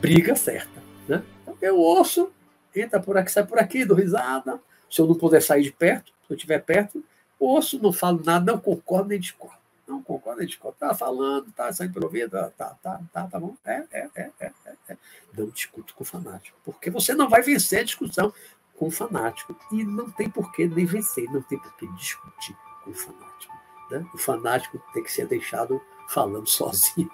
briga 0.00 0.36
certa. 0.36 0.82
Né? 1.08 1.22
Então, 1.42 1.56
eu 1.60 1.76
ouço, 1.76 2.30
entra 2.74 3.00
por 3.00 3.16
aqui, 3.16 3.32
sai 3.32 3.44
por 3.44 3.58
aqui, 3.58 3.84
dou 3.84 3.96
risada, 3.96 4.60
se 4.90 5.00
eu 5.00 5.06
não 5.06 5.14
puder 5.14 5.42
sair 5.42 5.62
de 5.62 5.72
perto, 5.72 6.12
se 6.26 6.32
eu 6.32 6.36
estiver 6.36 6.62
perto, 6.62 7.02
ouço, 7.40 7.80
não 7.82 7.92
falo 7.92 8.22
nada, 8.24 8.52
não 8.52 8.58
concordo 8.58 9.08
nem 9.08 9.18
discordo. 9.18 9.56
Não 9.86 10.02
concordo 10.02 10.40
nem 10.40 10.48
discordo. 10.48 10.76
Tá 10.78 10.94
falando, 10.94 11.50
tá 11.52 11.72
saindo 11.72 11.94
pelo 11.94 12.06
ouvido, 12.06 12.30
tá, 12.30 12.50
tá, 12.50 12.76
tá, 12.82 13.00
tá, 13.12 13.26
tá 13.26 13.40
bom. 13.40 13.56
É, 13.64 13.84
é, 13.90 14.08
é, 14.14 14.30
é, 14.40 14.52
é, 14.66 14.74
é. 14.90 14.96
Não 15.36 15.48
discuto 15.48 15.94
com 15.94 16.04
fanático, 16.04 16.58
porque 16.64 16.90
você 16.90 17.14
não 17.14 17.28
vai 17.28 17.42
vencer 17.42 17.80
a 17.80 17.84
discussão 17.84 18.32
com 18.76 18.90
fanático. 18.90 19.56
E 19.72 19.84
não 19.84 20.10
tem 20.10 20.28
porquê 20.28 20.66
nem 20.66 20.86
vencer, 20.86 21.24
não 21.30 21.42
tem 21.42 21.58
porquê 21.58 21.86
discutir 21.96 22.56
com 22.84 22.92
fanático. 22.92 23.54
Né? 23.90 24.04
O 24.12 24.18
fanático 24.18 24.82
tem 24.92 25.02
que 25.02 25.12
ser 25.12 25.26
deixado 25.26 25.80
falando 26.08 26.46
sozinho, 26.50 27.10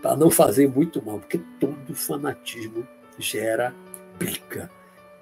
para 0.00 0.16
não 0.16 0.30
fazer 0.30 0.68
muito 0.68 1.02
mal, 1.04 1.18
porque 1.18 1.38
todo 1.58 1.94
fanatismo 1.94 2.86
gera 3.18 3.74
briga 4.18 4.70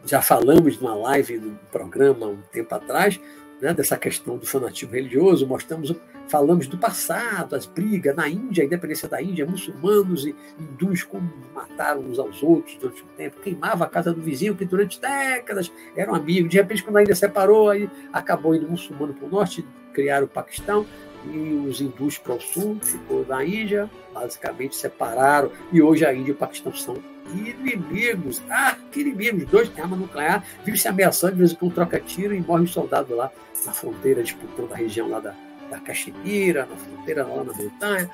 já 0.04 0.22
falamos 0.22 0.78
numa 0.78 0.94
live, 0.94 1.38
num 1.38 1.56
programa, 1.70 2.26
um 2.26 2.40
tempo 2.52 2.74
atrás, 2.74 3.20
né, 3.60 3.74
dessa 3.74 3.96
questão 3.96 4.38
do 4.38 4.46
fanatismo 4.46 4.94
religioso, 4.94 5.46
mostramos, 5.46 5.94
falamos 6.28 6.66
do 6.66 6.78
passado, 6.78 7.54
as 7.54 7.66
brigas 7.66 8.16
na 8.16 8.28
Índia, 8.28 8.62
a 8.62 8.66
independência 8.66 9.08
da 9.08 9.20
Índia, 9.20 9.46
muçulmanos 9.46 10.26
e 10.26 10.34
hindus 10.58 11.02
como 11.02 11.30
mataram 11.54 12.00
uns 12.00 12.18
aos 12.18 12.42
outros 12.42 12.76
durante 12.76 13.02
um 13.02 13.16
tempo, 13.16 13.40
queimava 13.40 13.84
a 13.84 13.88
casa 13.88 14.12
do 14.12 14.20
vizinho 14.20 14.54
que 14.54 14.64
durante 14.64 15.00
décadas 15.00 15.70
eram 15.96 16.14
amigos, 16.14 16.50
de 16.50 16.56
repente 16.56 16.82
quando 16.82 16.96
a 16.96 17.02
Índia 17.02 17.14
separou, 17.14 17.68
aí 17.68 17.90
acabou 18.12 18.54
indo 18.54 18.68
muçulmano 18.68 19.12
para 19.12 19.26
o 19.26 19.30
norte, 19.30 19.64
criaram 19.92 20.26
o 20.26 20.28
Paquistão, 20.28 20.86
e 21.26 21.66
os 21.68 21.82
hindus 21.82 22.16
para 22.16 22.34
o 22.34 22.40
sul, 22.40 22.78
ficou 22.80 23.24
da 23.24 23.44
Índia, 23.44 23.90
basicamente 24.14 24.74
separaram, 24.74 25.50
e 25.70 25.82
hoje 25.82 26.04
a 26.04 26.14
Índia 26.14 26.30
e 26.30 26.32
o 26.32 26.36
Paquistão 26.36 26.72
são 26.74 26.96
inimigos, 27.32 28.42
ah, 28.50 28.76
que 28.90 29.00
inimigos, 29.00 29.44
dois 29.44 29.68
têm 29.68 29.82
arma 29.82 29.96
nuclear, 29.96 30.44
vive 30.64 30.78
se 30.78 30.88
ameaçando, 30.88 31.34
de 31.34 31.38
vez 31.38 31.52
em 31.52 31.54
quando 31.54 31.74
troca 31.74 32.00
tiro 32.00 32.34
e 32.34 32.40
morre 32.40 32.64
um 32.64 32.66
soldado 32.66 33.14
lá 33.14 33.30
na 33.64 33.72
fronteira, 33.72 34.22
disputando 34.22 34.72
a 34.72 34.76
região 34.76 35.08
lá 35.08 35.20
da, 35.20 35.34
da 35.70 35.78
Caxemira, 35.78 36.66
na 36.66 36.76
fronteira 36.76 37.26
lá 37.26 37.44
na 37.44 37.52
montanha, 37.52 38.10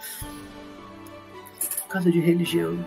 por 1.82 1.88
causa 1.88 2.10
de 2.10 2.20
religião, 2.20 2.84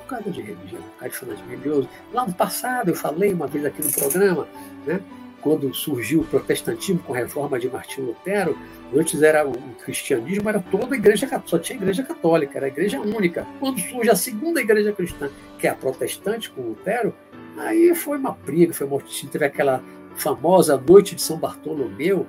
por 0.00 0.06
causa 0.16 0.30
de 0.30 0.40
religião, 0.40 0.82
por 0.82 1.10
causa 1.10 1.34
de 1.34 1.42
religioso. 1.42 1.88
Lá 2.12 2.26
no 2.26 2.32
passado, 2.32 2.88
eu 2.88 2.94
falei 2.94 3.32
uma 3.32 3.46
vez 3.46 3.64
aqui 3.64 3.82
no 3.82 3.92
programa, 3.92 4.48
né, 4.86 5.00
quando 5.40 5.72
surgiu 5.72 6.20
o 6.20 6.24
protestantismo 6.24 7.00
com 7.00 7.14
a 7.14 7.16
reforma 7.16 7.58
de 7.58 7.68
Martinho 7.68 8.08
Lutero, 8.08 8.58
antes 8.94 9.22
era 9.22 9.46
o 9.46 9.52
cristianismo, 9.84 10.48
era 10.48 10.60
toda 10.60 10.94
a 10.94 10.98
igreja 10.98 11.26
católica, 11.26 11.48
só 11.48 11.58
tinha 11.58 11.76
igreja 11.76 12.02
católica, 12.02 12.58
era 12.58 12.66
a 12.66 12.68
igreja 12.68 13.00
única. 13.00 13.46
Quando 13.60 13.80
surge 13.80 14.10
a 14.10 14.16
segunda 14.16 14.60
igreja 14.60 14.92
cristã, 14.92 15.30
que 15.58 15.66
é 15.66 15.70
a 15.70 15.74
protestante 15.74 16.50
com 16.50 16.62
Lutero, 16.62 17.14
aí 17.56 17.94
foi 17.94 18.18
uma 18.18 18.32
briga, 18.32 18.72
foi 18.72 18.86
uma 18.86 19.00
teve 19.30 19.44
aquela 19.44 19.82
famosa 20.16 20.76
noite 20.76 21.14
de 21.14 21.22
São 21.22 21.38
Bartolomeu, 21.38 22.26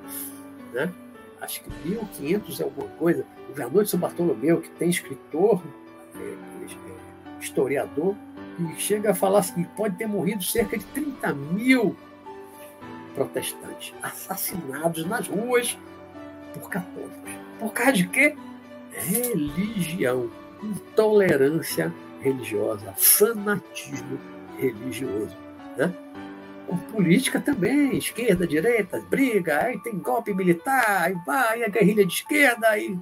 né? 0.74 0.92
acho 1.42 1.64
que 1.64 1.88
1500 1.88 2.60
é 2.60 2.64
alguma 2.64 2.88
coisa, 2.90 3.26
a 3.56 3.70
noite 3.70 3.86
de 3.86 3.90
São 3.90 4.00
Bartolomeu, 4.00 4.62
que 4.62 4.70
tem 4.72 4.90
escritor, 4.90 5.62
é, 6.16 6.20
é, 6.20 7.42
historiador, 7.42 8.16
e 8.60 8.80
chega 8.80 9.12
a 9.12 9.16
falar 9.16 9.40
assim, 9.40 9.64
pode 9.76 9.96
ter 9.96 10.06
morrido 10.06 10.44
cerca 10.44 10.78
de 10.78 10.84
30 10.86 11.34
mil 11.34 11.96
protestantes, 13.20 13.94
assassinados 14.02 15.06
nas 15.06 15.28
ruas 15.28 15.78
por 16.54 16.70
católicos. 16.70 17.32
Por 17.60 17.74
causa 17.74 17.92
de 17.92 18.08
quê? 18.08 18.34
Religião, 18.94 20.32
intolerância 20.64 21.94
religiosa, 22.22 22.94
fanatismo 22.98 24.18
religioso. 24.58 25.36
Né? 25.76 25.94
Com 26.66 26.78
política 26.78 27.42
também, 27.42 27.98
esquerda, 27.98 28.48
direita, 28.48 29.02
briga, 29.02 29.66
aí 29.66 29.78
tem 29.80 29.98
golpe 29.98 30.34
militar, 30.34 31.04
aí 31.04 31.18
vai 31.26 31.64
a 31.64 31.68
guerrilha 31.68 32.06
de 32.06 32.14
esquerda, 32.14 32.70
aí 32.70 32.98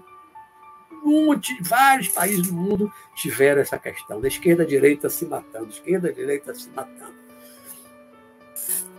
vários 1.61 2.07
países 2.07 2.47
do 2.47 2.53
mundo 2.53 2.91
tiveram 3.15 3.61
essa 3.61 3.77
questão, 3.77 4.19
da 4.19 4.27
esquerda 4.27 4.65
direita 4.65 5.09
se 5.11 5.27
matando, 5.27 5.69
esquerda 5.69 6.11
direita 6.11 6.55
se 6.55 6.69
matando 6.71 7.26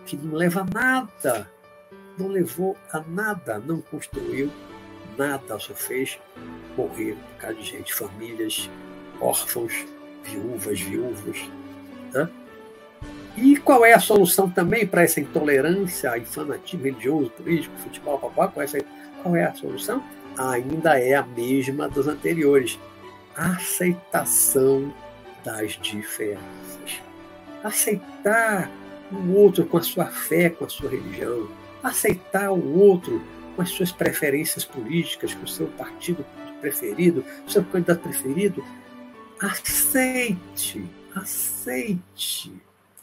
que 0.09 0.17
não 0.17 0.35
leva 0.35 0.63
a 0.63 0.65
nada, 0.65 1.51
não 2.19 2.29
levou 2.29 2.77
a 2.91 3.01
nada, 3.01 3.59
não 3.59 3.83
construiu 3.83 4.51
nada, 5.19 5.59
só 5.59 5.75
fez 5.75 6.19
morrer 6.77 7.15
por 7.15 7.41
causa 7.43 7.57
de 7.57 7.65
gente, 7.65 7.93
famílias, 7.93 8.71
órfãos, 9.21 9.85
viúvas, 10.25 10.81
viúvos. 10.81 11.51
Né? 12.13 12.29
E 13.37 13.57
qual 13.59 13.85
é 13.85 13.93
a 13.93 14.01
solução 14.01 14.49
também 14.49 14.87
para 14.87 15.03
essa 15.03 15.21
intolerância 15.21 16.17
e 16.17 16.25
fanatismo 16.25 16.85
religioso, 16.85 17.31
político, 17.31 17.77
futebol, 17.79 18.19
papá, 18.19 18.49
qual, 18.49 18.63
é 18.63 18.65
essa, 18.65 18.79
qual 19.23 19.37
é 19.37 19.45
a 19.45 19.55
solução? 19.55 20.03
Ainda 20.39 20.99
é 20.99 21.15
a 21.15 21.23
mesma 21.23 21.89
das 21.89 22.07
anteriores. 22.07 22.79
Aceitação 23.37 24.93
das 25.45 25.79
diferenças. 25.81 27.03
Aceitar 27.63 28.71
o 29.11 29.35
outro 29.35 29.67
com 29.67 29.79
a 29.79 29.83
sua 29.83 30.07
fé, 30.07 30.51
com 30.51 30.65
a 30.65 30.69
sua 30.69 30.91
religião, 30.91 31.49
aceitar 31.83 32.51
o 32.51 32.79
outro 32.79 33.23
com 33.55 33.63
as 33.63 33.71
suas 33.71 33.91
preferências 33.91 34.65
políticas, 34.65 35.35
com 35.35 35.45
o 35.45 35.49
seu 35.49 35.67
partido 35.69 36.25
preferido, 36.61 37.25
o 37.47 37.51
seu 37.51 37.65
candidato 37.65 38.03
preferido. 38.03 38.65
Aceite, 39.41 40.85
aceite, 41.15 42.53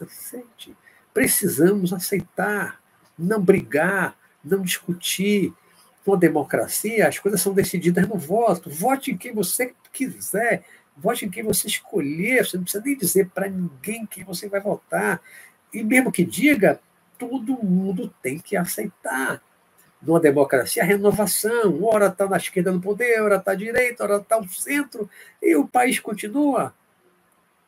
aceite. 0.00 0.76
Precisamos 1.12 1.92
aceitar, 1.92 2.80
não 3.18 3.40
brigar, 3.40 4.16
não 4.44 4.62
discutir, 4.62 5.52
numa 6.06 6.16
democracia, 6.16 7.08
as 7.08 7.18
coisas 7.18 7.40
são 7.40 7.52
decididas 7.52 8.06
no 8.08 8.16
voto. 8.16 8.70
Vote 8.70 9.10
em 9.10 9.16
quem 9.16 9.34
você 9.34 9.74
quiser, 9.92 10.64
vote 10.96 11.26
em 11.26 11.30
quem 11.30 11.42
você 11.42 11.66
escolher. 11.66 12.46
Você 12.46 12.56
não 12.56 12.64
precisa 12.64 12.84
nem 12.84 12.96
dizer 12.96 13.30
para 13.30 13.48
ninguém 13.48 14.06
quem 14.06 14.24
você 14.24 14.48
vai 14.48 14.60
votar. 14.60 15.20
E 15.72 15.82
mesmo 15.82 16.12
que 16.12 16.24
diga, 16.24 16.80
todo 17.18 17.62
mundo 17.64 18.12
tem 18.22 18.38
que 18.38 18.56
aceitar. 18.56 19.42
Numa 20.00 20.20
democracia, 20.20 20.82
a 20.82 20.86
renovação. 20.86 21.82
Ora 21.82 22.06
está 22.06 22.28
na 22.28 22.36
esquerda 22.36 22.70
no 22.70 22.80
poder, 22.80 23.20
ora 23.22 23.36
está 23.36 23.52
à 23.52 23.54
direita, 23.54 24.04
ora 24.04 24.16
está 24.18 24.36
ao 24.36 24.46
centro, 24.48 25.08
e 25.42 25.56
o 25.56 25.66
país 25.66 25.98
continua. 25.98 26.74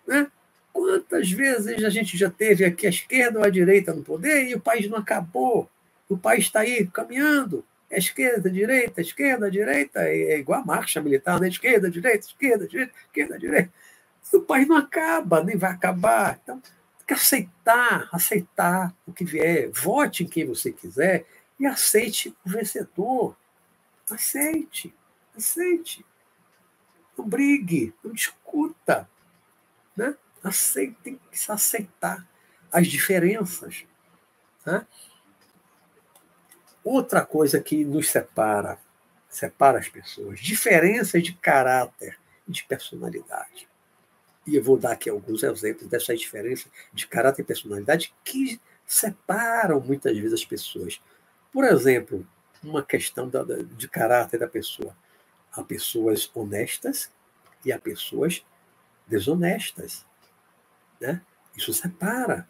Né? 0.06 0.30
Quantas 0.72 1.30
vezes 1.30 1.82
a 1.82 1.90
gente 1.90 2.16
já 2.16 2.30
teve 2.30 2.64
aqui 2.64 2.86
a 2.86 2.90
esquerda 2.90 3.40
ou 3.40 3.44
a 3.44 3.50
direita 3.50 3.92
no 3.94 4.04
poder 4.04 4.48
e 4.48 4.54
o 4.54 4.60
país 4.60 4.88
não 4.88 4.98
acabou? 4.98 5.68
O 6.08 6.16
país 6.16 6.44
está 6.44 6.60
aí 6.60 6.86
caminhando. 6.86 7.64
É 7.90 7.98
esquerda, 7.98 8.50
direita, 8.50 9.00
esquerda, 9.00 9.50
direita, 9.50 10.00
é 10.02 10.38
igual 10.38 10.60
a 10.60 10.64
marcha 10.64 11.00
militar, 11.00 11.40
né? 11.40 11.48
Esquerda, 11.48 11.90
direita, 11.90 12.26
esquerda, 12.26 12.68
direita, 12.68 12.92
esquerda, 13.06 13.38
direita. 13.38 13.70
O 14.32 14.40
país 14.40 14.68
não 14.68 14.76
acaba, 14.76 15.42
nem 15.42 15.56
vai 15.56 15.72
acabar. 15.72 16.38
Então, 16.42 16.62
que 17.08 17.14
aceitar, 17.14 18.06
aceitar 18.12 18.94
o 19.06 19.12
que 19.14 19.24
vier. 19.24 19.70
Vote 19.70 20.24
em 20.24 20.28
quem 20.28 20.46
você 20.46 20.70
quiser 20.70 21.24
e 21.58 21.66
aceite 21.66 22.36
o 22.44 22.50
vencedor. 22.50 23.34
Aceite, 24.10 24.94
aceite. 25.34 26.04
Não 27.16 27.26
brigue, 27.26 27.94
não 28.04 28.12
discuta. 28.12 29.08
Né? 29.96 30.14
Aceite, 30.44 30.96
tem 31.02 31.16
que 31.16 31.50
aceitar 31.50 32.28
as 32.70 32.86
diferenças. 32.86 33.86
Né? 34.66 34.86
Outra 36.84 37.24
coisa 37.24 37.58
que 37.58 37.86
nos 37.86 38.10
separa, 38.10 38.78
separa 39.30 39.78
as 39.78 39.88
pessoas, 39.88 40.40
diferenças 40.40 41.22
de 41.22 41.32
caráter 41.32 42.18
e 42.46 42.52
de 42.52 42.64
personalidade. 42.64 43.67
E 44.48 44.56
eu 44.56 44.64
vou 44.64 44.78
dar 44.78 44.92
aqui 44.92 45.10
alguns 45.10 45.42
exemplos 45.42 45.86
dessas 45.88 46.18
diferenças 46.18 46.72
de 46.90 47.06
caráter 47.06 47.42
e 47.42 47.44
personalidade 47.44 48.14
que 48.24 48.58
separam 48.86 49.78
muitas 49.78 50.16
vezes 50.16 50.32
as 50.32 50.44
pessoas. 50.44 51.02
Por 51.52 51.64
exemplo, 51.64 52.26
uma 52.64 52.82
questão 52.82 53.28
da, 53.28 53.44
de 53.44 53.86
caráter 53.86 54.40
da 54.40 54.48
pessoa. 54.48 54.96
Há 55.52 55.62
pessoas 55.62 56.30
honestas 56.34 57.10
e 57.62 57.70
há 57.70 57.78
pessoas 57.78 58.42
desonestas. 59.06 60.06
Né? 60.98 61.20
Isso 61.54 61.74
separa. 61.74 62.48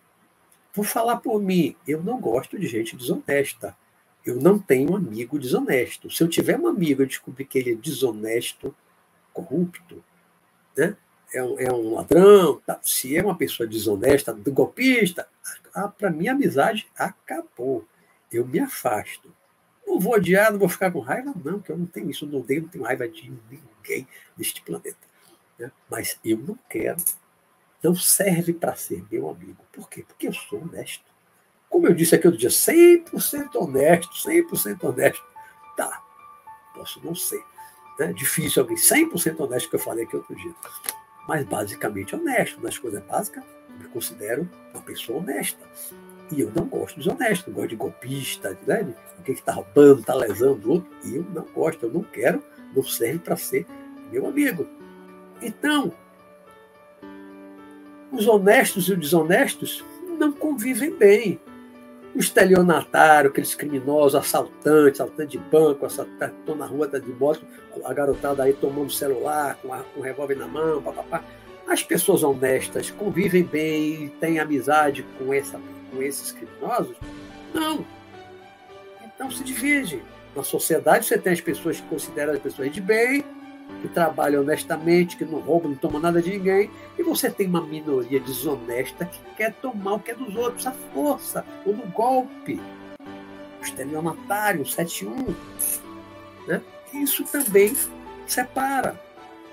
Vou 0.73 0.85
falar 0.85 1.17
por 1.17 1.43
mim, 1.43 1.75
eu 1.85 2.01
não 2.01 2.21
gosto 2.21 2.57
de 2.57 2.69
gente 2.69 2.95
desonesta. 2.95 3.77
Eu 4.25 4.37
não 4.37 4.57
tenho 4.57 4.93
um 4.93 4.97
amigo 4.97 5.37
desonesto. 5.37 6.09
Se 6.13 6.23
eu 6.23 6.29
tiver 6.29 6.61
um 6.61 6.69
amigo 6.69 7.03
e 7.03 7.07
descobrir 7.07 7.45
que 7.45 7.59
ele 7.59 7.73
é 7.73 7.75
desonesto, 7.75 8.73
corrupto, 9.33 10.05
né? 10.77 10.97
É, 11.33 11.43
um, 11.43 11.61
é 11.61 11.73
um 11.73 11.95
ladrão, 11.95 12.61
tá? 12.67 12.79
se 12.83 13.17
é 13.17 13.23
uma 13.23 13.37
pessoa 13.37 13.67
desonesta, 13.67 14.33
golpista, 14.33 15.29
para 15.99 16.11
mim 16.11 16.29
a 16.29 16.33
amizade 16.33 16.89
acabou. 16.97 17.87
Eu 18.31 18.47
me 18.47 18.61
afasto. 18.61 19.33
Não 19.87 19.99
vou 19.99 20.15
odiar, 20.15 20.53
não 20.53 20.59
vou 20.59 20.69
ficar 20.69 20.91
com 20.91 21.01
raiva, 21.01 21.33
não, 21.35 21.59
porque 21.59 21.73
eu 21.73 21.79
não 21.79 21.87
tenho 21.87 22.11
isso, 22.11 22.27
não 22.27 22.41
odeio, 22.41 22.63
não 22.63 22.69
tenho 22.69 22.85
raiva 22.85 23.09
de 23.09 23.33
ninguém 23.51 24.07
neste 24.37 24.61
planeta. 24.61 24.99
Né? 25.59 25.71
Mas 25.91 26.19
eu 26.23 26.37
não 26.37 26.59
quero, 26.69 27.03
não 27.83 27.95
serve 27.95 28.53
para 28.53 28.75
ser 28.75 29.05
meu 29.11 29.31
amigo. 29.31 29.57
Por 29.73 29.89
quê? 29.89 30.05
Porque 30.07 30.29
eu 30.29 30.33
sou 30.33 30.61
honesto. 30.63 31.05
Como 31.71 31.87
eu 31.87 31.95
disse 31.95 32.15
aqui 32.15 32.27
outro 32.27 32.41
dia, 32.41 32.51
100% 32.51 33.55
honesto, 33.55 34.13
100% 34.13 34.85
honesto. 34.85 35.25
Tá, 35.77 36.03
posso 36.75 37.05
não 37.05 37.15
ser. 37.15 37.43
Né? 37.99 38.13
Difícil 38.13 38.63
alguém 38.63 38.77
100% 38.77 39.41
honesto 39.41 39.71
que 39.71 39.77
eu 39.77 39.81
falei 39.81 40.05
aqui 40.05 40.17
outro 40.17 40.35
dia. 40.37 40.55
Mas 41.29 41.45
basicamente 41.45 42.17
honesto. 42.17 42.61
Nas 42.63 42.79
coisas 42.79 43.03
básicas, 43.05 43.45
eu 43.69 43.79
me 43.79 43.85
considero 43.91 44.49
uma 44.73 44.83
pessoa 44.83 45.21
honesta. 45.21 45.65
E 46.33 46.41
eu 46.41 46.51
não 46.55 46.65
gosto 46.65 46.97
de 46.97 47.03
desonesto, 47.07 47.49
não 47.49 47.55
gosto 47.55 47.69
de 47.69 47.77
golpista, 47.77 48.59
né? 48.67 48.95
alguém 49.19 49.35
que 49.35 49.41
está 49.41 49.53
roubando, 49.53 50.01
está 50.01 50.15
lesando 50.15 50.67
o 50.67 50.73
outro. 50.73 50.91
E 51.05 51.17
eu 51.17 51.27
não 51.35 51.45
gosto, 51.45 51.85
eu 51.85 51.93
não 51.93 52.03
quero, 52.03 52.43
não 52.75 52.83
serve 52.83 53.19
para 53.19 53.37
ser 53.37 53.67
meu 54.11 54.27
amigo. 54.27 54.67
Então, 55.43 55.93
os 58.11 58.27
honestos 58.27 58.89
e 58.89 58.93
os 58.93 58.99
desonestos 58.99 59.85
não 60.19 60.33
convivem 60.33 60.95
bem 60.97 61.39
o 62.15 62.19
estelionatário, 62.19 63.31
aqueles 63.31 63.55
criminosos, 63.55 64.15
assaltantes, 64.15 65.01
assaltantes 65.01 65.33
de 65.33 65.39
banco, 65.39 65.87
assaltantes, 65.87 66.37
estão 66.39 66.55
na 66.55 66.67
rua 66.67 66.89
de 66.89 67.13
moto, 67.13 67.45
a 67.85 67.93
garotada 67.93 68.43
aí 68.43 68.53
tomando 68.53 68.91
celular, 68.91 69.57
com, 69.63 69.73
a, 69.73 69.79
com 69.79 70.01
o 70.01 70.03
revólver 70.03 70.37
na 70.37 70.47
mão, 70.47 70.83
papapá. 70.83 71.23
As 71.67 71.83
pessoas 71.83 72.23
honestas 72.23 72.91
convivem 72.91 73.45
bem, 73.45 74.09
têm 74.21 74.39
amizade 74.39 75.05
com, 75.19 75.33
essa, 75.33 75.61
com 75.91 76.03
esses 76.03 76.33
criminosos? 76.33 76.97
Não. 77.53 77.85
Então 79.05 79.31
se 79.31 79.45
divide. 79.45 80.03
Na 80.35 80.43
sociedade 80.43 81.05
você 81.05 81.19
tem 81.19 81.33
as 81.33 81.41
pessoas 81.41 81.81
que 81.81 81.87
consideram 81.89 82.33
as 82.33 82.39
pessoas 82.39 82.73
de 82.73 82.81
bem, 82.81 83.25
que 83.81 83.89
trabalha 83.89 84.41
honestamente, 84.41 85.17
que 85.17 85.25
não 85.25 85.39
rouba, 85.39 85.69
não 85.69 85.77
toma 85.77 85.99
nada 85.99 86.21
de 86.21 86.31
ninguém, 86.31 86.71
e 86.99 87.03
você 87.03 87.31
tem 87.31 87.47
uma 87.47 87.61
minoria 87.61 88.19
desonesta 88.19 89.05
que 89.05 89.19
quer 89.37 89.53
tomar 89.55 89.95
o 89.95 90.01
que 90.01 90.11
é 90.11 90.15
dos 90.15 90.35
outros, 90.35 90.67
a 90.67 90.73
força, 90.73 91.45
ou 91.65 91.75
no 91.75 91.87
golpe. 91.87 92.61
Estelionatário, 93.63 94.63
o 94.63 94.67
71. 94.67 95.35
Né? 96.47 96.61
Isso 96.95 97.25
também 97.25 97.77
separa. 98.27 99.01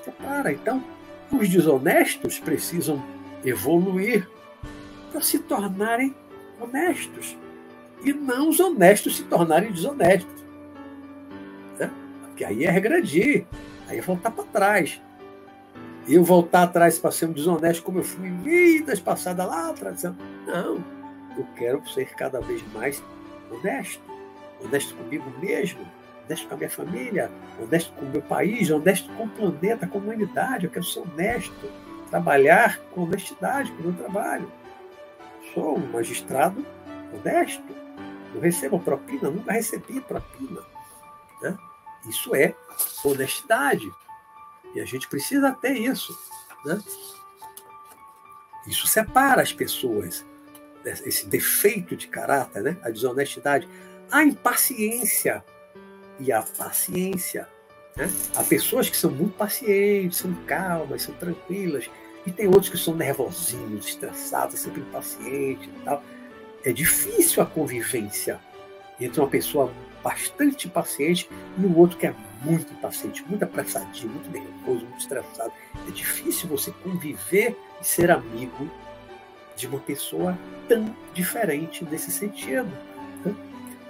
Separa. 0.04 0.52
Então, 0.52 0.84
os 1.32 1.50
desonestos 1.50 2.40
precisam 2.40 3.04
evoluir 3.44 4.28
para 5.12 5.22
se 5.22 5.40
tornarem 5.40 6.16
honestos. 6.60 7.38
E 8.04 8.14
não 8.14 8.50
os 8.50 8.60
honestos 8.60 9.18
se 9.18 9.24
tornarem 9.24 9.72
desonestos. 9.72 10.44
Né? 11.80 11.92
Porque 12.22 12.46
aí 12.46 12.66
é 12.66 12.70
regredir. 12.70 13.46
Aí 13.88 14.02
voltar 14.02 14.32
para 14.32 14.44
trás. 14.46 15.02
Eu 16.08 16.24
voltar 16.24 16.64
atrás 16.64 17.00
para 17.00 17.12
ser 17.12 17.26
um 17.26 17.32
desonesto 17.32 17.84
como 17.84 18.00
eu 18.00 18.04
fui 18.04 18.30
vidas 18.30 19.00
passadas 19.00 19.46
lá 19.46 19.70
atrás. 19.70 20.04
Não. 20.04 20.84
Eu 21.38 21.46
quero 21.56 21.88
ser 21.90 22.14
cada 22.16 22.40
vez 22.42 22.64
mais 22.74 23.04
honesto. 23.50 24.04
Honesto 24.64 24.96
comigo 24.96 25.32
mesmo, 25.40 25.86
honesto 26.26 26.48
com 26.48 26.54
a 26.54 26.58
minha 26.58 26.70
família, 26.70 27.32
honesto 27.60 27.92
com 27.94 28.06
o 28.06 28.10
meu 28.10 28.22
país, 28.22 28.70
honesto 28.70 29.12
com 29.14 29.26
o 29.26 29.30
planeta, 29.30 29.86
com 29.86 29.98
a 29.98 30.02
humanidade. 30.02 30.66
Eu 30.66 30.72
quero 30.72 30.86
ser 30.86 31.00
honesto, 31.00 31.70
trabalhar 32.10 32.80
com 32.92 33.02
honestidade 33.04 33.72
com 33.74 33.82
o 33.82 33.86
meu 33.88 33.94
trabalho. 33.94 34.52
Sou 35.54 35.78
um 35.78 35.92
magistrado 35.92 36.66
honesto. 37.14 37.64
Não 38.34 38.42
recebo 38.42 38.80
propina, 38.80 39.30
nunca 39.30 39.54
recebi 39.54 40.00
propina. 40.02 40.62
Isso 42.08 42.36
é 42.36 42.56
honestidade. 43.04 43.92
E 44.74 44.80
a 44.80 44.86
gente 44.86 45.08
precisa 45.08 45.52
ter 45.52 45.74
isso. 45.74 46.18
Né? 46.66 46.82
Isso 48.68 48.88
separa 48.88 49.42
as 49.42 49.54
pessoas, 49.54 50.26
né? 50.84 50.94
esse 51.06 51.26
defeito 51.28 51.96
de 51.96 52.08
caráter, 52.08 52.64
né? 52.64 52.78
a 52.84 52.90
desonestidade. 52.90 53.68
A 54.12 54.24
impaciência 54.24 55.44
e 56.20 56.32
a 56.32 56.42
paciência. 56.42 57.48
Né? 57.96 58.12
Há 58.36 58.44
pessoas 58.44 58.90
que 58.90 58.98
são 58.98 59.12
muito 59.12 59.38
pacientes, 59.38 60.20
são 60.20 60.34
calmas, 60.46 61.04
são 61.04 61.16
tranquilas, 61.16 61.90
e 62.26 62.32
tem 62.32 62.48
outros 62.48 62.70
que 62.70 62.78
são 62.78 62.96
nervosinhos, 62.96 63.88
estressados, 63.88 64.60
sempre 64.60 64.82
impacientes 64.82 65.68
e 65.68 65.84
tal. 65.84 66.04
É 66.64 66.74
difícil 66.74 67.44
a 67.44 67.46
convivência 67.46 68.40
entre 69.00 69.20
uma 69.20 69.30
pessoa 69.30 69.72
bastante 70.06 70.70
paciente 70.70 71.28
e 71.58 71.66
o 71.66 71.76
outro 71.76 71.98
que 71.98 72.06
é 72.06 72.14
muito 72.44 72.72
impaciente, 72.72 73.26
muito 73.28 73.42
apressadinho, 73.42 74.12
muito 74.12 74.30
nervoso, 74.30 74.86
muito 74.86 75.00
estressado. 75.00 75.52
É 75.88 75.92
difícil 75.92 76.48
você 76.48 76.72
conviver 76.84 77.58
e 77.82 77.84
ser 77.84 78.12
amigo 78.12 78.70
de 79.56 79.66
uma 79.66 79.80
pessoa 79.80 80.38
tão 80.68 80.96
diferente 81.12 81.84
nesse 81.86 82.12
sentido. 82.12 82.70
Né? 83.26 83.36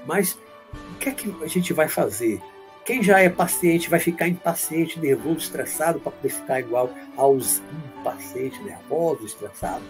Mas 0.06 0.40
o 0.74 0.98
que 1.00 1.10
é 1.10 1.12
que 1.12 1.36
a 1.44 1.48
gente 1.48 1.74
vai 1.74 1.90
fazer? 1.90 2.42
Quem 2.86 3.04
já 3.04 3.20
é 3.20 3.28
paciente 3.28 3.90
vai 3.90 4.00
ficar 4.00 4.30
impaciente, 4.30 4.98
nervoso, 4.98 5.40
estressado 5.40 6.00
para 6.00 6.14
poder 6.14 6.30
ficar 6.30 6.62
igual 6.62 6.94
aos 7.18 7.62
impacientes, 8.00 8.64
nervosos, 8.64 9.32
estressados? 9.32 9.88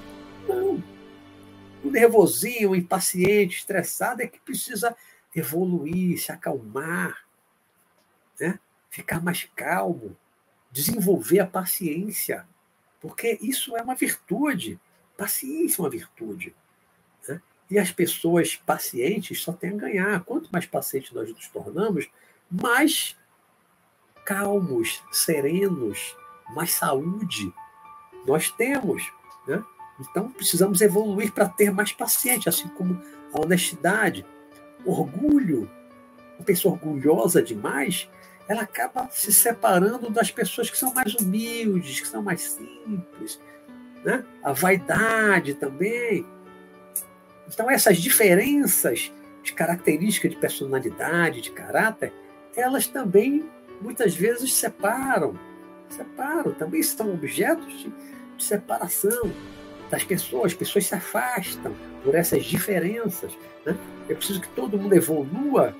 Não. 0.48 0.82
O 1.84 1.92
nervosinho, 1.92 2.72
o 2.72 2.76
impaciente, 2.76 3.58
estressado 3.58 4.24
é 4.24 4.28
que 4.28 4.40
precisa 4.40 4.96
evoluir, 5.36 6.18
se 6.18 6.32
acalmar, 6.32 7.26
né? 8.40 8.60
ficar 8.90 9.22
mais 9.22 9.44
calmo, 9.56 10.16
desenvolver 10.72 11.40
a 11.40 11.48
paciência, 11.48 12.48
porque 13.02 13.38
isso 13.42 13.76
é 13.76 13.82
uma 13.82 13.96
virtude. 13.96 14.80
Paciência 15.18 15.80
é 15.80 15.84
uma 15.84 15.90
virtude. 15.90 16.56
Né? 17.28 17.42
E 17.70 17.78
as 17.78 17.92
pessoas 17.92 18.56
pacientes 18.56 19.42
só 19.42 19.54
têm 19.54 19.72
a 19.72 19.76
ganhar. 19.76 20.24
Quanto 20.24 20.50
mais 20.52 20.66
pacientes 20.66 21.12
nós 21.12 21.30
nos 21.30 21.48
tornamos, 21.50 22.10
mais 22.50 23.16
calmos, 24.26 25.04
serenos, 25.12 26.18
mais 26.50 26.72
saúde 26.74 27.54
nós 28.26 28.50
temos. 28.50 29.12
Né? 29.48 29.64
Então, 30.00 30.32
precisamos 30.32 30.82
evoluir 30.82 31.32
para 31.32 31.48
ter 31.48 31.72
mais 31.72 31.92
paciente, 31.92 32.50
assim 32.50 32.68
como 32.70 33.02
a 33.34 33.40
honestidade, 33.42 34.26
orgulho. 34.86 35.70
Uma 36.38 36.46
pessoa 36.46 36.74
orgulhosa 36.74 37.42
demais, 37.42 38.10
ela 38.48 38.62
acaba 38.62 39.10
se 39.12 39.34
separando 39.34 40.10
das 40.10 40.30
pessoas 40.30 40.70
que 40.70 40.78
são 40.78 40.94
mais 40.94 41.16
humildes, 41.16 42.00
que 42.00 42.08
são 42.08 42.22
mais 42.22 42.42
simples. 42.42 43.40
Né? 44.04 44.24
A 44.44 44.52
vaidade 44.52 45.56
também. 45.56 46.26
Então, 47.48 47.70
essas 47.70 47.98
diferenças 47.98 49.12
de 49.42 49.54
característica, 49.54 50.28
de 50.28 50.36
personalidade, 50.36 51.42
de 51.42 51.52
caráter, 51.52 52.14
elas 52.56 52.88
também 52.88 53.48
muitas 53.82 54.16
vezes 54.16 54.54
separam. 54.54 55.38
Separam, 55.90 56.52
também 56.54 56.82
são 56.82 57.14
objetos 57.14 57.80
de, 57.80 57.94
de 58.38 58.44
separação 58.44 59.32
das 59.90 60.04
pessoas. 60.04 60.52
As 60.52 60.54
pessoas 60.54 60.86
se 60.86 60.96
afastam 60.96 61.74
por 62.04 62.16
essas 62.16 62.44
diferenças. 62.44 63.32
É 64.10 64.14
preciso 64.14 64.42
que 64.42 64.48
todo 64.50 64.78
mundo 64.78 64.94
evolua 64.96 65.76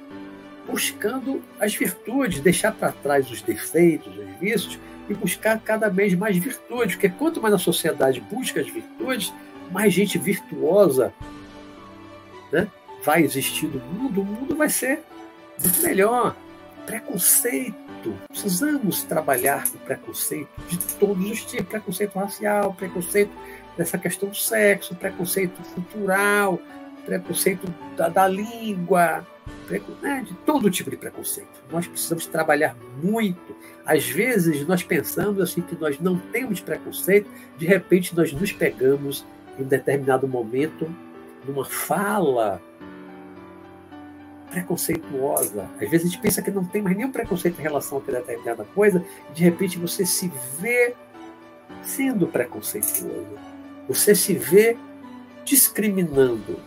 buscando 0.68 1.44
as 1.60 1.76
virtudes, 1.76 2.40
deixar 2.40 2.72
para 2.72 2.92
trás 2.92 3.30
os 3.30 3.42
defeitos, 3.42 4.18
os 4.18 4.40
vícios 4.40 4.80
e 5.08 5.14
buscar 5.14 5.60
cada 5.60 5.90
vez 5.90 6.16
mais 6.16 6.36
virtudes, 6.38 6.96
porque 6.96 7.10
quanto 7.10 7.42
mais 7.42 7.54
a 7.54 7.60
sociedade 7.60 8.20
busca 8.20 8.60
as 8.60 8.68
virtudes, 8.68 9.32
mais 9.72 9.94
gente 9.94 10.18
virtuosa 10.18 11.14
né, 12.52 12.68
vai 13.04 13.22
existir 13.22 13.68
no 13.68 13.80
mundo, 13.80 14.22
o 14.22 14.26
mundo 14.26 14.56
vai 14.56 14.70
ser 14.70 15.04
muito 15.62 15.82
melhor. 15.84 16.36
Preconceito, 16.86 18.14
precisamos 18.28 19.04
trabalhar 19.04 19.70
com 19.70 19.78
preconceito 19.80 20.50
de 20.68 20.78
todos 20.96 21.30
os 21.30 21.44
tipos: 21.44 21.68
preconceito 21.68 22.18
racial, 22.18 22.74
preconceito 22.74 23.32
nessa 23.78 23.98
questão 23.98 24.30
do 24.30 24.36
sexo, 24.36 24.96
preconceito 24.96 25.60
cultural, 25.74 26.60
preconceito 27.06 27.72
da, 27.96 28.10
da 28.10 28.28
língua, 28.28 29.26
né, 30.02 30.24
de 30.26 30.34
todo 30.46 30.70
tipo 30.70 30.90
de 30.90 30.98
preconceito. 30.98 31.64
Nós 31.72 31.88
precisamos 31.88 32.26
trabalhar 32.26 32.76
muito. 33.02 33.56
Às 33.86 34.08
vezes 34.08 34.68
nós 34.68 34.84
pensamos 34.84 35.40
assim 35.40 35.62
que 35.62 35.76
nós 35.76 36.00
não 36.00 36.18
temos 36.18 36.60
preconceito, 36.60 37.30
de 37.58 37.66
repente 37.66 38.16
nós 38.16 38.34
nos 38.34 38.52
pegamos 38.52 39.26
em 39.58 39.64
um 39.64 39.68
determinado 39.68 40.28
momento 40.28 40.90
numa 41.48 41.66
fala 41.66 42.62
preconceituosa. 44.50 45.70
Às 45.82 45.90
vezes 45.90 46.08
a 46.08 46.10
gente 46.10 46.22
pensa 46.22 46.42
que 46.42 46.50
não 46.50 46.64
tem 46.66 46.82
mais 46.82 46.96
nenhum 46.96 47.12
preconceito 47.12 47.60
em 47.60 47.62
relação 47.62 47.98
a 47.98 48.12
determinada 48.12 48.64
coisa, 48.64 49.04
e 49.30 49.34
de 49.34 49.44
repente 49.44 49.78
você 49.78 50.06
se 50.06 50.32
vê 50.60 50.96
sendo 51.82 52.28
preconceituoso. 52.28 53.38
Você 53.88 54.16
se 54.16 54.34
vê 54.34 54.78
discriminando. 55.44 56.58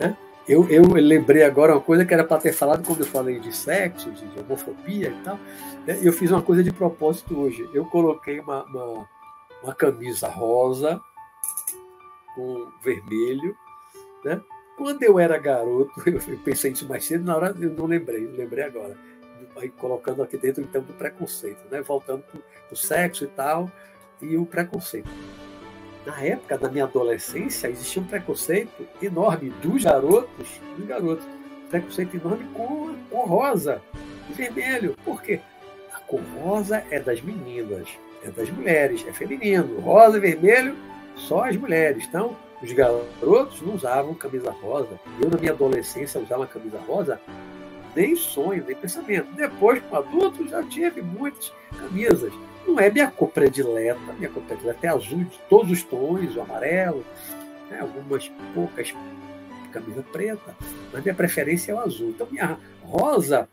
Né? 0.00 0.16
Eu, 0.48 0.68
eu 0.68 0.82
lembrei 0.94 1.44
agora 1.44 1.74
uma 1.74 1.80
coisa 1.80 2.04
que 2.04 2.12
era 2.12 2.24
para 2.24 2.40
ter 2.40 2.52
falado 2.52 2.84
quando 2.84 3.00
eu 3.00 3.06
falei 3.06 3.38
de 3.38 3.54
sexo, 3.54 4.10
de, 4.10 4.40
homofobia 4.40 5.10
e 5.10 5.22
tal. 5.22 5.38
Né? 5.86 6.00
Eu 6.02 6.12
fiz 6.12 6.30
uma 6.30 6.42
coisa 6.42 6.64
de 6.64 6.72
propósito 6.72 7.38
hoje. 7.38 7.68
Eu 7.72 7.84
coloquei 7.84 8.40
uma, 8.40 8.64
uma, 8.64 9.08
uma 9.62 9.74
camisa 9.74 10.28
rosa 10.28 11.00
com 12.34 12.68
vermelho, 12.82 13.54
né? 14.24 14.40
Quando 14.76 15.02
eu 15.02 15.18
era 15.18 15.36
garoto, 15.36 15.92
eu 16.08 16.38
pensei 16.42 16.70
nisso 16.70 16.88
mais 16.88 17.04
cedo, 17.04 17.22
na 17.22 17.36
hora 17.36 17.54
eu 17.60 17.70
não 17.70 17.84
lembrei, 17.84 18.26
lembrei 18.26 18.64
agora. 18.64 18.96
Aí 19.56 19.68
colocando 19.68 20.22
aqui 20.22 20.38
dentro 20.38 20.62
então 20.62 20.82
do 20.82 20.94
preconceito, 20.94 21.60
né? 21.70 21.82
voltando 21.82 22.22
para 22.22 22.40
o 22.72 22.76
sexo 22.76 23.24
e 23.24 23.26
tal, 23.26 23.70
e 24.22 24.36
o 24.36 24.46
preconceito. 24.46 25.10
Na 26.10 26.24
época 26.24 26.58
da 26.58 26.68
minha 26.68 26.84
adolescência, 26.84 27.68
existia 27.68 28.02
um 28.02 28.04
preconceito 28.04 28.84
enorme 29.00 29.50
dos 29.62 29.84
garotos, 29.84 30.60
dos 30.76 30.84
garotos, 30.84 31.24
preconceito 31.70 32.16
enorme 32.16 32.44
com, 32.52 32.96
com 33.08 33.20
rosa 33.26 33.80
e 34.28 34.32
vermelho. 34.32 34.96
Por 35.04 35.22
quê? 35.22 35.38
A 35.92 36.00
cor 36.00 36.20
rosa 36.42 36.82
é 36.90 36.98
das 36.98 37.20
meninas, 37.20 37.88
é 38.24 38.30
das 38.30 38.50
mulheres, 38.50 39.06
é 39.06 39.12
feminino. 39.12 39.78
Rosa 39.78 40.16
e 40.16 40.20
vermelho, 40.20 40.74
só 41.14 41.44
as 41.44 41.56
mulheres. 41.56 42.04
Então, 42.08 42.36
os 42.60 42.72
garotos 42.72 43.62
não 43.62 43.76
usavam 43.76 44.12
camisa 44.12 44.50
rosa. 44.50 44.98
Eu, 45.22 45.30
na 45.30 45.38
minha 45.38 45.52
adolescência, 45.52 46.20
usava 46.20 46.44
camisa 46.44 46.80
rosa, 46.88 47.20
nem 47.94 48.16
sonho, 48.16 48.64
nem 48.66 48.74
pensamento. 48.74 49.30
Depois, 49.36 49.80
como 49.84 50.02
adulto, 50.02 50.48
já 50.48 50.60
tive 50.64 51.02
muitas 51.02 51.52
camisas. 51.78 52.32
Não 52.66 52.78
é 52.78 52.90
minha 52.90 53.10
cor 53.10 53.28
predileta, 53.30 54.12
minha 54.14 54.30
cor 54.30 54.42
predileta 54.42 54.86
é 54.86 54.90
azul 54.90 55.24
de 55.24 55.38
todos 55.48 55.70
os 55.70 55.82
tons, 55.82 56.36
o 56.36 56.40
amarelo, 56.40 57.04
né, 57.70 57.80
algumas 57.80 58.28
poucas 58.54 58.94
camisa 59.70 60.02
preta, 60.02 60.56
mas 60.92 61.02
minha 61.02 61.14
preferência 61.14 61.72
é 61.72 61.74
o 61.74 61.80
azul. 61.80 62.10
Então, 62.10 62.26
minha 62.30 62.58
rosa, 62.82 63.48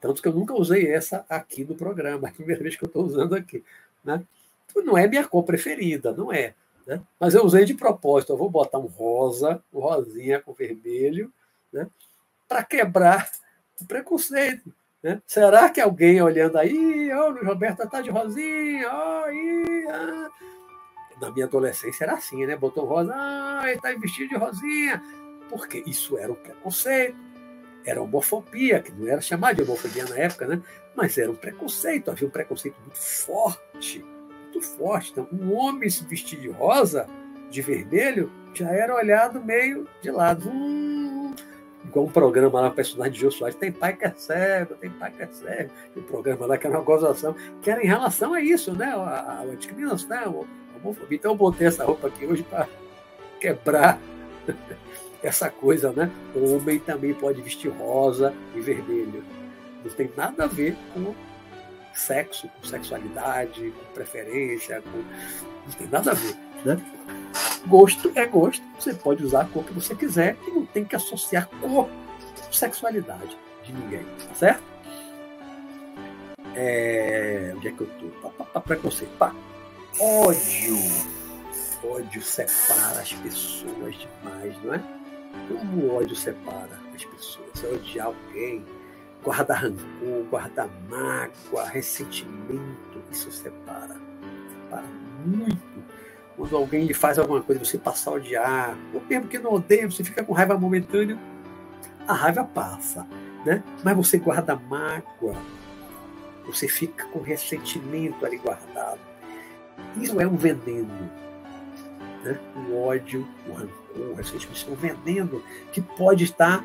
tanto 0.00 0.20
que 0.20 0.28
eu 0.28 0.32
nunca 0.32 0.54
usei 0.54 0.92
essa 0.92 1.24
aqui 1.28 1.64
no 1.64 1.74
programa, 1.74 2.26
é 2.28 2.30
a 2.30 2.34
primeira 2.34 2.62
vez 2.62 2.76
que 2.76 2.84
eu 2.84 2.88
estou 2.88 3.04
usando 3.04 3.34
aqui. 3.34 3.64
Né? 4.04 4.22
Então, 4.66 4.84
não 4.84 4.98
é 4.98 5.06
minha 5.06 5.26
cor 5.26 5.44
preferida, 5.44 6.12
não 6.12 6.32
é. 6.32 6.54
Né? 6.86 7.00
Mas 7.18 7.34
eu 7.34 7.44
usei 7.44 7.64
de 7.64 7.74
propósito, 7.74 8.32
eu 8.32 8.36
vou 8.36 8.50
botar 8.50 8.78
um 8.78 8.86
rosa, 8.86 9.62
um 9.72 9.80
rosinha 9.80 10.40
com 10.40 10.52
vermelho, 10.52 11.32
né? 11.72 11.86
para 12.48 12.64
quebrar 12.64 13.30
o 13.80 13.86
preconceito. 13.86 14.72
Né? 15.02 15.20
Será 15.26 15.68
que 15.70 15.80
alguém 15.80 16.20
olhando 16.20 16.58
aí, 16.58 17.10
oh, 17.12 17.30
o 17.30 17.44
Roberto 17.44 17.82
está 17.82 18.00
de 18.00 18.10
rosinha, 18.10 18.88
oh, 18.92 19.24
aí, 19.24 19.86
ah. 19.88 20.30
na 21.20 21.30
minha 21.30 21.46
adolescência 21.46 22.04
era 22.04 22.14
assim, 22.14 22.44
né? 22.44 22.56
Botou 22.56 22.84
rosa, 22.84 23.14
ah, 23.16 23.62
ele 23.64 23.76
está 23.76 23.92
vestido 23.92 24.28
de 24.30 24.36
rosinha, 24.36 25.02
porque 25.48 25.82
isso 25.86 26.18
era 26.18 26.30
um 26.30 26.36
preconceito, 26.36 27.16
era 27.84 28.02
homofobia, 28.02 28.80
que 28.80 28.92
não 28.92 29.08
era 29.08 29.20
chamada 29.20 29.54
de 29.54 29.62
homofobia 29.62 30.04
na 30.04 30.18
época, 30.18 30.46
né? 30.46 30.62
Mas 30.94 31.16
era 31.16 31.30
um 31.30 31.36
preconceito, 31.36 32.10
havia 32.10 32.28
um 32.28 32.30
preconceito 32.30 32.78
muito 32.80 32.98
forte 32.98 34.04
muito 34.50 34.62
forte. 34.62 35.12
Então, 35.12 35.28
um 35.32 35.54
homem 35.54 35.88
se 35.88 36.04
vestir 36.04 36.40
de 36.40 36.48
rosa, 36.48 37.06
de 37.48 37.62
vermelho, 37.62 38.30
já 38.54 38.70
era 38.70 38.94
olhado 38.94 39.42
meio 39.42 39.88
de 40.02 40.10
lado. 40.10 40.48
Hum, 40.50 41.34
igual 41.84 42.06
um 42.06 42.10
programa 42.10 42.60
lá, 42.60 42.70
personagem 42.70 43.12
de 43.14 43.20
Jô 43.20 43.30
Soares, 43.30 43.56
tem 43.56 43.72
pai 43.72 43.96
que 43.96 44.04
é 44.04 44.12
cego, 44.16 44.74
tem 44.74 44.90
pai 44.90 45.10
que 45.10 45.22
é 45.22 45.26
cego. 45.28 45.70
Um 45.96 46.02
programa 46.02 46.46
lá 46.46 46.58
que 46.58 46.66
era 46.66 46.76
uma 46.76 46.84
gozação, 46.84 47.34
que 47.62 47.70
era 47.70 47.82
em 47.82 47.86
relação 47.86 48.34
a 48.34 48.40
isso, 48.40 48.72
né? 48.72 48.86
A, 48.86 49.40
a 49.40 49.54
discriminação, 49.56 50.46
a 50.74 50.76
homofobia. 50.76 51.16
Então 51.18 51.32
eu 51.32 51.36
botei 51.36 51.66
essa 51.66 51.84
roupa 51.84 52.08
aqui 52.08 52.26
hoje 52.26 52.42
para 52.42 52.68
quebrar 53.40 53.98
essa 55.22 55.50
coisa, 55.50 55.92
né? 55.92 56.10
O 56.34 56.56
homem 56.56 56.78
também 56.78 57.14
pode 57.14 57.40
vestir 57.42 57.70
rosa 57.70 58.34
e 58.54 58.60
vermelho. 58.60 59.24
Não 59.84 59.90
tem 59.90 60.10
nada 60.16 60.44
a 60.44 60.46
ver 60.46 60.76
com 60.92 61.14
sexo, 61.94 62.48
com 62.48 62.66
sexualidade, 62.66 63.72
com 63.72 63.94
preferência, 63.94 64.82
com... 64.82 64.98
não 64.98 65.72
tem 65.76 65.88
nada 65.88 66.10
a 66.10 66.14
ver. 66.14 66.36
Né? 66.64 66.80
Gosto 67.66 68.10
é 68.14 68.26
gosto, 68.26 68.62
você 68.78 68.94
pode 68.94 69.24
usar 69.24 69.42
a 69.42 69.44
cor 69.44 69.64
que 69.64 69.72
você 69.72 69.94
quiser 69.94 70.36
e 70.46 70.50
não 70.50 70.64
tem 70.66 70.84
que 70.84 70.96
associar 70.96 71.48
cor 71.60 71.88
com 71.88 72.52
sexualidade 72.52 73.36
de 73.62 73.72
ninguém, 73.72 74.04
tá 74.28 74.34
certo? 74.34 74.62
É... 76.54 77.52
Onde 77.56 77.68
é 77.68 77.72
que 77.72 77.80
eu 77.80 77.86
tô? 77.86 78.06
Pá, 78.20 78.30
pá, 78.30 78.44
pá, 78.44 78.60
preconceito. 78.60 79.16
Pá. 79.18 79.34
Ódio. 80.00 80.76
Ódio 81.84 82.22
separa 82.22 83.00
as 83.00 83.12
pessoas 83.12 83.94
demais, 83.96 84.54
não 84.64 84.74
é? 84.74 84.82
Como 85.48 85.84
o 85.84 85.96
ódio 85.96 86.16
separa 86.16 86.78
as 86.94 87.04
pessoas? 87.04 87.48
Você 87.54 87.66
odiar 87.66 88.06
alguém, 88.06 88.64
guarda 89.22 89.54
rancor, 89.54 90.24
guarda 90.28 90.68
mágoa, 90.88 91.68
ressentimento, 91.68 93.02
isso 93.10 93.30
separa. 93.30 93.96
Separa 94.50 94.86
muito. 95.24 95.79
Quando 96.40 96.56
alguém 96.56 96.86
lhe 96.86 96.94
faz 96.94 97.18
alguma 97.18 97.42
coisa, 97.42 97.62
você 97.62 97.76
passa 97.76 98.08
a 98.08 98.14
odiar, 98.14 98.74
ou 98.94 99.02
mesmo 99.06 99.28
que 99.28 99.38
não 99.38 99.52
odeia, 99.52 99.90
você 99.90 100.02
fica 100.02 100.24
com 100.24 100.32
raiva 100.32 100.56
momentânea, 100.56 101.18
a 102.08 102.14
raiva 102.14 102.42
passa, 102.44 103.06
né? 103.44 103.62
Mas 103.84 103.94
você 103.94 104.16
guarda 104.16 104.56
mágoa, 104.56 105.36
você 106.46 106.66
fica 106.66 107.04
com 107.08 107.20
ressentimento 107.20 108.24
ali 108.24 108.38
guardado. 108.38 108.98
Isso 109.98 110.18
é 110.18 110.26
um 110.26 110.36
veneno. 110.36 111.10
Né? 112.24 112.38
O 112.56 112.86
ódio, 112.86 113.28
o 113.46 113.52
rancor, 113.52 114.10
o 114.12 114.14
ressentimento 114.14 114.60
são 114.60 114.72
um 114.72 114.76
veneno 114.76 115.42
que 115.72 115.82
pode 115.82 116.24
estar 116.24 116.64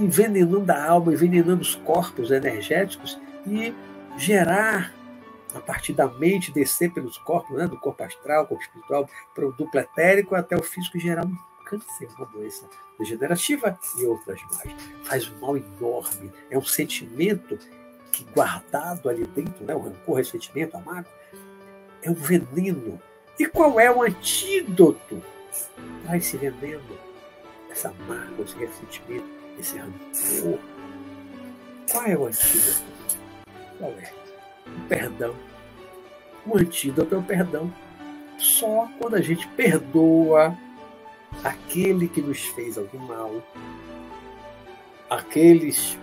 envenenando 0.00 0.72
a 0.72 0.84
alma, 0.84 1.12
envenenando 1.12 1.62
os 1.62 1.76
corpos 1.76 2.32
energéticos 2.32 3.16
e 3.46 3.72
gerar, 4.16 4.92
a 5.54 5.60
partir 5.60 5.92
da 5.92 6.06
mente, 6.06 6.52
descer 6.52 6.92
pelos 6.92 7.18
corpos, 7.18 7.56
né, 7.56 7.66
do 7.66 7.78
corpo 7.78 8.02
astral, 8.02 8.46
corpo 8.46 8.62
espiritual, 8.62 9.08
para 9.34 9.46
o 9.46 9.52
duplo 9.52 9.80
etérico 9.80 10.34
até 10.34 10.56
o 10.56 10.62
físico, 10.62 10.98
gerar 10.98 11.24
um 11.24 11.36
câncer, 11.64 12.08
uma 12.16 12.26
doença 12.26 12.68
degenerativa 12.98 13.78
e 13.98 14.04
outras 14.04 14.40
mais. 14.42 14.82
Faz 15.04 15.28
um 15.28 15.38
mal 15.38 15.56
enorme. 15.56 16.32
É 16.50 16.58
um 16.58 16.64
sentimento 16.64 17.58
que, 18.12 18.24
guardado 18.32 19.08
ali 19.08 19.24
dentro, 19.26 19.64
né, 19.64 19.74
o 19.74 19.80
rancor, 19.80 20.14
o 20.14 20.14
ressentimento, 20.14 20.76
a 20.76 20.80
mágoa, 20.80 21.12
é 22.02 22.10
um 22.10 22.14
veneno. 22.14 23.00
E 23.38 23.46
qual 23.46 23.78
é 23.78 23.90
o 23.90 24.02
antídoto 24.02 25.22
para 26.04 26.16
esse 26.16 26.36
veneno? 26.36 26.98
Essa 27.70 27.92
mágoa, 28.08 28.44
esse 28.44 28.56
ressentimento, 28.56 29.28
esse 29.58 29.76
rancor. 29.78 30.58
Qual 31.90 32.04
é 32.04 32.16
o 32.16 32.26
antídoto? 32.26 32.84
Qual 33.78 33.90
é? 33.92 34.25
O 34.66 34.88
perdão. 34.88 35.34
O 36.46 36.56
antídoto 36.56 37.14
é 37.14 37.18
o 37.18 37.22
perdão. 37.22 37.72
Só 38.38 38.88
quando 38.98 39.14
a 39.14 39.20
gente 39.20 39.46
perdoa 39.48 40.56
aquele 41.42 42.08
que 42.08 42.20
nos 42.20 42.44
fez 42.46 42.78
algum 42.78 42.98
mal, 42.98 43.42
aqueles 45.08 45.98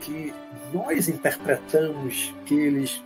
que 0.00 0.32
nós 0.72 1.08
interpretamos 1.08 2.34
que 2.44 2.54
eles 2.54 3.02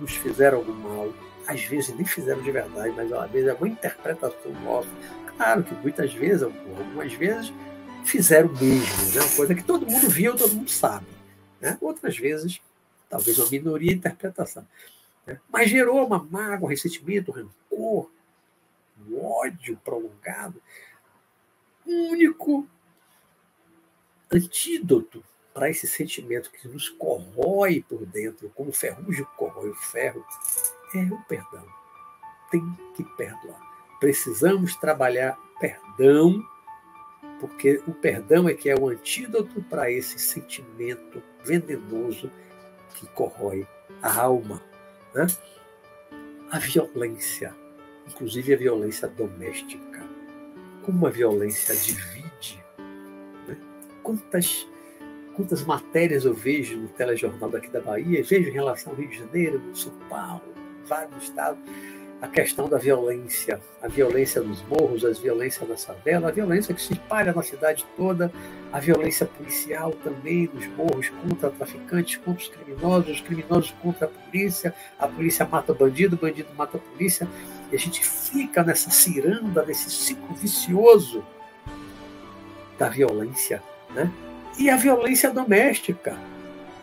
nos 0.00 0.12
fizeram 0.16 0.58
algum 0.58 0.74
mal, 0.74 1.12
às 1.46 1.62
vezes 1.64 1.94
nem 1.94 2.04
fizeram 2.04 2.42
de 2.42 2.50
verdade, 2.50 2.92
mas 2.96 3.12
às 3.12 3.30
vezes 3.30 3.48
é 3.48 3.54
uma 3.54 3.68
interpretação 3.68 4.52
nossa. 4.64 4.88
Claro 5.36 5.62
que 5.62 5.74
muitas 5.74 6.12
vezes, 6.12 6.42
algumas 6.42 7.12
vezes, 7.14 7.52
fizeram 8.04 8.48
mesmo, 8.48 9.14
né? 9.14 9.20
uma 9.20 9.36
coisa 9.36 9.54
que 9.54 9.62
todo 9.62 9.86
mundo 9.86 10.08
viu, 10.08 10.36
todo 10.36 10.54
mundo 10.54 10.70
sabe. 10.70 11.06
Né? 11.60 11.76
Outras 11.80 12.16
vezes, 12.16 12.60
talvez 13.08 13.38
uma 13.38 13.50
minoria 13.50 13.92
interpretação. 13.92 14.66
Né? 15.26 15.40
Mas 15.48 15.70
gerou 15.70 16.06
uma 16.06 16.22
mágoa, 16.22 16.66
um 16.66 16.70
ressentimento, 16.70 17.30
um 17.30 17.34
rancor, 17.34 18.10
um 19.08 19.24
ódio 19.24 19.78
prolongado. 19.84 20.60
Um 21.86 22.10
único 22.10 22.66
antídoto 24.32 25.22
para 25.52 25.70
esse 25.70 25.86
sentimento 25.86 26.50
que 26.50 26.66
nos 26.66 26.88
corrói 26.88 27.84
por 27.88 28.04
dentro, 28.06 28.50
como 28.50 28.70
o 28.70 28.72
ferrugem 28.72 29.24
corrói 29.36 29.70
o 29.70 29.74
ferro, 29.74 30.24
é 30.94 31.02
o 31.04 31.22
perdão. 31.28 31.64
Tem 32.50 32.60
que 32.96 33.04
perdoar. 33.16 33.60
Precisamos 34.00 34.74
trabalhar 34.74 35.38
perdão, 35.60 36.44
porque 37.38 37.82
o 37.86 37.92
perdão 37.92 38.48
é 38.48 38.54
que 38.54 38.68
é 38.68 38.74
o 38.74 38.88
antídoto 38.88 39.62
para 39.62 39.90
esse 39.90 40.18
sentimento 40.18 41.22
venenoso 41.44 42.30
que 42.94 43.06
corrói 43.08 43.66
a 44.02 44.20
alma. 44.22 44.62
Né? 45.14 45.26
A 46.50 46.58
violência, 46.58 47.54
inclusive 48.08 48.54
a 48.54 48.56
violência 48.56 49.08
doméstica, 49.08 50.06
como 50.82 51.06
a 51.06 51.10
violência 51.10 51.74
divide. 51.74 52.64
Né? 53.46 53.56
Quantas 54.02 54.66
quantas 55.34 55.64
matérias 55.64 56.24
eu 56.24 56.32
vejo 56.32 56.76
no 56.76 56.88
telejornal 56.88 57.50
daqui 57.50 57.68
da 57.68 57.80
Bahia, 57.80 58.22
vejo 58.22 58.48
em 58.48 58.52
relação 58.52 58.92
ao 58.92 58.98
Rio 58.98 59.08
de 59.08 59.18
Janeiro, 59.18 59.60
São 59.74 59.92
Paulo, 60.08 60.54
vários 60.86 61.24
estados, 61.24 61.60
a 62.24 62.28
questão 62.28 62.66
da 62.66 62.78
violência, 62.78 63.60
a 63.82 63.86
violência 63.86 64.40
nos 64.40 64.62
morros, 64.62 65.04
a 65.04 65.10
violência 65.10 65.66
na 65.66 65.76
favela, 65.76 66.28
a 66.28 66.32
violência 66.32 66.74
que 66.74 66.80
se 66.80 66.94
espalha 66.94 67.34
na 67.34 67.42
cidade 67.42 67.84
toda, 67.98 68.32
a 68.72 68.80
violência 68.80 69.26
policial 69.26 69.92
também 70.02 70.48
nos 70.54 70.66
morros 70.68 71.10
contra 71.10 71.50
traficantes, 71.50 72.16
contra 72.16 72.42
os 72.42 72.48
criminosos, 72.48 73.10
os 73.10 73.20
criminosos 73.20 73.74
contra 73.82 74.06
a 74.06 74.08
polícia, 74.08 74.74
a 74.98 75.06
polícia 75.06 75.46
mata 75.46 75.72
o 75.72 75.74
bandido, 75.74 76.16
o 76.16 76.18
bandido 76.18 76.48
mata 76.56 76.78
a 76.78 76.80
polícia, 76.80 77.28
e 77.70 77.76
a 77.76 77.78
gente 77.78 78.02
fica 78.02 78.64
nessa 78.64 78.88
ciranda, 78.88 79.62
nesse 79.62 79.90
ciclo 79.90 80.34
vicioso 80.34 81.22
da 82.78 82.88
violência, 82.88 83.62
né? 83.94 84.10
E 84.58 84.70
a 84.70 84.76
violência 84.76 85.30
doméstica. 85.30 86.16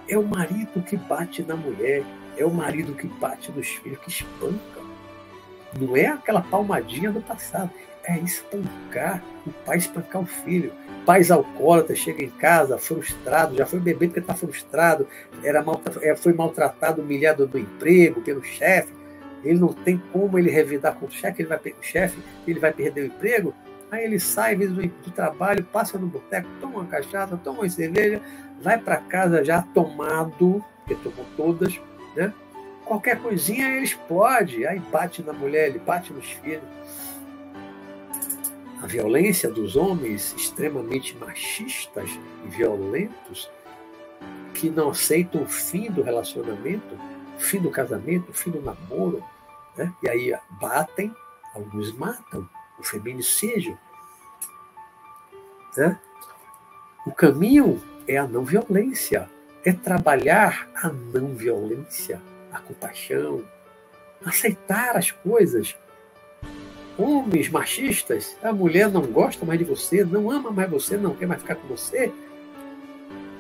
É 0.08 0.18
o 0.18 0.24
marido 0.24 0.84
que 0.84 0.98
bate 0.98 1.42
na 1.42 1.56
mulher, 1.56 2.04
é 2.38 2.46
o 2.46 2.52
marido 2.52 2.94
que 2.94 3.08
bate 3.08 3.52
nos 3.52 3.68
filhos, 3.68 3.98
que 4.00 4.10
espanca. 4.10 4.81
Não 5.80 5.96
é 5.96 6.08
aquela 6.08 6.42
palmadinha 6.42 7.12
do 7.12 7.22
passado, 7.22 7.70
é 8.04 8.18
espancar, 8.20 9.24
o 9.46 9.52
pai 9.52 9.78
espancar 9.78 10.22
o 10.22 10.26
filho. 10.26 10.74
Pais 11.06 11.32
alcoólatras 11.32 11.98
chega 11.98 12.24
em 12.24 12.30
casa 12.30 12.78
frustrado, 12.78 13.56
já 13.56 13.66
foi 13.66 13.80
beber 13.80 14.08
porque 14.08 14.20
está 14.20 14.36
frustrado, 14.36 15.08
era 15.44 15.64
é, 16.02 16.16
foi 16.16 16.34
maltratado, 16.34 17.02
humilhado 17.02 17.50
no 17.52 17.60
emprego 17.60 18.22
pelo 18.22 18.44
chefe. 18.44 18.94
Ele 19.44 19.60
não 19.60 19.70
tem 19.70 19.98
como 20.12 20.38
ele 20.38 20.52
revidar 20.52 20.96
com 20.96 21.08
o 21.08 21.12
chefe, 21.12 21.42
ele 21.42 21.50
vai 21.50 21.58
o 21.58 21.84
chefe, 21.84 22.20
ele 22.46 22.60
vai 22.60 22.72
perder 22.72 23.02
o 23.02 23.06
emprego. 23.08 23.54
Aí 23.90 24.06
ele 24.06 24.20
sai 24.20 24.56
do, 24.56 24.76
do 24.76 25.12
trabalho, 25.12 25.64
passa 25.66 25.98
no 25.98 26.08
boteco, 26.08 26.48
toma 26.62 26.80
uma 26.80 26.86
cachaça, 26.86 27.36
toma 27.38 27.62
uma 27.62 27.70
cerveja, 27.70 28.22
vai 28.62 28.78
para 28.78 28.98
casa 28.98 29.44
já 29.44 29.62
tomado, 29.62 30.64
porque 30.78 30.96
tomou 30.96 31.26
todas, 31.36 31.80
né? 32.16 32.32
Qualquer 32.92 33.22
coisinha 33.22 33.70
ele 33.70 33.86
explode, 33.86 34.68
aí 34.68 34.78
bate 34.78 35.24
na 35.24 35.32
mulher, 35.32 35.70
ele 35.70 35.80
bate 35.80 36.12
nos 36.12 36.26
filhos. 36.26 36.62
A 38.84 38.86
violência 38.86 39.50
dos 39.50 39.78
homens 39.78 40.36
extremamente 40.36 41.16
machistas 41.16 42.10
e 42.44 42.50
violentos 42.50 43.50
que 44.54 44.70
não 44.70 44.90
aceitam 44.90 45.44
o 45.44 45.48
fim 45.48 45.90
do 45.90 46.04
relacionamento, 46.04 47.00
o 47.38 47.40
fim 47.40 47.62
do 47.62 47.72
casamento, 47.72 48.32
o 48.32 48.34
fim 48.34 48.52
do 48.52 48.62
namoro, 48.62 49.24
né? 49.78 49.94
e 50.04 50.10
aí 50.10 50.38
batem, 50.60 51.16
alguns 51.56 51.94
matam 51.94 52.46
o 52.78 52.84
feminicídio. 52.84 53.80
Né? 55.78 55.98
O 57.08 57.14
caminho 57.14 57.82
é 58.06 58.18
a 58.18 58.28
não 58.28 58.44
violência, 58.44 59.30
é 59.64 59.72
trabalhar 59.72 60.70
a 60.76 60.90
não 60.90 61.34
violência, 61.34 62.22
a 62.52 62.60
compaixão, 62.60 63.44
aceitar 64.26 64.96
as 64.96 65.12
coisas. 65.12 65.76
Homens 66.98 67.50
machistas, 67.50 68.36
a 68.44 68.52
mulher 68.52 68.90
não 68.90 69.02
gosta 69.04 69.46
mais 69.46 69.58
de 69.58 69.66
você, 69.66 70.04
não 70.04 70.30
ama 70.30 70.52
mais 70.52 70.70
você, 70.70 70.98
não 70.98 71.16
quer 71.16 71.26
mais 71.28 71.42
ficar 71.42 71.56
com 71.56 71.68
você. 71.68 72.12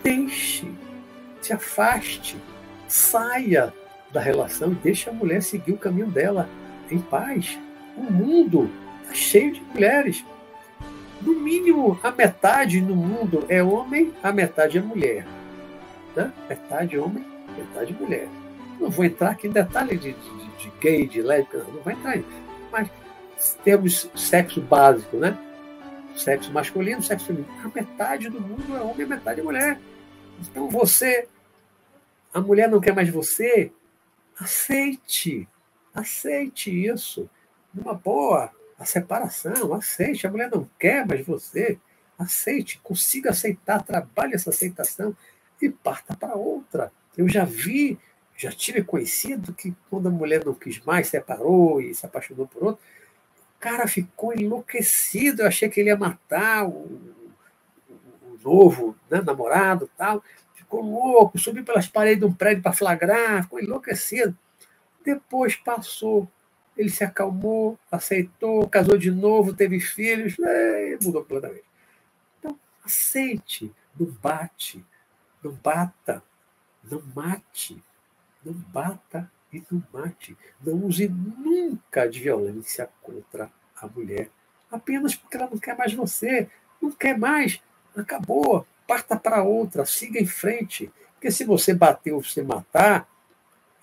Deixe, 0.01 0.72
se 1.41 1.53
afaste, 1.53 2.38
saia 2.88 3.74
da 4.12 4.20
relação 4.20 4.72
e 4.72 4.76
deixe 4.76 5.09
a 5.09 5.14
mulher 5.14 5.41
seguir 5.41 5.74
o 5.74 5.78
caminho 5.78 6.07
dela 6.07 6.49
em 6.89 6.99
paz. 6.99 7.59
O 7.95 8.01
mundo 8.01 8.70
Tá 9.12 9.16
cheio 9.16 9.51
de 9.51 9.62
mulheres. 9.62 10.24
No 11.22 11.34
mínimo, 11.34 11.99
a 12.01 12.12
metade 12.12 12.80
no 12.80 12.95
mundo 12.95 13.45
é 13.49 13.62
homem, 13.62 14.14
a 14.24 14.32
metade 14.32 14.78
é 14.78 14.82
mulher. 14.82 15.28
Né? 16.16 16.32
Metade 16.47 16.97
homem, 16.97 17.26
metade 17.57 17.93
mulher. 17.93 18.30
Não 18.82 18.89
vou 18.89 19.05
entrar 19.05 19.29
aqui 19.29 19.47
em 19.47 19.51
detalhe 19.51 19.95
de, 19.95 20.13
de, 20.13 20.57
de 20.57 20.71
gay, 20.79 21.07
de 21.07 21.21
lésbica, 21.21 21.59
não 21.59 21.84
vai 21.84 21.93
entrar. 21.93 22.17
Mas 22.71 22.89
temos 23.63 24.09
sexo 24.15 24.59
básico, 24.59 25.17
né? 25.17 25.38
Sexo 26.15 26.51
masculino, 26.51 27.01
sexo 27.03 27.27
feminino. 27.27 27.53
A 27.63 27.69
metade 27.69 28.27
do 28.27 28.41
mundo 28.41 28.75
é 28.75 28.82
homem, 28.82 29.03
a 29.03 29.09
metade 29.09 29.39
é 29.39 29.43
mulher. 29.43 29.79
Então 30.39 30.67
você, 30.67 31.27
a 32.34 32.41
mulher 32.41 32.67
não 32.67 32.82
quer 32.82 32.93
mais 32.93 33.07
você, 33.07 33.71
aceite, 34.39 35.47
aceite 35.93 36.71
isso. 36.71 37.29
Numa 37.71 37.93
boa, 37.93 38.51
a 38.79 38.86
separação, 38.86 39.75
aceite. 39.75 40.25
A 40.25 40.32
mulher 40.32 40.49
não 40.49 40.67
quer 40.79 41.05
mais 41.05 41.23
você, 41.23 41.79
aceite, 42.17 42.79
consiga 42.84 43.29
aceitar, 43.29 43.84
trabalhe 43.84 44.34
essa 44.34 44.49
aceitação 44.49 45.15
e 45.61 45.69
parta 45.69 46.15
para 46.15 46.34
outra. 46.34 46.91
Eu 47.15 47.29
já 47.29 47.45
vi, 47.45 47.99
já 48.41 48.51
tive 48.51 48.83
conhecido 48.83 49.53
que 49.53 49.75
quando 49.89 50.07
a 50.07 50.11
mulher 50.11 50.43
não 50.43 50.53
quis 50.53 50.79
mais, 50.79 51.07
separou 51.07 51.79
e 51.79 51.93
se 51.93 52.05
apaixonou 52.05 52.47
por 52.47 52.63
outro, 52.63 52.83
o 53.57 53.59
cara 53.59 53.87
ficou 53.87 54.33
enlouquecido. 54.33 55.43
Eu 55.43 55.47
achei 55.47 55.69
que 55.69 55.79
ele 55.79 55.89
ia 55.89 55.97
matar 55.97 56.65
o, 56.67 56.99
o 57.89 58.39
novo 58.43 58.95
né, 59.09 59.21
namorado 59.21 59.89
tal. 59.95 60.23
Ficou 60.55 60.81
louco, 60.81 61.37
subiu 61.37 61.63
pelas 61.63 61.87
paredes 61.87 62.19
de 62.19 62.25
um 62.25 62.33
prédio 62.33 62.63
para 62.63 62.73
flagrar, 62.73 63.43
ficou 63.43 63.59
enlouquecido. 63.59 64.35
Depois 65.03 65.55
passou 65.55 66.27
ele 66.77 66.89
se 66.89 67.03
acalmou, 67.03 67.77
aceitou, 67.91 68.67
casou 68.67 68.97
de 68.97 69.11
novo, 69.11 69.53
teve 69.53 69.79
filhos, 69.79 70.35
é, 70.39 70.97
mudou 71.01 71.21
completamente. 71.21 71.65
Então, 72.39 72.57
aceite, 72.83 73.71
não 73.99 74.07
bate, 74.07 74.83
não 75.43 75.51
bata, 75.51 76.23
não 76.83 77.01
mate, 77.13 77.81
não 78.43 78.53
bata 78.53 79.29
e 79.51 79.63
não 79.71 79.83
mate. 79.93 80.37
Não 80.63 80.73
use 80.85 81.07
nunca 81.07 82.07
de 82.07 82.19
violência 82.19 82.89
contra 83.01 83.51
a 83.75 83.87
mulher, 83.87 84.29
apenas 84.71 85.15
porque 85.15 85.37
ela 85.37 85.49
não 85.49 85.57
quer 85.57 85.75
mais 85.75 85.93
você, 85.93 86.47
não 86.81 86.91
quer 86.91 87.17
mais, 87.17 87.61
acabou, 87.95 88.65
parta 88.87 89.15
para 89.15 89.43
outra, 89.43 89.85
siga 89.85 90.19
em 90.19 90.25
frente. 90.25 90.91
Porque 91.13 91.31
se 91.31 91.43
você 91.43 91.73
bater 91.73 92.13
ou 92.13 92.23
se 92.23 92.41
matar, 92.41 93.07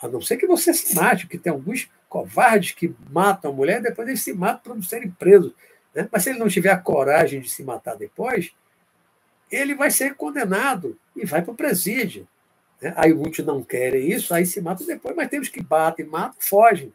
a 0.01 0.09
não 0.09 0.21
ser 0.21 0.37
que 0.37 0.47
você 0.47 0.73
se 0.73 0.95
mate, 0.95 1.27
porque 1.27 1.39
tem 1.39 1.53
alguns 1.53 1.91
covardes 2.09 2.73
que 2.73 2.95
matam 3.11 3.51
a 3.51 3.55
mulher, 3.55 3.83
depois 3.83 4.09
eles 4.09 4.23
se 4.23 4.33
matam 4.33 4.63
para 4.63 4.75
não 4.75 4.83
serem 4.83 5.11
presos. 5.11 5.53
Né? 5.95 6.09
Mas 6.11 6.23
se 6.23 6.31
ele 6.31 6.39
não 6.39 6.49
tiver 6.49 6.71
a 6.71 6.79
coragem 6.79 7.41
de 7.41 7.49
se 7.51 7.63
matar 7.63 7.97
depois, 7.97 8.53
ele 9.51 9.75
vai 9.75 9.91
ser 9.91 10.15
condenado 10.15 10.99
e 11.17 11.25
vai 11.25 11.43
para 11.43 11.53
o 11.53 11.57
presídio. 11.57 12.27
Né? 12.81 12.93
Aí 12.97 13.13
muitos 13.13 13.45
não 13.45 13.63
querem 13.63 14.11
isso, 14.11 14.33
aí 14.33 14.47
se 14.47 14.61
matam 14.61 14.87
depois, 14.87 15.15
mas 15.17 15.29
temos 15.29 15.49
que 15.49 15.63
bater, 15.63 16.07
matam, 16.07 16.41
fogem. 16.41 16.93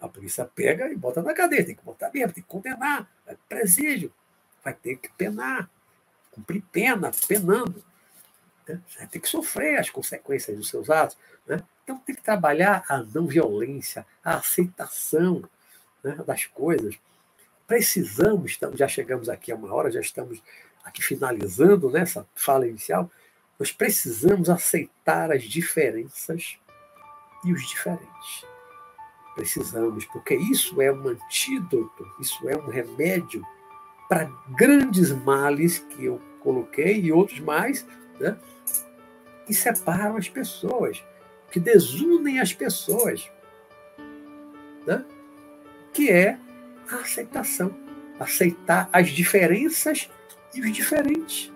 A 0.00 0.08
polícia 0.08 0.44
pega 0.44 0.90
e 0.90 0.96
bota 0.96 1.22
na 1.22 1.32
cadeia, 1.32 1.64
tem 1.64 1.74
que 1.74 1.84
botar 1.84 2.10
mesmo, 2.12 2.32
tem 2.32 2.42
que 2.42 2.48
condenar, 2.48 3.08
vai 3.24 3.36
para 3.36 3.58
presídio, 3.58 4.12
vai 4.62 4.74
ter 4.74 4.96
que 4.96 5.08
penar, 5.12 5.70
cumprir 6.30 6.62
pena, 6.70 7.10
penando. 7.26 7.82
Né? 8.68 8.80
Vai 8.98 9.06
ter 9.06 9.20
que 9.20 9.28
sofrer 9.28 9.78
as 9.78 9.88
consequências 9.88 10.56
dos 10.56 10.68
seus 10.68 10.90
atos. 10.90 11.16
Né? 11.46 11.62
Então 11.82 11.98
tem 11.98 12.14
que 12.14 12.22
trabalhar 12.22 12.84
a 12.88 12.98
não 12.98 13.26
violência, 13.26 14.06
a 14.22 14.36
aceitação 14.36 15.42
né, 16.02 16.16
das 16.26 16.46
coisas. 16.46 16.98
Precisamos, 17.66 18.58
já 18.74 18.88
chegamos 18.88 19.28
aqui 19.28 19.52
a 19.52 19.56
uma 19.56 19.72
hora, 19.72 19.90
já 19.90 20.00
estamos 20.00 20.42
aqui 20.84 21.02
finalizando 21.02 21.90
né, 21.90 22.04
fala 22.34 22.68
inicial, 22.68 23.10
nós 23.58 23.72
precisamos 23.72 24.50
aceitar 24.50 25.30
as 25.30 25.44
diferenças 25.44 26.58
e 27.44 27.52
os 27.52 27.66
diferentes. 27.68 28.44
Precisamos, 29.34 30.04
porque 30.06 30.34
isso 30.34 30.80
é 30.80 30.92
um 30.92 31.08
antídoto, 31.08 32.06
isso 32.20 32.48
é 32.48 32.56
um 32.56 32.68
remédio 32.68 33.44
para 34.08 34.30
grandes 34.50 35.10
males 35.10 35.78
que 35.78 36.04
eu 36.04 36.20
coloquei 36.40 37.00
e 37.00 37.12
outros 37.12 37.40
mais, 37.40 37.86
né, 38.20 38.36
que 39.46 39.54
separam 39.54 40.16
as 40.16 40.28
pessoas, 40.28 41.04
que 41.50 41.58
desunem 41.58 42.38
as 42.38 42.52
pessoas, 42.52 43.30
né, 44.86 45.04
que 45.92 46.10
é 46.10 46.38
a 46.90 46.96
aceitação. 46.96 47.74
Aceitar 48.20 48.88
as 48.92 49.08
diferenças 49.08 50.08
e 50.54 50.60
os 50.60 50.72
diferentes. 50.72 51.52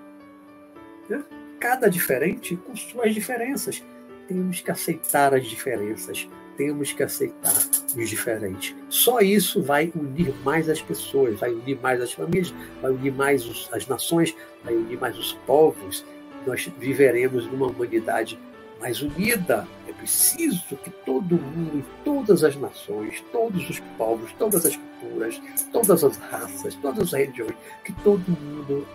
Né? 1.09 1.23
Cada 1.61 1.89
diferente 1.89 2.57
com 2.57 2.77
suas 2.77 3.13
diferenças. 3.15 3.83
Temos 4.29 4.61
que 4.61 4.71
aceitar 4.71 5.35
as 5.35 5.47
diferenças, 5.47 6.29
temos 6.57 6.93
que 6.93 7.03
aceitar 7.03 7.55
os 7.97 8.09
diferentes. 8.09 8.77
Só 8.89 9.21
isso 9.21 9.63
vai 9.63 9.91
unir 9.95 10.35
mais 10.45 10.69
as 10.69 10.83
pessoas, 10.83 11.41
vai 11.41 11.51
unir 11.51 11.79
mais 11.81 12.01
as 12.01 12.13
famílias, 12.13 12.53
vai 12.83 12.91
unir 12.91 13.13
mais 13.13 13.47
os, 13.47 13.69
as 13.73 13.87
nações, 13.87 14.37
vai 14.63 14.75
unir 14.75 15.01
mais 15.01 15.17
os 15.17 15.33
povos. 15.47 16.05
Nós 16.47 16.71
viveremos 16.79 17.47
numa 17.47 17.67
humanidade 17.67 18.39
mais 18.81 19.03
unida. 19.03 19.67
É 19.89 19.93
preciso 19.93 20.77
que 20.77 20.91
todo 20.91 21.37
mundo, 21.37 21.85
todas 22.05 22.45
as 22.45 22.55
nações, 22.57 23.25
todos 23.33 23.69
os 23.69 23.81
povos, 23.97 24.33
todas 24.39 24.67
as 24.67 24.77
culturas, 24.77 25.41
todas 25.73 26.05
as 26.05 26.17
raças, 26.17 26.75
todas 26.77 27.03
as 27.03 27.13
religiões, 27.13 27.55
que 27.85 27.93
todo 28.03 28.29
mundo 28.31 28.87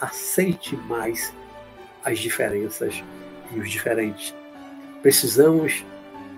aceite 0.00 0.76
mais 0.76 1.32
as 2.04 2.18
diferenças 2.18 3.02
e 3.52 3.58
os 3.58 3.70
diferentes. 3.70 4.34
Precisamos 5.02 5.84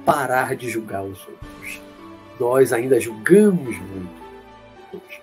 parar 0.05 0.55
de 0.57 0.69
julgar 0.69 1.03
os 1.03 1.19
outros. 1.27 1.81
Nós 2.39 2.73
ainda 2.73 3.01
julgamos 3.01 3.77
muito. 3.79 4.27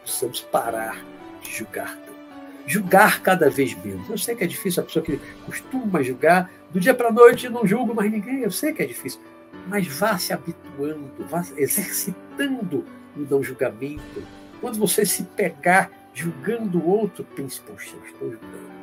Precisamos 0.03 0.41
parar 0.41 1.03
de 1.41 1.51
julgar 1.51 2.03
julgar 2.65 3.21
cada 3.21 3.49
vez 3.49 3.75
menos. 3.83 4.09
Eu 4.09 4.17
sei 4.17 4.35
que 4.35 4.43
é 4.43 4.47
difícil, 4.47 4.81
a 4.81 4.85
pessoa 4.85 5.03
que 5.03 5.19
costuma 5.45 6.01
julgar, 6.01 6.51
do 6.71 6.79
dia 6.79 6.93
para 6.93 7.09
a 7.09 7.11
noite 7.11 7.49
não 7.49 7.65
julgo 7.65 7.93
mais 7.93 8.11
ninguém, 8.11 8.41
eu 8.41 8.51
sei 8.51 8.73
que 8.73 8.81
é 8.81 8.85
difícil. 8.85 9.19
Mas 9.67 9.87
vá 9.87 10.17
se 10.17 10.33
habituando, 10.33 11.11
vá 11.29 11.45
exercitando 11.57 12.85
o 13.15 13.19
não 13.29 13.43
julgamento. 13.43 14.23
Quando 14.59 14.79
você 14.79 15.05
se 15.05 15.23
pegar 15.23 15.91
julgando 16.13 16.79
o 16.79 16.87
outro, 16.87 17.23
pense, 17.35 17.59
poxa, 17.61 17.95
eu 17.95 18.05
estou 18.05 18.31
julgando. 18.31 18.73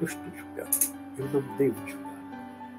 Eu 0.00 0.06
estou 0.06 0.24
julgando. 0.36 0.89
Eu 1.20 1.28
não 1.28 1.56
devo 1.56 1.86
julgar. 1.86 2.10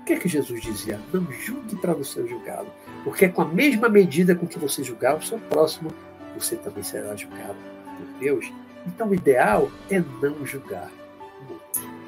O 0.01 0.03
que 0.03 0.13
é 0.13 0.19
que 0.19 0.27
Jesus 0.27 0.61
dizia? 0.61 0.99
Não 1.13 1.31
julgue 1.31 1.75
para 1.75 2.03
ser 2.03 2.27
julgado. 2.27 2.67
Porque 3.03 3.25
é 3.25 3.29
com 3.29 3.43
a 3.43 3.45
mesma 3.45 3.87
medida 3.87 4.35
com 4.35 4.47
que 4.47 4.57
você 4.57 4.83
julgar 4.83 5.17
o 5.17 5.21
seu 5.21 5.37
próximo, 5.37 5.93
você 6.35 6.55
também 6.55 6.83
será 6.83 7.15
julgado 7.15 7.55
por 7.85 8.19
Deus. 8.19 8.51
Então 8.87 9.09
o 9.09 9.13
ideal 9.13 9.71
é 9.91 9.99
não 9.99 10.43
julgar. 10.43 10.91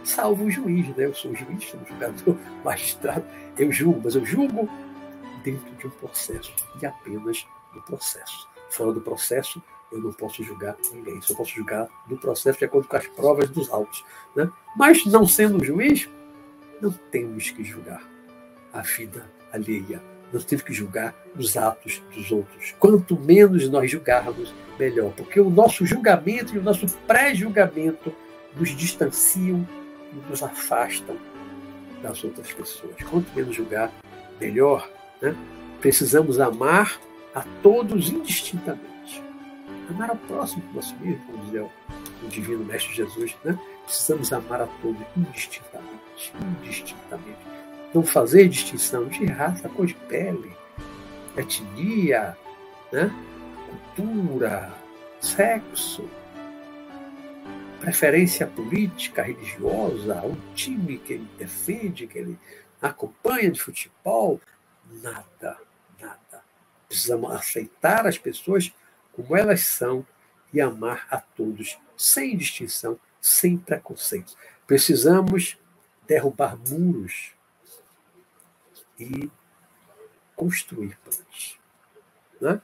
Salvo 0.03 0.45
o 0.45 0.51
juiz, 0.51 0.87
né? 0.89 1.05
Eu 1.05 1.13
sou 1.13 1.35
juiz, 1.35 1.65
sou 1.65 1.79
o 1.79 1.87
julgador, 1.87 2.35
magistrado. 2.65 3.23
Eu 3.57 3.71
julgo, 3.71 4.01
mas 4.03 4.15
eu 4.15 4.25
julgo 4.25 4.67
dentro 5.43 5.71
de 5.75 5.87
um 5.87 5.91
processo 5.91 6.51
e 6.81 6.85
apenas 6.85 7.45
no 7.75 7.81
processo. 7.83 8.47
Fora 8.69 8.91
do 8.91 9.01
processo, 9.01 9.61
eu 9.91 10.01
não 10.01 10.11
posso 10.11 10.43
julgar 10.43 10.75
ninguém. 10.91 11.21
Só 11.21 11.35
posso 11.35 11.51
julgar 11.51 11.87
no 12.07 12.17
processo 12.17 12.57
de 12.57 12.65
acordo 12.65 12.87
com 12.87 12.97
as 12.97 13.07
provas 13.07 13.49
dos 13.49 13.69
autos. 13.69 14.03
Né? 14.35 14.49
Mas, 14.75 15.05
não 15.05 15.27
sendo 15.27 15.63
juiz, 15.63 16.09
não 16.83 16.91
temos 17.09 17.49
que 17.49 17.63
julgar 17.63 18.03
a 18.73 18.81
vida 18.81 19.25
alheia. 19.53 20.01
Nós 20.33 20.43
temos 20.43 20.65
que 20.65 20.73
julgar 20.73 21.15
os 21.37 21.55
atos 21.55 22.01
dos 22.13 22.29
outros. 22.31 22.73
Quanto 22.77 23.17
menos 23.17 23.69
nós 23.69 23.89
julgarmos, 23.89 24.53
melhor. 24.77 25.13
Porque 25.13 25.39
o 25.39 25.49
nosso 25.49 25.85
julgamento 25.85 26.55
e 26.55 26.57
o 26.57 26.63
nosso 26.63 26.85
pré-julgamento 27.07 28.13
nos 28.55 28.69
distanciam 28.75 29.65
e 30.11 30.29
nos 30.29 30.43
afastam 30.43 31.15
das 32.01 32.21
outras 32.23 32.51
pessoas. 32.51 32.95
Quanto 33.09 33.33
menos 33.33 33.55
julgar, 33.55 33.91
melhor. 34.41 34.89
Né? 35.21 35.35
Precisamos 35.79 36.39
amar 36.39 36.99
a 37.33 37.45
todos 37.61 38.09
indistintamente. 38.09 39.23
Amar 39.89 40.09
ao 40.09 40.17
próximo 40.17 40.61
como 40.63 40.75
nós 40.75 40.91
mesmos, 40.99 41.25
como 41.25 41.45
dizia 41.45 41.63
o 41.63 42.27
Divino 42.27 42.65
Mestre 42.65 42.93
Jesus. 42.93 43.35
Né? 43.45 43.57
Precisamos 43.85 44.33
amar 44.33 44.61
a 44.61 44.67
todos 44.81 45.01
indistintamente. 45.15 45.92
Indistintamente. 46.61 47.37
Não 47.93 48.03
fazer 48.03 48.47
distinção 48.49 49.07
de 49.07 49.25
raça, 49.25 49.69
cor 49.69 49.85
de 49.85 49.93
pele, 49.93 50.51
etnia, 51.37 52.37
né? 52.91 53.11
cultura, 53.95 54.73
sexo, 55.19 56.09
preferência 57.79 58.47
política, 58.47 59.21
religiosa, 59.21 60.21
o 60.25 60.35
time 60.55 60.97
que 60.97 61.13
ele 61.13 61.27
defende, 61.37 62.07
que 62.07 62.17
ele 62.17 62.39
acompanha 62.81 63.51
de 63.51 63.59
futebol, 63.59 64.39
nada, 65.01 65.57
nada. 65.99 66.43
Precisamos 66.87 67.31
aceitar 67.31 68.07
as 68.07 68.17
pessoas 68.17 68.73
como 69.11 69.35
elas 69.35 69.61
são 69.61 70.05
e 70.53 70.61
amar 70.61 71.07
a 71.09 71.17
todos, 71.19 71.77
sem 71.97 72.37
distinção, 72.37 72.99
sem 73.19 73.57
preconceito. 73.57 74.33
Precisamos 74.67 75.57
derrubar 76.13 76.55
muros 76.69 77.33
e 78.99 79.29
construir 80.35 80.95
pontes. 81.03 81.57
Né? 82.39 82.61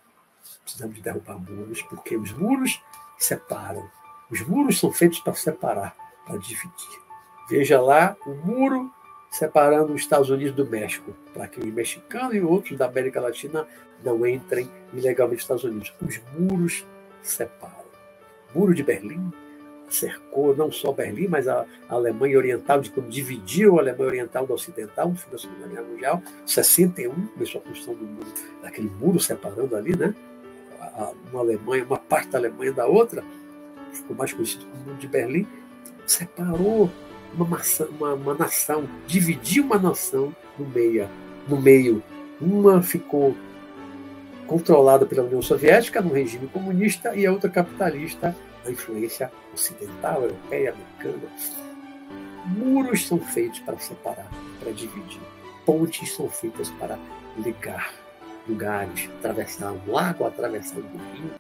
Precisamos 0.64 1.02
derrubar 1.02 1.40
muros, 1.40 1.82
porque 1.84 2.16
os 2.16 2.32
muros 2.32 2.82
separam. 3.18 3.90
Os 4.30 4.42
muros 4.42 4.80
são 4.80 4.92
feitos 4.92 5.20
para 5.20 5.34
separar, 5.34 5.96
para 6.26 6.38
dividir. 6.38 7.02
Veja 7.50 7.82
lá 7.82 8.16
o 8.26 8.36
muro 8.36 8.94
separando 9.32 9.94
os 9.94 10.02
Estados 10.02 10.30
Unidos 10.30 10.56
do 10.56 10.70
México, 10.70 11.16
para 11.34 11.48
que 11.48 11.60
os 11.60 11.66
mexicanos 11.66 12.36
e 12.36 12.40
outros 12.40 12.78
da 12.78 12.86
América 12.86 13.20
Latina 13.20 13.68
não 14.04 14.26
entrem 14.28 14.70
ilegalmente 14.94 15.38
nos 15.38 15.42
Estados 15.42 15.64
Unidos. 15.64 15.94
Os 16.02 16.22
muros 16.38 16.86
separam. 17.24 17.90
Muro 18.54 18.74
de 18.76 18.84
Berlim 18.84 19.32
cercou 19.90 20.56
não 20.56 20.72
só 20.72 20.92
Berlim, 20.92 21.28
mas 21.28 21.48
a, 21.48 21.66
Alemanha 21.88 22.38
Oriental, 22.38 22.82
de 22.82 22.90
como 22.90 23.10
dividiu 23.10 23.78
a 23.78 23.82
Alemanha 23.82 24.08
Oriental 24.08 24.46
da 24.46 24.54
Ocidental 24.54 25.10
no 25.10 25.16
fim 25.16 25.32
da 25.32 25.38
Segunda 25.38 25.68
Guerra 25.68 25.84
Mundial. 25.84 26.24
61 26.46 27.28
começou 27.28 27.62
a 27.62 27.64
construção 27.64 27.96
do 27.96 28.06
muro, 28.06 28.28
daquele 28.62 28.90
muro 28.90 29.20
separando 29.20 29.76
ali, 29.76 29.96
né? 29.96 30.14
uma 31.32 31.42
Alemanha, 31.42 31.84
uma 31.86 31.98
parte 31.98 32.30
da 32.30 32.38
Alemanha 32.38 32.74
da 32.74 32.86
outra, 32.86 33.24
ficou 33.92 34.16
mais 34.16 34.34
conhecido 34.34 34.66
como 34.66 34.84
muro 34.86 34.98
de 34.98 35.08
Berlim, 35.08 35.48
separou 36.06 36.90
uma, 37.34 37.46
maçã, 37.46 37.86
uma, 37.86 38.14
uma 38.14 38.34
nação, 38.34 38.88
dividiu 39.08 39.64
uma 39.64 39.78
nação 39.78 40.36
no 40.58 40.66
meio, 40.68 41.08
no 41.48 41.60
meio. 41.62 42.04
Uma 42.42 42.82
ficou 42.82 43.36
controlada 44.48 45.06
pela 45.06 45.24
União 45.24 45.42
Soviética, 45.42 46.02
no 46.02 46.14
regime 46.14 46.48
comunista, 46.48 47.16
e 47.16 47.26
a 47.26 47.32
outra 47.32 47.50
capitalista, 47.50 48.36
a 48.66 48.72
influência 48.72 49.32
ocidental, 49.54 50.24
europeia, 50.24 50.74
americana. 50.74 51.30
Muros 52.46 53.08
são 53.08 53.20
feitos 53.20 53.60
para 53.60 53.78
separar, 53.78 54.30
para 54.60 54.72
dividir. 54.72 55.22
Pontes 55.66 56.14
são 56.14 56.30
feitas 56.30 56.70
para 56.72 56.98
ligar 57.38 57.94
lugares, 58.48 59.10
atravessar 59.20 59.72
um 59.72 59.92
lago, 59.92 60.26
atravessar 60.26 60.80
um 60.80 61.14
rio. 61.14 61.32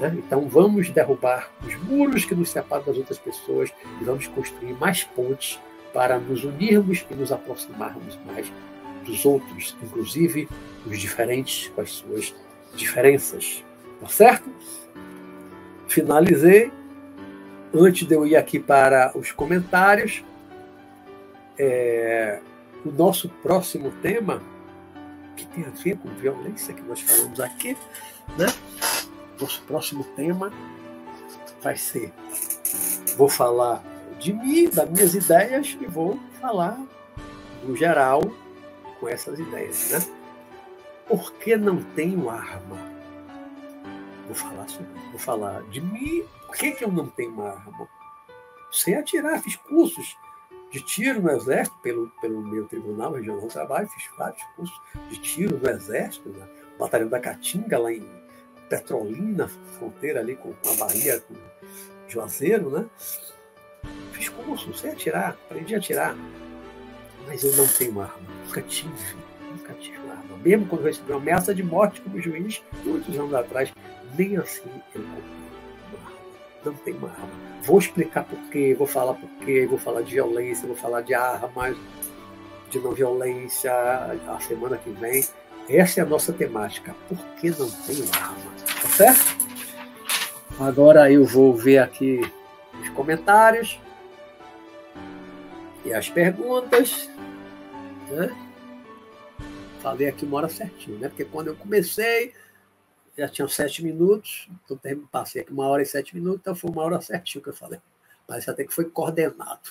Né? 0.00 0.14
Então 0.18 0.48
vamos 0.48 0.90
derrubar 0.90 1.50
os 1.64 1.74
muros 1.84 2.24
que 2.24 2.34
nos 2.34 2.50
separam 2.50 2.84
das 2.84 2.96
outras 2.96 3.18
pessoas 3.18 3.72
e 4.00 4.04
vamos 4.04 4.26
construir 4.26 4.74
mais 4.74 5.04
pontes 5.04 5.60
para 5.92 6.18
nos 6.18 6.42
unirmos 6.42 7.04
e 7.10 7.14
nos 7.14 7.30
aproximarmos 7.30 8.18
mais 8.26 8.50
dos 9.04 9.24
outros, 9.24 9.76
inclusive 9.82 10.48
os 10.86 10.98
diferentes 10.98 11.68
com 11.74 11.80
as 11.80 11.90
suas 11.90 12.34
diferenças. 12.74 13.64
Tá 14.00 14.08
certo? 14.08 14.50
Finalizei. 15.92 16.72
Antes 17.74 18.06
de 18.06 18.14
eu 18.14 18.26
ir 18.26 18.36
aqui 18.36 18.58
para 18.58 19.12
os 19.16 19.32
comentários, 19.32 20.22
é, 21.58 22.40
o 22.84 22.90
nosso 22.90 23.28
próximo 23.28 23.90
tema, 24.02 24.42
que 25.36 25.46
tem 25.46 25.64
a 25.64 25.70
ver 25.70 25.96
com 25.96 26.08
violência 26.10 26.74
que 26.74 26.82
nós 26.82 27.00
falamos 27.00 27.40
aqui, 27.40 27.76
né? 28.36 28.46
Nosso 29.40 29.62
próximo 29.62 30.04
tema 30.16 30.52
vai 31.62 31.76
ser: 31.76 32.12
vou 33.16 33.28
falar 33.28 33.82
de 34.18 34.32
mim, 34.32 34.68
das 34.68 34.88
minhas 34.90 35.14
ideias 35.14 35.76
e 35.80 35.86
vou 35.86 36.18
falar 36.40 36.78
no 37.64 37.74
geral 37.74 38.20
com 39.00 39.08
essas 39.08 39.38
ideias, 39.38 39.90
né? 39.90 40.00
Por 41.08 41.32
que 41.34 41.56
não 41.56 41.82
tenho 41.82 42.28
arma? 42.28 42.91
Vou 44.26 44.34
falar 44.34 44.68
sobre, 44.68 44.92
vou 45.10 45.18
falar 45.18 45.62
de 45.64 45.80
mim. 45.80 46.24
Por 46.46 46.56
que, 46.56 46.72
que 46.72 46.84
eu 46.84 46.92
não 46.92 47.08
tenho 47.08 47.42
arma? 47.42 47.88
Sei 48.70 48.94
atirar, 48.94 49.42
fiz 49.42 49.56
cursos 49.56 50.16
de 50.70 50.80
tiro 50.80 51.20
no 51.20 51.30
Exército, 51.30 51.76
pelo, 51.82 52.08
pelo 52.20 52.40
meu 52.40 52.66
Tribunal 52.66 53.12
Regional 53.12 53.42
do 53.42 53.48
Trabalho, 53.48 53.88
fiz 53.88 54.08
vários 54.16 54.42
cursos 54.56 54.80
de 55.10 55.18
tiro 55.18 55.58
no 55.58 55.68
Exército, 55.68 56.30
no 56.30 56.78
Batalhão 56.78 57.08
da 57.08 57.20
Caatinga, 57.20 57.78
lá 57.78 57.92
em 57.92 58.08
Petrolina, 58.70 59.48
fronteira 59.78 60.20
ali 60.20 60.34
com 60.34 60.54
a 60.66 60.74
Bahia, 60.76 61.20
com 61.20 61.34
Juazeiro, 62.08 62.70
né? 62.70 62.86
Fiz 64.12 64.30
curso, 64.30 64.72
sei 64.72 64.92
atirar, 64.92 65.36
aprendi 65.44 65.74
a 65.74 65.78
atirar, 65.78 66.16
mas 67.26 67.44
eu 67.44 67.54
não 67.54 67.68
tenho 67.68 68.00
arma, 68.00 68.18
nunca 68.46 68.62
tive, 68.62 69.16
nunca 69.50 69.74
tive. 69.74 70.01
Mesmo 70.44 70.66
quando 70.66 70.82
eu 70.82 70.86
recebi 70.88 71.12
uma 71.12 71.20
ameaça 71.20 71.54
de 71.54 71.62
morte 71.62 72.00
como 72.00 72.20
juiz, 72.20 72.62
muitos 72.84 73.16
anos 73.18 73.34
atrás, 73.34 73.72
nem 74.18 74.36
assim 74.36 74.62
arma, 74.94 76.12
não 76.64 76.74
tenho 76.74 76.96
uma 76.98 77.08
arma 77.08 77.52
Vou 77.62 77.78
explicar 77.78 78.24
por 78.24 78.38
quê, 78.50 78.74
vou 78.76 78.88
falar 78.88 79.14
por 79.14 79.28
quê, 79.44 79.66
vou 79.66 79.78
falar 79.78 80.02
de 80.02 80.14
violência, 80.14 80.66
vou 80.66 80.76
falar 80.76 81.00
de 81.02 81.14
armas, 81.14 81.76
de 82.68 82.78
não 82.80 82.90
violência 82.90 83.72
a 83.72 84.38
semana 84.40 84.76
que 84.76 84.90
vem. 84.90 85.24
Essa 85.68 86.00
é 86.00 86.02
a 86.02 86.06
nossa 86.06 86.32
temática. 86.32 86.92
Por 87.08 87.18
que 87.40 87.50
não 87.50 87.70
tem 87.70 88.04
arma? 88.20 88.52
Tá 88.82 88.88
certo? 88.88 89.36
Agora 90.58 91.10
eu 91.10 91.24
vou 91.24 91.54
ver 91.54 91.78
aqui 91.78 92.20
os 92.80 92.88
comentários 92.88 93.78
e 95.84 95.94
as 95.94 96.08
perguntas. 96.08 97.08
Né? 98.10 98.51
Falei 99.82 100.08
aqui 100.08 100.24
uma 100.24 100.36
hora 100.36 100.48
certinho, 100.48 100.96
né? 101.00 101.08
Porque 101.08 101.24
quando 101.24 101.48
eu 101.48 101.56
comecei, 101.56 102.32
já 103.18 103.28
tinham 103.28 103.48
sete 103.48 103.82
minutos, 103.82 104.48
então 104.64 104.78
passei 105.10 105.42
aqui 105.42 105.52
uma 105.52 105.66
hora 105.66 105.82
e 105.82 105.86
sete 105.86 106.14
minutos, 106.14 106.40
então 106.40 106.54
foi 106.54 106.70
uma 106.70 106.82
hora 106.82 107.00
certinho 107.00 107.42
que 107.42 107.50
eu 107.50 107.54
falei. 107.54 107.80
Mas 108.28 108.48
até 108.48 108.64
que 108.64 108.72
foi 108.72 108.84
coordenado. 108.84 109.70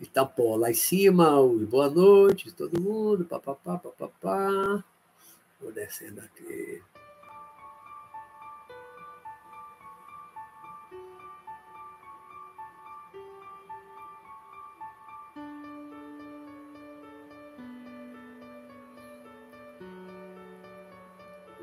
Então, 0.00 0.26
pô, 0.26 0.56
lá 0.56 0.68
em 0.68 0.74
cima, 0.74 1.40
os 1.40 1.64
boa 1.68 1.88
noite, 1.88 2.52
todo 2.52 2.80
mundo, 2.80 3.24
papapá, 3.24 3.78
papapá. 3.78 4.84
Vou 5.60 5.70
descendo 5.70 6.20
aqui. 6.22 6.82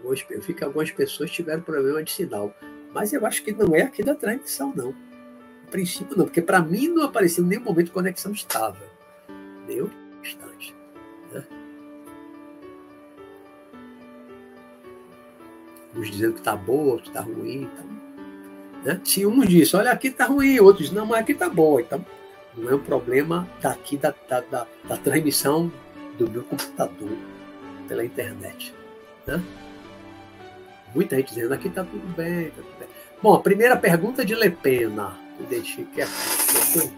Eu 0.04 0.42
vi 0.42 0.54
que 0.54 0.64
algumas 0.64 0.92
pessoas 0.92 1.32
tiveram 1.32 1.62
problema 1.62 2.04
de 2.04 2.12
sinal. 2.12 2.54
Mas 2.94 3.14
eu 3.14 3.26
acho 3.26 3.44
que 3.44 3.52
não 3.52 3.76
é 3.76 3.84
aqui 3.84 4.04
da 4.04 4.16
transmissão, 4.16 4.74
não. 4.76 4.88
No 4.88 5.72
princípio, 5.72 6.18
não, 6.18 6.26
porque 6.26 6.42
para 6.42 6.62
mim 6.62 6.90
não 6.90 7.04
apareceu 7.04 7.44
em 7.44 7.48
nenhum 7.48 7.64
momento 7.64 7.92
conexão 7.92 8.32
estável. 8.32 8.88
Nenhum 9.68 9.90
instante. 10.22 10.76
Né? 11.32 11.44
Uns 15.96 16.12
dizendo 16.12 16.34
que 16.34 16.40
está 16.40 16.56
boa, 16.56 16.94
outros 16.94 17.10
está 17.10 17.22
ruim. 17.22 17.64
Então, 17.64 18.02
né? 18.84 19.02
Se 19.04 19.26
uns 19.26 19.48
dizem, 19.48 19.80
olha, 19.80 19.92
aqui 19.92 20.08
está 20.08 20.26
ruim, 20.26 20.60
outros 20.60 20.88
dizem, 20.88 20.98
não, 20.98 21.06
mas 21.06 21.20
aqui 21.20 21.32
está 21.32 21.48
boa. 21.48 21.82
Então, 21.82 22.06
não 22.58 22.70
é 22.70 22.76
um 22.76 22.80
problema 22.80 23.48
daqui 23.62 23.96
da, 23.96 24.14
da, 24.28 24.42
da, 24.42 24.68
da 24.84 24.98
transmissão 24.98 25.72
do 26.18 26.30
meu 26.30 26.44
computador 26.44 27.12
pela 27.88 28.04
internet. 28.04 28.74
Né? 29.26 29.42
Muita 30.94 31.16
gente 31.16 31.34
dizendo 31.34 31.54
aqui 31.54 31.68
está 31.68 31.84
tudo 31.84 32.16
bem, 32.16 32.50
tá 32.50 32.58
tudo 32.58 32.80
bem. 32.80 32.88
Bom, 33.22 33.36
a 33.36 33.40
primeira 33.40 33.78
pergunta 33.78 34.26
de 34.26 34.36
Lepena. 34.36 35.18
Eu 35.40 35.46
deixei 35.46 35.86
que 35.86 36.02
estou 36.02 36.84
em 36.84 36.90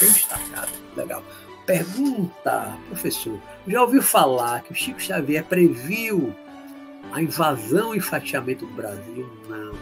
bem 0.00 0.12
destacado. 0.12 0.72
Legal. 0.96 1.22
Pergunta, 1.66 2.76
professor, 2.88 3.38
já 3.66 3.82
ouviu 3.82 4.02
falar 4.02 4.62
que 4.62 4.72
o 4.72 4.74
Chico 4.74 5.00
Xavier 5.00 5.44
previu 5.44 6.34
a 7.12 7.22
invasão 7.22 7.94
e 7.94 8.00
fatiamento 8.00 8.66
do 8.66 8.72
Brasil? 8.72 9.28
Não, 9.48 9.74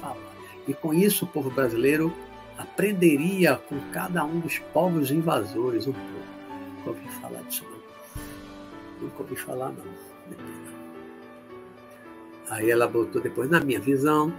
falar. 0.00 0.16
E 0.66 0.74
com 0.74 0.92
isso 0.92 1.24
o 1.24 1.28
povo 1.28 1.50
brasileiro 1.50 2.14
aprenderia 2.58 3.56
com 3.56 3.78
cada 3.90 4.24
um 4.24 4.40
dos 4.40 4.58
povos 4.58 5.10
invasores 5.10 5.86
um 5.86 5.92
pouco. 5.92 6.24
Nunca 6.76 6.90
ouvi 6.90 7.08
falar 7.20 7.42
disso, 7.42 7.64
não. 7.64 8.22
Nunca 9.00 9.22
ouvi 9.22 9.36
falar, 9.36 9.72
não. 9.72 10.63
Aí 12.50 12.70
ela 12.70 12.86
botou 12.86 13.20
depois, 13.20 13.50
na 13.50 13.60
minha 13.60 13.80
visão, 13.80 14.32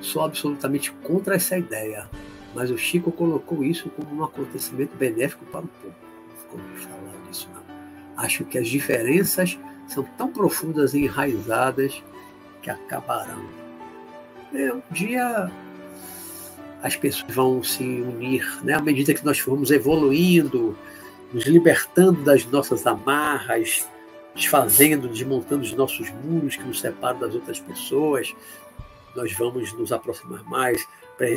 sou 0.00 0.22
absolutamente 0.22 0.90
contra 1.02 1.36
essa 1.36 1.56
ideia, 1.56 2.08
mas 2.54 2.70
o 2.70 2.78
Chico 2.78 3.12
colocou 3.12 3.62
isso 3.62 3.90
como 3.90 4.20
um 4.20 4.24
acontecimento 4.24 4.96
benéfico 4.96 5.44
para 5.46 5.60
o 5.60 5.68
povo. 5.68 5.94
Ficou 6.40 6.60
falar 6.76 7.28
disso, 7.28 7.48
não. 7.54 7.62
Acho 8.16 8.44
que 8.44 8.58
as 8.58 8.68
diferenças 8.68 9.58
são 9.86 10.04
tão 10.16 10.32
profundas 10.32 10.94
e 10.94 11.04
enraizadas 11.04 12.02
que 12.62 12.70
acabarão. 12.70 13.44
É, 14.54 14.72
um 14.72 14.82
dia 14.90 15.50
as 16.82 16.96
pessoas 16.96 17.32
vão 17.32 17.62
se 17.62 17.82
unir, 17.82 18.44
né? 18.64 18.74
à 18.74 18.82
medida 18.82 19.14
que 19.14 19.24
nós 19.24 19.38
formos 19.38 19.70
evoluindo, 19.70 20.76
nos 21.32 21.44
libertando 21.44 22.22
das 22.22 22.44
nossas 22.46 22.86
amarras, 22.86 23.88
desfazendo, 24.34 25.08
desmontando 25.08 25.62
os 25.62 25.72
nossos 25.72 26.10
muros 26.10 26.56
que 26.56 26.64
nos 26.64 26.80
separam 26.80 27.18
das 27.18 27.34
outras 27.34 27.60
pessoas. 27.60 28.34
Nós 29.14 29.32
vamos 29.32 29.72
nos 29.72 29.92
aproximar 29.92 30.42
mais 30.44 30.86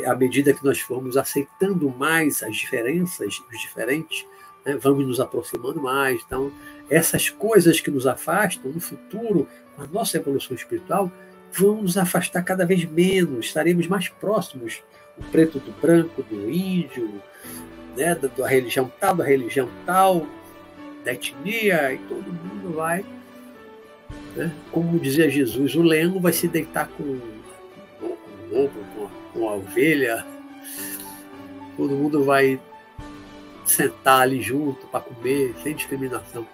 à 0.06 0.14
medida 0.14 0.52
que 0.52 0.64
nós 0.64 0.80
formos 0.80 1.16
aceitando 1.16 1.88
mais 1.90 2.42
as 2.42 2.56
diferenças, 2.56 3.40
os 3.52 3.60
diferentes, 3.60 4.26
né? 4.64 4.76
vamos 4.76 5.06
nos 5.06 5.20
aproximando 5.20 5.80
mais. 5.80 6.20
Então, 6.26 6.50
essas 6.90 7.30
coisas 7.30 7.80
que 7.80 7.90
nos 7.90 8.06
afastam 8.06 8.72
no 8.72 8.80
futuro, 8.80 9.46
com 9.76 9.82
a 9.82 9.86
nossa 9.86 10.16
evolução 10.16 10.56
espiritual, 10.56 11.12
vão 11.52 11.82
nos 11.82 11.96
afastar 11.96 12.42
cada 12.42 12.66
vez 12.66 12.84
menos, 12.84 13.46
estaremos 13.46 13.86
mais 13.86 14.08
próximos 14.08 14.82
o 15.16 15.22
preto 15.30 15.58
do 15.58 15.72
branco, 15.80 16.22
do 16.22 16.50
índio, 16.50 17.22
né, 17.96 18.14
da, 18.14 18.28
da 18.28 18.46
religião 18.46 18.92
tal, 19.00 19.16
da 19.16 19.24
religião 19.24 19.68
tal, 19.86 20.26
da 21.06 21.14
etnia, 21.14 21.94
e 21.94 21.98
todo 21.98 22.26
mundo 22.26 22.74
vai. 22.74 23.04
Né? 24.34 24.52
Como 24.70 24.98
dizia 24.98 25.30
Jesus, 25.30 25.74
o 25.74 25.82
leão 25.82 26.20
vai 26.20 26.32
se 26.32 26.46
deitar 26.46 26.88
com, 26.88 27.18
com 27.98 28.06
o 28.06 28.18
lobo, 28.50 28.84
com 28.94 29.26
com 29.36 29.48
a 29.48 29.54
ovelha, 29.54 30.26
todo 31.76 31.94
mundo 31.94 32.24
vai 32.24 32.58
sentar 33.64 34.22
ali 34.22 34.40
junto 34.40 34.86
para 34.86 35.00
comer, 35.00 35.54
sem 35.62 35.74
discriminação. 35.74 36.46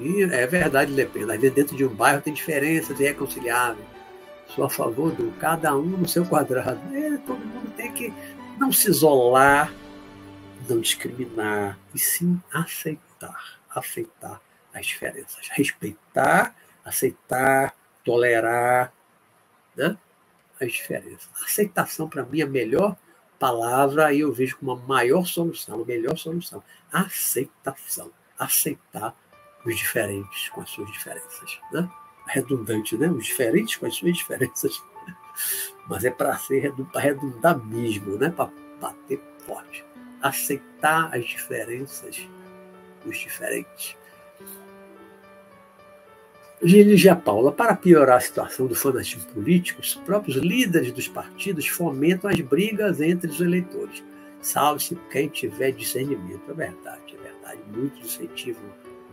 E 0.00 0.22
é 0.22 0.46
verdade, 0.46 0.92
depende. 0.92 1.30
Às 1.30 1.40
vezes 1.40 1.54
dentro 1.54 1.76
de 1.76 1.84
um 1.84 1.88
bairro 1.88 2.22
tem 2.22 2.32
diferenças 2.32 2.98
irreconciliáveis. 2.98 3.84
Sou 4.46 4.64
a 4.64 4.70
favor 4.70 5.12
do 5.12 5.30
cada 5.38 5.76
um 5.76 5.82
no 5.82 6.08
seu 6.08 6.24
quadrado. 6.24 6.80
É, 6.94 7.18
todo 7.26 7.38
mundo 7.38 7.70
tem 7.76 7.92
que 7.92 8.14
não 8.58 8.72
se 8.72 8.90
isolar, 8.90 9.72
não 10.68 10.80
discriminar, 10.80 11.78
e 11.94 11.98
sim 11.98 12.40
aceitar, 12.52 13.60
aceitar 13.70 14.40
as 14.74 14.86
diferenças, 14.86 15.48
respeitar, 15.52 16.54
aceitar, 16.84 17.74
tolerar, 18.04 18.92
né? 19.76 19.96
as 20.60 20.72
diferenças. 20.72 21.28
Aceitação 21.44 22.08
para 22.08 22.24
mim 22.24 22.40
é 22.40 22.44
a 22.44 22.48
melhor 22.48 22.96
palavra 23.38 24.12
e 24.12 24.20
eu 24.20 24.32
vejo 24.32 24.56
como 24.58 24.72
a 24.72 24.76
maior 24.76 25.24
solução, 25.24 25.80
a 25.80 25.84
melhor 25.84 26.16
solução. 26.16 26.62
Aceitação, 26.92 28.10
aceitar 28.38 29.14
os 29.64 29.76
diferentes 29.76 30.48
com 30.48 30.60
as 30.60 30.70
suas 30.70 30.90
diferenças, 30.90 31.60
né? 31.72 31.88
Redundante, 32.26 32.96
né? 32.96 33.08
Os 33.08 33.24
diferentes 33.24 33.76
com 33.76 33.86
as 33.86 33.94
suas 33.94 34.16
diferenças 34.16 34.82
mas 35.88 36.04
é 36.04 36.10
para 36.10 36.36
ser 36.36 36.72
para 36.92 37.00
redundar 37.00 37.58
mesmo, 37.58 38.16
né? 38.16 38.30
para 38.30 38.50
bater 38.80 39.20
forte. 39.46 39.84
Aceitar 40.20 41.14
as 41.14 41.24
diferenças 41.24 42.28
dos 43.04 43.16
diferentes. 43.16 43.96
Giligia 46.60 47.14
Paula, 47.14 47.52
para 47.52 47.74
piorar 47.76 48.16
a 48.16 48.20
situação 48.20 48.66
do 48.66 48.74
fanatismo 48.74 49.24
político, 49.32 49.80
os 49.80 49.94
próprios 49.94 50.36
líderes 50.36 50.90
dos 50.90 51.06
partidos 51.06 51.68
fomentam 51.68 52.28
as 52.28 52.40
brigas 52.40 53.00
entre 53.00 53.30
os 53.30 53.40
eleitores. 53.40 54.02
Salve-se 54.42 54.96
quem 55.10 55.28
tiver 55.28 55.70
discernimento. 55.70 56.50
É 56.50 56.54
verdade, 56.54 57.14
é 57.14 57.22
verdade. 57.22 57.60
Muito 57.72 58.00
incentivo 58.00 58.60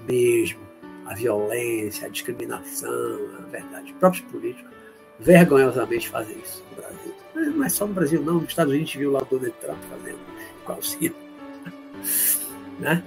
mesmo. 0.07 0.59
A 1.05 1.13
violência, 1.13 2.07
a 2.07 2.09
discriminação, 2.09 3.19
é 3.47 3.51
verdade. 3.51 3.91
Os 3.91 3.99
próprios 3.99 4.26
políticos 4.32 4.71
vergonhosamente 5.20 6.09
fazem 6.09 6.38
isso 6.39 6.63
no 6.70 6.82
Brasil. 6.82 7.16
Não 7.55 7.63
é 7.63 7.70
só 7.70 7.88
no 7.88 7.93
Brasil, 7.93 8.22
não. 8.22 8.36
Nos 8.36 8.49
Estados 8.49 8.72
Unidos 8.72 8.89
a 8.89 8.91
gente 8.91 8.99
viu 8.99 9.11
lá 9.11 9.22
o 9.22 9.26
Donald 9.26 9.55
Trump 9.61 9.78
fazendo 9.89 10.20
igualzinho. 10.63 11.16
Né? 12.78 13.01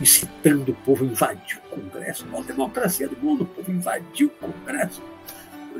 incitando 0.00 0.70
o 0.70 0.74
povo 0.76 1.04
a 1.04 1.08
invadir 1.08 1.58
o 1.58 1.76
Congresso. 1.76 2.26
A 2.34 2.40
democracia 2.40 3.06
do 3.06 3.16
mundo, 3.18 3.42
o 3.42 3.46
povo 3.46 3.70
invadiu 3.70 4.28
o 4.28 4.30
Congresso. 4.30 5.02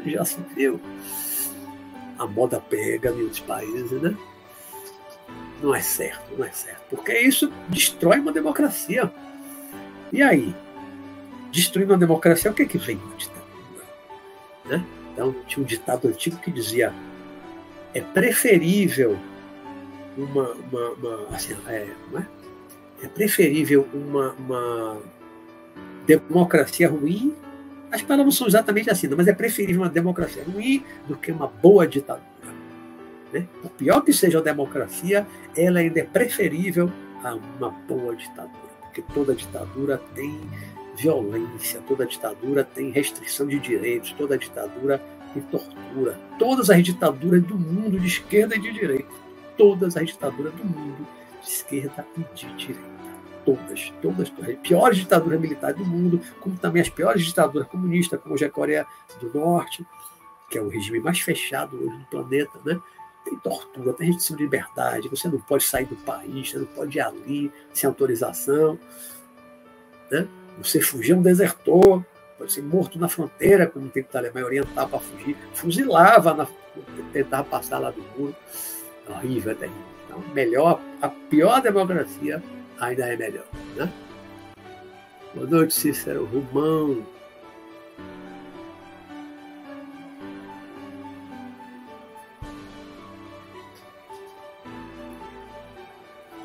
Já 0.04 0.24
se 0.26 0.38
viu. 0.54 0.80
A 2.18 2.26
moda 2.26 2.60
pega 2.60 3.10
em 3.10 3.22
outros 3.22 3.40
países, 3.40 4.02
né? 4.02 4.14
Não 5.62 5.74
é 5.74 5.80
certo, 5.80 6.36
não 6.36 6.44
é 6.44 6.50
certo. 6.50 6.82
Porque 6.90 7.18
isso 7.18 7.50
destrói 7.68 8.18
uma 8.20 8.32
democracia. 8.32 9.10
E 10.12 10.22
aí? 10.22 10.54
Destruindo 11.50 11.92
uma 11.92 11.98
democracia, 11.98 12.50
o 12.50 12.54
que 12.54 12.62
é 12.62 12.66
que 12.66 12.78
vem? 12.78 13.00
Né? 14.66 14.84
Então, 15.16 15.34
tinha 15.46 15.64
um 15.64 15.66
ditado 15.66 16.06
antigo 16.06 16.36
que 16.36 16.50
dizia: 16.50 16.92
é 17.94 18.02
preferível 18.02 19.18
uma. 20.16 20.52
uma, 20.52 20.90
uma 20.90 21.26
assim, 21.34 21.56
é, 21.66 21.88
é? 22.14 22.26
é 23.02 23.08
preferível 23.08 23.88
uma, 23.94 24.32
uma 24.32 25.02
democracia 26.06 26.86
ruim. 26.86 27.34
As 27.90 28.02
palavras 28.02 28.34
são 28.34 28.46
exatamente 28.46 28.90
assim, 28.90 29.08
mas 29.16 29.26
é 29.26 29.32
preferível 29.32 29.80
uma 29.80 29.88
democracia 29.88 30.44
ruim 30.44 30.84
do 31.08 31.16
que 31.16 31.32
uma 31.32 31.46
boa 31.46 31.86
ditadura. 31.86 32.26
Né? 33.32 33.46
Por 33.62 33.70
pior 33.70 34.02
que 34.02 34.12
seja 34.12 34.38
a 34.38 34.42
democracia, 34.42 35.26
ela 35.56 35.78
ainda 35.78 36.00
é 36.00 36.04
preferível 36.04 36.92
a 37.24 37.34
uma 37.34 37.70
boa 37.70 38.14
ditadura, 38.14 38.70
porque 38.82 39.02
toda 39.14 39.34
ditadura 39.34 39.98
tem 40.14 40.38
violência, 40.96 41.80
toda 41.86 42.06
ditadura 42.06 42.64
tem 42.64 42.90
restrição 42.90 43.46
de 43.46 43.58
direitos, 43.58 44.12
toda 44.12 44.38
ditadura 44.38 45.02
tem 45.32 45.42
tortura. 45.42 46.18
Todas 46.38 46.70
as 46.70 46.82
ditaduras 46.82 47.42
do 47.42 47.58
mundo, 47.58 47.98
de 47.98 48.06
esquerda 48.06 48.56
e 48.56 48.60
de 48.60 48.72
direita, 48.72 49.12
todas 49.56 49.96
as 49.96 50.06
ditaduras 50.06 50.52
do 50.54 50.64
mundo 50.64 51.06
de 51.42 51.48
esquerda 51.48 52.06
e 52.16 52.34
de 52.34 52.52
direita. 52.54 52.96
Todas, 53.44 53.92
todas, 54.02 54.28
todas. 54.30 54.50
As 54.50 54.56
piores 54.56 54.98
ditaduras 54.98 55.40
militares 55.40 55.76
do 55.76 55.84
mundo, 55.84 56.20
como 56.40 56.56
também 56.56 56.82
as 56.82 56.88
piores 56.88 57.24
ditaduras 57.24 57.68
comunistas, 57.68 58.20
como 58.20 58.34
a 58.34 58.50
Coreia 58.50 58.84
do 59.20 59.32
Norte, 59.38 59.86
que 60.50 60.58
é 60.58 60.62
o 60.62 60.68
regime 60.68 60.98
mais 60.98 61.20
fechado 61.20 61.76
hoje 61.76 61.96
do 61.96 62.04
planeta, 62.06 62.58
né? 62.64 62.80
Tem 63.24 63.36
tortura, 63.38 63.92
tem 63.92 64.06
restrição 64.08 64.36
de 64.36 64.44
liberdade, 64.44 65.08
você 65.08 65.28
não 65.28 65.40
pode 65.40 65.64
sair 65.64 65.84
do 65.84 65.96
país, 65.96 66.50
você 66.50 66.58
não 66.58 66.66
pode 66.66 66.96
ir 66.96 67.00
ali 67.00 67.52
sem 67.72 67.88
autorização. 67.88 68.78
Né? 70.10 70.28
Você 70.58 70.80
fugir 70.80 71.12
é 71.12 71.16
um 71.16 71.22
desertor, 71.22 72.04
pode 72.38 72.52
ser 72.52 72.62
morto 72.62 72.98
na 72.98 73.08
fronteira, 73.08 73.66
como 73.66 73.90
que 73.90 74.04
a 74.12 74.18
Alemanha 74.18 74.46
orientar 74.46 74.88
para 74.88 74.98
fugir, 74.98 75.36
fuzilava, 75.54 76.34
na, 76.34 76.46
tentava 77.12 77.44
passar 77.44 77.78
lá 77.78 77.90
do 77.90 78.02
muro. 78.16 78.34
É 79.08 79.12
horrível, 79.12 79.52
é 79.52 79.54
terrível. 79.54 79.82
Então, 80.06 80.18
melhor, 80.32 80.80
a 81.00 81.08
pior 81.08 81.60
democracia 81.60 82.42
ainda 82.78 83.06
é 83.06 83.16
melhor. 83.16 83.46
Né? 83.76 83.92
Boa 85.34 85.46
noite, 85.46 85.74
Cícero 85.74 86.24
Romão. 86.24 87.04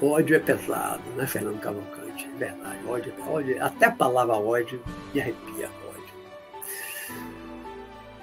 Ódio 0.02 0.36
é 0.36 0.40
pesado, 0.40 1.04
né, 1.16 1.28
Fernando 1.28 1.60
Cavalcante? 1.60 2.01
É 2.20 2.38
verdade. 2.38 2.86
Ódio, 2.88 3.14
ódio, 3.28 3.64
até 3.64 3.86
a 3.86 3.92
palavra 3.92 4.36
ódio 4.36 4.82
me 5.14 5.22
arrepia. 5.22 5.70
Ódio. 5.90 6.14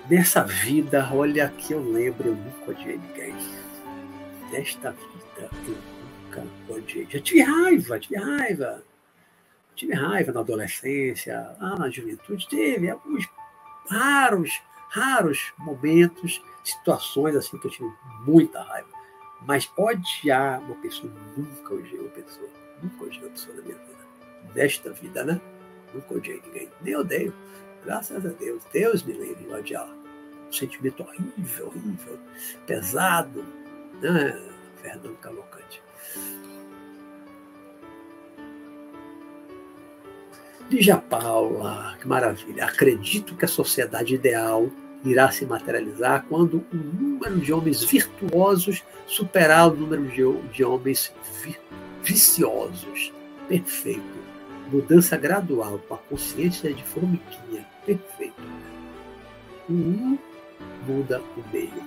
Nessa 0.09 0.43
vida, 0.45 1.09
olha 1.13 1.49
que 1.51 1.73
eu 1.73 1.83
lembro, 1.83 2.29
eu 2.29 2.35
nunca 2.35 2.71
odiei 2.71 2.99
ninguém. 2.99 3.35
Nesta 4.51 4.93
vida 4.93 5.51
eu 5.67 5.77
nunca 6.25 6.47
odiei. 6.69 7.07
Já 7.11 7.21
tive 7.21 7.43
raiva, 7.43 7.99
tive 7.99 8.17
raiva. 8.17 8.83
Tive 9.75 9.95
raiva 9.95 10.33
na 10.33 10.41
adolescência, 10.41 11.57
na 11.61 11.89
juventude, 11.89 12.49
teve 12.49 12.91
alguns 12.91 13.25
raros, 13.89 14.61
raros 14.89 15.53
momentos, 15.57 16.43
situações 16.65 17.37
assim 17.37 17.57
que 17.59 17.67
eu 17.69 17.71
tive 17.71 17.89
muita 18.27 18.61
raiva. 18.61 18.89
Mas 19.43 19.71
odiar 19.77 20.61
uma 20.63 20.75
pessoa, 20.77 21.13
nunca 21.37 21.75
odiei 21.75 22.01
uma 22.01 22.11
pessoa. 22.11 22.49
Nunca 22.83 23.05
odiei 23.05 23.23
uma 23.23 23.31
pessoa 23.31 23.57
na 23.57 23.63
minha 23.63 23.77
vida. 23.77 23.99
Nesta 24.55 24.93
vida, 24.93 25.25
né? 25.25 25.41
Nunca 25.95 26.15
odiei 26.15 26.43
ninguém. 26.47 26.69
Nem 26.83 26.97
odeio. 26.97 27.35
Graças 27.85 28.25
a 28.25 28.29
Deus. 28.29 28.63
Deus 28.73 29.03
me 29.03 29.13
livre 29.13 29.45
de 29.45 29.53
odiar. 29.53 29.89
Um 30.49 30.53
sentimento 30.53 31.03
horrível, 31.03 31.67
horrível, 31.67 32.19
pesado. 32.67 33.45
Né? 34.01 34.41
Fernando 34.77 35.17
Cavalcante. 35.21 35.83
Lígia 40.71 40.99
Paula, 40.99 41.97
que 41.99 42.07
maravilha. 42.07 42.67
Acredito 42.67 43.35
que 43.35 43.45
a 43.45 43.49
sociedade 43.49 44.15
ideal 44.15 44.71
irá 45.05 45.31
se 45.31 45.47
materializar 45.47 46.27
quando 46.29 46.65
o 46.73 46.77
número 46.77 47.39
de 47.39 47.53
homens 47.53 47.83
virtuosos 47.85 48.85
superar 49.07 49.69
o 49.69 49.77
número 49.77 50.05
de, 50.09 50.51
de 50.53 50.65
homens 50.65 51.13
vi, 51.43 51.57
viciosos. 52.09 53.13
Perfeito. 53.49 54.19
Mudança 54.73 55.17
gradual 55.17 55.79
com 55.87 55.95
a 55.95 55.99
consciência 55.99 56.73
de 56.73 56.83
formiguinha. 56.83 57.67
Perfeito. 57.85 58.43
O 59.69 59.73
um 59.73 60.19
muda 60.87 61.21
o 61.21 61.53
meio. 61.53 61.83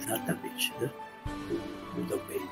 Exatamente, 0.00 0.72
né? 0.80 0.90
Muda 1.96 2.16
o 2.16 2.28
meio. 2.28 2.50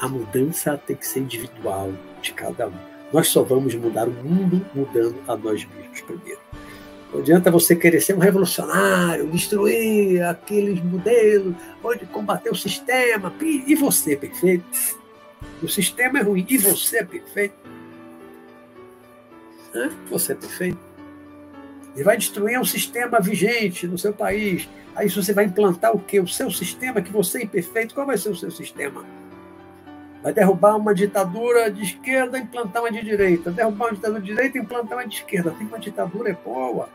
A 0.00 0.08
mudança 0.08 0.76
tem 0.76 0.96
que 0.96 1.06
ser 1.06 1.20
individual 1.20 1.90
de 2.20 2.34
cada 2.34 2.68
um. 2.68 2.90
Nós 3.12 3.28
só 3.28 3.42
vamos 3.42 3.74
mudar 3.74 4.06
o 4.06 4.12
mundo 4.12 4.64
mudando 4.74 5.18
a 5.28 5.36
nós 5.36 5.64
mesmos 5.64 6.00
primeiro. 6.02 6.40
Não 7.12 7.20
adianta 7.20 7.50
você 7.50 7.74
querer 7.74 8.00
ser 8.00 8.14
um 8.14 8.20
revolucionário, 8.20 9.26
destruir 9.26 10.22
aqueles 10.22 10.80
modelos, 10.82 11.56
pode 11.82 12.06
combater 12.06 12.50
o 12.50 12.54
sistema. 12.54 13.32
E 13.40 13.74
você, 13.74 14.16
perfeito? 14.16 14.64
O 15.62 15.68
sistema 15.68 16.20
é 16.20 16.22
ruim. 16.22 16.46
E 16.48 16.56
você 16.56 16.98
é 16.98 17.04
perfeito? 17.04 17.54
Você 20.08 20.32
é 20.32 20.34
perfeito? 20.36 20.78
E 21.96 22.02
vai 22.04 22.16
destruir 22.16 22.60
um 22.60 22.64
sistema 22.64 23.20
vigente 23.20 23.88
no 23.88 23.98
seu 23.98 24.12
país. 24.12 24.68
Aí 24.94 25.08
você 25.08 25.32
vai 25.32 25.46
implantar 25.46 25.94
o 25.94 25.98
quê? 25.98 26.20
O 26.20 26.28
seu 26.28 26.50
sistema, 26.50 27.02
que 27.02 27.12
você 27.12 27.38
é 27.38 27.42
imperfeito, 27.44 27.94
qual 27.94 28.06
vai 28.06 28.18
ser 28.18 28.30
o 28.30 28.36
seu 28.36 28.50
sistema? 28.50 29.04
Vai 30.22 30.32
derrubar 30.32 30.76
uma 30.76 30.94
ditadura 30.94 31.70
de 31.70 31.82
esquerda 31.82 32.38
e 32.38 32.42
implantar 32.42 32.82
uma 32.82 32.92
de 32.92 33.02
direita. 33.02 33.50
Derrubar 33.50 33.86
uma 33.86 33.94
ditadura 33.94 34.20
de 34.20 34.26
direita 34.26 34.58
e 34.58 34.60
implantar 34.60 34.98
uma 34.98 35.08
de 35.08 35.14
esquerda. 35.16 35.50
Tem 35.50 35.66
uma 35.66 35.78
ditadura 35.78 36.30
é 36.30 36.34
boa. 36.34 36.88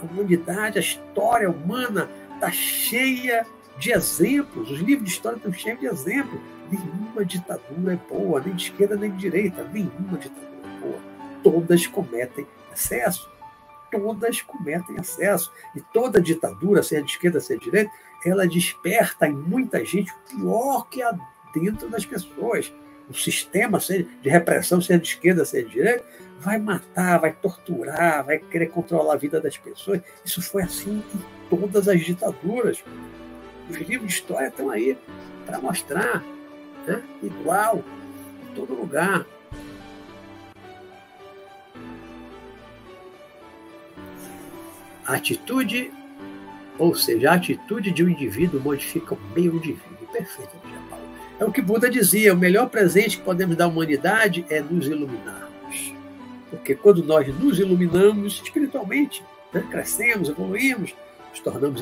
A 0.00 0.04
humanidade, 0.04 0.78
a 0.78 0.80
história 0.80 1.50
humana 1.50 2.08
está 2.34 2.50
cheia 2.50 3.46
de 3.78 3.92
exemplos. 3.92 4.70
Os 4.70 4.78
livros 4.78 5.04
de 5.04 5.10
história 5.10 5.36
estão 5.36 5.52
cheios 5.52 5.80
de 5.80 5.86
exemplos. 5.86 6.40
Nenhuma 6.70 7.24
ditadura 7.24 7.92
é 7.94 8.14
boa, 8.14 8.40
nem 8.40 8.54
de 8.54 8.64
esquerda 8.64 8.96
nem 8.96 9.10
de 9.10 9.18
direita. 9.18 9.64
Nenhuma 9.72 10.18
ditadura 10.18 10.50
é 10.64 10.80
boa. 10.80 10.98
Todas 11.42 11.86
cometem 11.86 12.46
excesso 12.72 13.28
todas 13.90 14.42
cometem 14.42 14.96
excesso. 14.96 15.52
E 15.74 15.80
toda 15.80 16.20
ditadura, 16.20 16.82
seja 16.82 17.02
de 17.02 17.10
esquerda, 17.10 17.40
seja 17.40 17.58
de 17.58 17.64
direita, 17.66 17.90
ela 18.24 18.46
desperta 18.46 19.26
em 19.26 19.34
muita 19.34 19.84
gente 19.84 20.12
o 20.12 20.36
pior 20.36 20.88
que 20.88 21.02
há 21.02 21.16
dentro 21.54 21.88
das 21.88 22.04
pessoas. 22.04 22.72
O 23.08 23.14
sistema 23.14 23.80
seja 23.80 24.06
de 24.22 24.28
repressão, 24.28 24.80
seja 24.80 24.98
de 24.98 25.08
esquerda, 25.08 25.44
seja 25.44 25.66
de 25.66 25.72
direita, 25.72 26.04
vai 26.40 26.58
matar, 26.58 27.18
vai 27.18 27.32
torturar, 27.32 28.24
vai 28.24 28.38
querer 28.38 28.66
controlar 28.66 29.14
a 29.14 29.16
vida 29.16 29.40
das 29.40 29.56
pessoas. 29.56 30.00
Isso 30.24 30.42
foi 30.42 30.62
assim 30.62 31.02
em 31.14 31.56
todas 31.56 31.88
as 31.88 32.00
ditaduras. 32.00 32.82
Os 33.68 33.76
livros 33.76 34.08
de 34.08 34.14
história 34.14 34.48
estão 34.48 34.70
aí 34.70 34.96
para 35.46 35.58
mostrar, 35.58 36.22
né? 36.86 37.02
igual, 37.22 37.82
em 38.42 38.54
todo 38.54 38.74
lugar. 38.74 39.26
Atitude, 45.06 45.90
ou 46.78 46.94
seja, 46.94 47.30
a 47.30 47.34
atitude 47.34 47.90
de 47.90 48.04
um 48.04 48.08
indivíduo 48.10 48.60
modifica 48.60 49.14
o 49.14 49.20
meio 49.34 49.56
indivíduo. 49.56 50.06
Perfeito. 50.12 50.67
É 51.38 51.44
o 51.44 51.52
que 51.52 51.62
Buda 51.62 51.88
dizia: 51.88 52.34
o 52.34 52.36
melhor 52.36 52.68
presente 52.68 53.18
que 53.18 53.24
podemos 53.24 53.56
dar 53.56 53.64
à 53.64 53.68
humanidade 53.68 54.44
é 54.50 54.60
nos 54.60 54.86
iluminarmos. 54.86 55.94
Porque 56.50 56.74
quando 56.74 57.02
nós 57.04 57.28
nos 57.38 57.58
iluminamos 57.58 58.40
espiritualmente, 58.42 59.22
né? 59.52 59.64
crescemos, 59.70 60.28
evoluímos, 60.28 60.94
nos 61.30 61.40
tornamos 61.40 61.80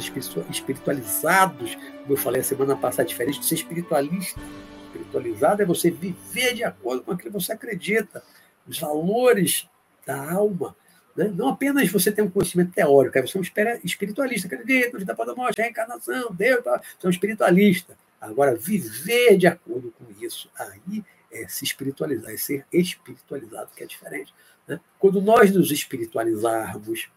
espiritualizados. 0.51 1.75
Como 1.75 2.13
eu 2.13 2.17
falei 2.17 2.41
a 2.41 2.45
semana 2.45 2.77
passada, 2.77 3.09
diferente 3.09 3.41
de 3.41 3.47
ser 3.47 3.55
espiritualista. 3.55 4.41
Espiritualizado 4.87 5.63
é 5.63 5.65
você 5.65 5.91
viver 5.91 6.55
de 6.55 6.65
acordo 6.65 7.03
com 7.03 7.13
aquilo 7.13 7.33
que 7.33 7.41
você 7.41 7.53
acredita, 7.53 8.23
os 8.67 8.79
valores 8.79 9.67
da 10.07 10.33
alma. 10.33 10.77
Né? 11.17 11.33
Não 11.35 11.49
apenas 11.49 11.91
você 11.91 12.13
tem 12.13 12.25
um 12.25 12.31
conhecimento 12.31 12.73
teórico, 12.73 13.19
você 13.21 13.39
é 13.39 13.41
um 13.41 13.81
espiritualista, 13.85 14.47
acredita 14.47 14.99
vida 14.99 15.13
após 15.13 15.29
a 15.29 15.35
morte, 15.35 15.61
reencarnação, 15.61 16.33
Deus, 16.33 16.63
você 16.63 17.07
é 17.07 17.07
um 17.07 17.11
espiritualista. 17.11 17.97
Agora, 18.21 18.57
viver 18.57 19.37
de 19.37 19.47
acordo 19.47 19.93
com 19.93 20.05
isso, 20.21 20.51
aí 20.59 21.05
é 21.31 21.47
se 21.49 21.65
espiritualizar, 21.65 22.33
é 22.33 22.37
ser 22.37 22.67
espiritualizado, 22.73 23.71
que 23.77 23.83
é 23.83 23.87
diferente. 23.87 24.35
Né? 24.67 24.81
Quando 24.99 25.21
nós 25.21 25.53
nos 25.53 25.71
espiritualizarmos, 25.71 27.09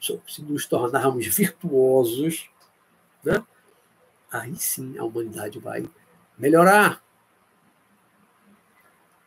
se 0.00 0.42
nos 0.42 0.66
tornarmos 0.66 1.26
virtuosos, 1.26 2.48
né? 3.22 3.44
aí 4.30 4.56
sim 4.56 4.98
a 4.98 5.04
humanidade 5.04 5.58
vai 5.58 5.88
melhorar. 6.38 7.02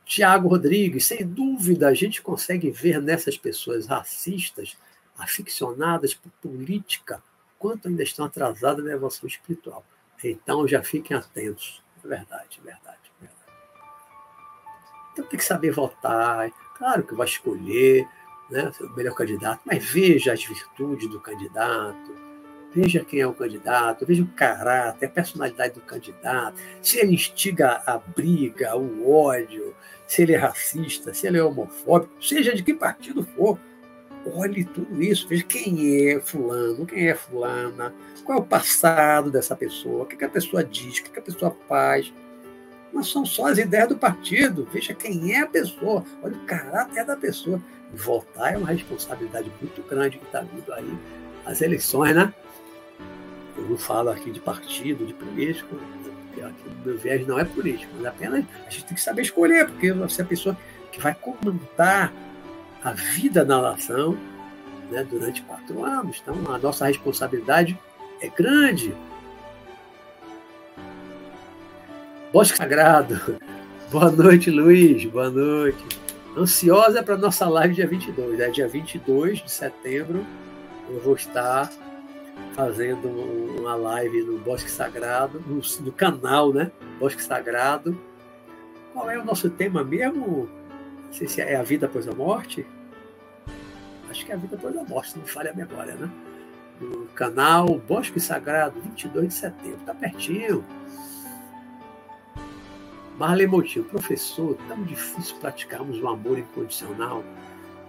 Tiago 0.05 0.49
Rodrigues, 0.49 1.07
sem 1.07 1.25
dúvida, 1.25 1.87
a 1.87 1.93
gente 1.93 2.21
consegue 2.21 2.69
ver 2.69 3.01
nessas 3.01 3.37
pessoas 3.37 3.87
racistas, 3.87 4.77
aficionadas 5.17 6.13
por 6.13 6.31
política, 6.41 7.23
quanto 7.57 7.87
ainda 7.87 8.03
estão 8.03 8.25
atrasadas 8.25 8.83
na 8.83 8.91
evolução 8.91 9.27
espiritual. 9.27 9.85
Então 10.23 10.67
já 10.67 10.81
fiquem 10.81 11.15
atentos. 11.17 11.83
É 12.03 12.07
verdade, 12.07 12.59
é 12.59 12.65
verdade, 12.65 13.11
é 13.17 13.25
verdade. 13.25 13.51
Então 15.11 15.25
tem 15.25 15.37
que 15.37 15.45
saber 15.45 15.71
votar. 15.71 16.49
Claro 16.77 17.03
que 17.03 17.15
vai 17.15 17.27
escolher 17.27 18.07
né, 18.49 18.71
o 18.81 18.95
melhor 18.95 19.15
candidato, 19.15 19.61
mas 19.65 19.83
veja 19.83 20.33
as 20.33 20.43
virtudes 20.43 21.09
do 21.09 21.19
candidato, 21.19 22.15
veja 22.73 23.03
quem 23.05 23.19
é 23.19 23.27
o 23.27 23.33
candidato, 23.33 24.05
veja 24.05 24.23
o 24.23 24.27
caráter, 24.27 25.05
a 25.05 25.09
personalidade 25.09 25.75
do 25.75 25.81
candidato, 25.81 26.59
se 26.81 26.99
ele 26.99 27.13
instiga 27.13 27.81
a 27.85 27.97
briga, 27.97 28.75
o 28.75 29.11
ódio, 29.11 29.75
se 30.07 30.23
ele 30.23 30.33
é 30.33 30.37
racista, 30.37 31.13
se 31.13 31.27
ele 31.27 31.37
é 31.37 31.43
homofóbico, 31.43 32.21
seja 32.21 32.53
de 32.53 32.63
que 32.63 32.73
partido 32.73 33.23
for. 33.23 33.57
Olhe 34.25 34.63
tudo 34.63 35.01
isso, 35.01 35.27
veja 35.27 35.43
quem 35.43 36.07
é 36.07 36.19
fulano, 36.19 36.85
quem 36.85 37.09
é 37.09 37.15
fulana, 37.15 37.93
qual 38.23 38.37
é 38.37 38.41
o 38.41 38.45
passado 38.45 39.29
dessa 39.29 39.55
pessoa, 39.55 40.03
o 40.03 40.05
que, 40.05 40.23
a 40.23 40.29
pessoa 40.29 40.63
diz, 40.63 40.99
o 40.99 41.03
que, 41.03 41.19
a 41.19 41.21
pessoa 41.21 41.55
faz. 41.67 42.13
Não 42.93 43.03
são 43.03 43.25
só 43.25 43.47
as 43.47 43.57
ideias 43.57 43.89
do 43.89 43.97
partido, 43.97 44.67
veja 44.71 44.93
quem 44.93 45.33
é 45.33 45.41
a 45.41 45.47
pessoa, 45.47 46.05
olha 46.21 46.35
o 46.35 46.45
caráter 46.45 47.05
da 47.05 47.17
pessoa. 47.17 47.61
votar 47.93 48.53
é 48.53 48.57
uma 48.57 48.69
responsabilidade 48.69 49.51
muito 49.61 49.83
grande 49.83 50.17
que 50.17 50.25
está 50.25 50.41
vindo 50.41 50.71
aí 50.73 50.97
as 51.45 51.61
eleições, 51.61 52.15
né? 52.15 52.33
Eu 53.57 53.63
não 53.69 53.77
falo 53.77 54.09
aqui 54.09 54.31
de 54.31 54.39
partido, 54.39 55.05
de 55.05 55.13
político, 55.13 55.75
porque 56.27 56.41
aqui 56.41 56.63
o 56.67 56.85
meu 56.85 56.97
viés 56.97 57.27
não 57.27 57.37
é 57.37 57.43
político, 57.43 57.91
mas 57.97 58.05
apenas 58.05 58.45
a 58.65 58.69
gente 58.69 58.85
tem 58.85 58.95
que 58.95 59.01
saber 59.01 59.23
escolher, 59.23 59.67
porque 59.67 59.91
você 59.91 60.21
é 60.21 60.25
a 60.25 60.27
pessoa 60.27 60.57
que 60.91 61.01
vai 61.01 61.13
comandar 61.13 62.13
a 62.83 62.91
vida 62.91 63.45
da 63.45 63.61
nação 63.61 64.17
né, 64.91 65.05
durante 65.09 65.41
quatro 65.43 65.83
anos. 65.85 66.21
Então, 66.21 66.35
a 66.53 66.57
nossa 66.57 66.85
responsabilidade 66.85 67.79
é 68.21 68.27
grande. 68.27 68.93
Bosque 72.31 72.57
Sagrado. 72.57 73.37
Boa 73.89 74.11
noite, 74.11 74.49
Luiz. 74.49 75.05
Boa 75.05 75.29
noite. 75.29 75.83
Ansiosa 76.35 77.03
para 77.03 77.15
nossa 77.15 77.47
live 77.47 77.75
dia 77.75 77.87
22. 77.87 78.39
É 78.39 78.49
dia 78.49 78.67
22 78.67 79.43
de 79.43 79.51
setembro. 79.51 80.25
Eu 80.89 80.99
vou 80.99 81.15
estar 81.15 81.71
fazendo 82.53 83.07
uma 83.07 83.75
live 83.75 84.23
no 84.23 84.39
Bosque 84.39 84.69
Sagrado, 84.69 85.41
no, 85.47 85.61
no 85.85 85.91
canal, 85.91 86.51
né? 86.51 86.71
Bosque 86.99 87.23
Sagrado. 87.23 87.97
Qual 88.91 89.09
é 89.09 89.17
o 89.17 89.23
nosso 89.23 89.49
tema 89.49 89.83
mesmo? 89.83 90.49
Não 91.13 91.19
sei 91.19 91.27
se 91.27 91.41
é 91.41 91.55
a 91.55 91.61
vida 91.61 91.85
após 91.85 92.07
a 92.07 92.11
morte. 92.11 92.65
Acho 94.09 94.25
que 94.25 94.31
é 94.31 94.35
a 94.35 94.37
vida 94.37 94.55
após 94.55 94.75
a 94.75 94.83
morte, 94.83 95.15
não 95.15 95.27
falha 95.27 95.51
a 95.51 95.53
memória, 95.53 95.93
né? 95.93 96.09
No 96.81 97.05
canal 97.09 97.67
Bosque 97.87 98.19
Sagrado, 98.19 98.81
22 98.81 99.27
de 99.27 99.33
setembro. 99.35 99.79
Tá 99.85 99.93
pertinho. 99.93 100.65
Marley 103.15 103.45
Motinho, 103.45 103.85
professor, 103.85 104.57
tão 104.67 104.81
difícil 104.81 105.35
praticarmos 105.35 106.01
o 106.01 106.07
amor 106.07 106.39
incondicional 106.39 107.23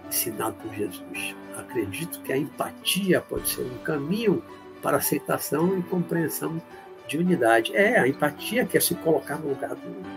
ensinado 0.07 0.55
por 0.61 0.71
Jesus. 0.75 1.35
Acredito 1.57 2.21
que 2.21 2.31
a 2.31 2.37
empatia 2.37 3.21
pode 3.21 3.49
ser 3.49 3.63
um 3.63 3.79
caminho 3.79 4.43
para 4.83 4.97
aceitação 4.97 5.79
e 5.79 5.81
compreensão 5.81 6.61
de 7.07 7.17
unidade. 7.17 7.75
É, 7.75 7.99
a 7.99 8.07
empatia 8.07 8.67
quer 8.67 8.83
se 8.83 8.93
colocar 8.93 9.39
no 9.39 9.49
lugar 9.49 9.73
do 9.73 9.87
outro. 9.87 10.11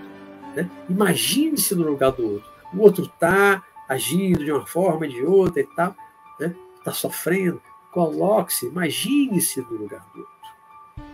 Né? 0.55 0.70
Imagine-se 0.90 1.74
no 1.74 1.89
lugar 1.89 2.12
do 2.12 2.35
outro 2.35 2.57
o 2.73 2.81
outro 2.81 3.05
está 3.05 3.65
agindo 3.89 4.45
de 4.45 4.53
uma 4.53 4.66
forma, 4.66 5.09
de 5.09 5.23
outra 5.24 5.61
e 5.61 5.66
tal, 5.66 5.97
está 6.32 6.49
né? 6.49 6.55
Tá 6.85 6.93
sofrendo. 6.93 7.61
Coloque-se, 7.90 8.66
imagine-se 8.66 9.61
no 9.62 9.77
lugar 9.77 10.07
do 10.15 10.20
outro. 10.20 11.09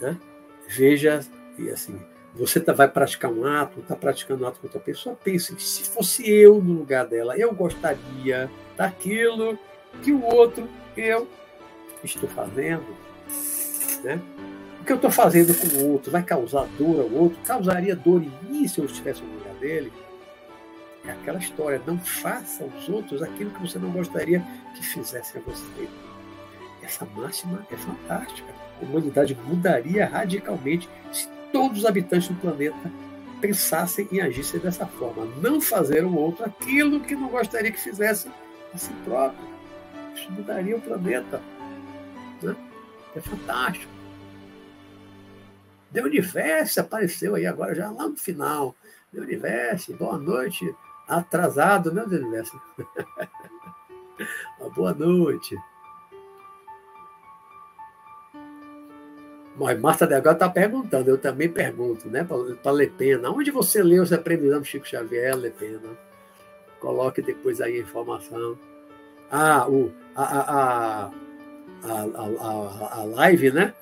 Né? 0.00 0.18
Veja, 0.68 1.20
e 1.58 1.70
assim, 1.70 1.98
você 2.34 2.60
tá, 2.60 2.72
vai 2.72 2.88
praticar 2.88 3.30
um 3.30 3.44
ato, 3.44 3.80
está 3.80 3.96
praticando 3.96 4.44
um 4.44 4.48
ato 4.48 4.60
com 4.60 4.66
outra 4.66 4.80
pessoa, 4.80 5.16
pense, 5.16 5.58
se 5.58 5.84
fosse 5.84 6.28
eu 6.30 6.60
no 6.60 6.74
lugar 6.74 7.06
dela, 7.06 7.36
eu 7.36 7.52
gostaria 7.54 8.50
daquilo 8.76 9.58
que 10.02 10.12
o 10.12 10.22
outro, 10.22 10.68
eu, 10.96 11.28
estou 12.02 12.28
fazendo. 12.28 12.86
Né? 14.02 14.20
O 14.80 14.84
que 14.84 14.92
eu 14.92 14.96
estou 14.96 15.10
fazendo 15.10 15.54
com 15.54 15.78
o 15.78 15.92
outro 15.92 16.10
vai 16.10 16.22
causar 16.22 16.66
dor 16.78 17.00
ao 17.00 17.10
outro? 17.12 17.38
Causaria 17.44 17.94
dor 17.94 18.22
em 18.22 18.32
mim 18.48 18.66
se 18.66 18.80
eu 18.80 18.84
estivesse 18.84 19.22
no 19.22 19.34
lugar 19.34 19.54
dele? 19.54 19.92
É 21.04 21.10
aquela 21.10 21.38
história, 21.38 21.82
não 21.86 21.98
faça 21.98 22.62
aos 22.62 22.88
outros 22.88 23.22
aquilo 23.22 23.50
que 23.50 23.60
você 23.60 23.78
não 23.78 23.90
gostaria 23.90 24.44
que 24.74 24.84
fizessem 24.84 25.40
a 25.40 25.44
você. 25.44 25.88
Essa 26.82 27.04
máxima 27.04 27.66
é 27.70 27.76
fantástica. 27.76 28.52
A 28.80 28.84
humanidade 28.84 29.36
mudaria 29.44 30.06
radicalmente 30.06 30.88
se 31.12 31.28
todos 31.52 31.78
os 31.78 31.86
habitantes 31.86 32.28
do 32.28 32.34
planeta 32.34 32.90
pensassem 33.40 34.08
e 34.12 34.20
agissem 34.20 34.60
dessa 34.60 34.86
forma. 34.86 35.26
Não 35.40 35.60
fazer 35.60 36.04
ao 36.04 36.14
outro 36.14 36.44
aquilo 36.44 37.00
que 37.00 37.16
não 37.16 37.28
gostaria 37.28 37.72
que 37.72 37.80
fizesse 37.80 38.30
a 38.72 38.78
si 38.78 38.92
próprio. 39.04 39.46
Isso 40.14 40.30
mudaria 40.30 40.76
o 40.76 40.80
planeta. 40.80 41.40
Né? 42.40 42.54
É 43.16 43.20
fantástico. 43.20 43.90
The 45.92 46.02
Universo 46.02 46.80
apareceu 46.80 47.34
aí 47.34 47.44
agora, 47.44 47.74
já 47.74 47.90
lá 47.90 48.08
no 48.08 48.16
final. 48.16 48.74
The 49.12 49.20
Universo, 49.20 49.92
boa 49.94 50.16
noite, 50.16 50.74
Atrasado, 51.08 51.90
Deus 52.06 52.22
do 52.22 52.30
céu. 52.44 52.60
Boa 54.74 54.94
noite. 54.94 55.56
Mas 59.56 59.78
Marta 59.78 60.06
Delgado 60.06 60.36
está 60.36 60.48
perguntando, 60.48 61.10
eu 61.10 61.18
também 61.18 61.48
pergunto, 61.48 62.08
né, 62.08 62.26
para 62.62 62.72
Lepena. 62.72 63.30
Onde 63.30 63.50
você 63.50 63.82
leu 63.82 64.02
previsão 64.18 64.60
do 64.60 64.64
Chico 64.64 64.86
Xavier, 64.88 65.36
Lepena? 65.36 65.90
Coloque 66.80 67.20
depois 67.20 67.60
aí 67.60 67.76
a 67.76 67.80
informação. 67.80 68.58
Ah, 69.30 69.68
o, 69.68 69.92
a, 70.16 70.24
a, 70.24 71.10
a, 71.84 73.00
a, 73.00 73.04
live, 73.04 73.50
né? 73.50 73.74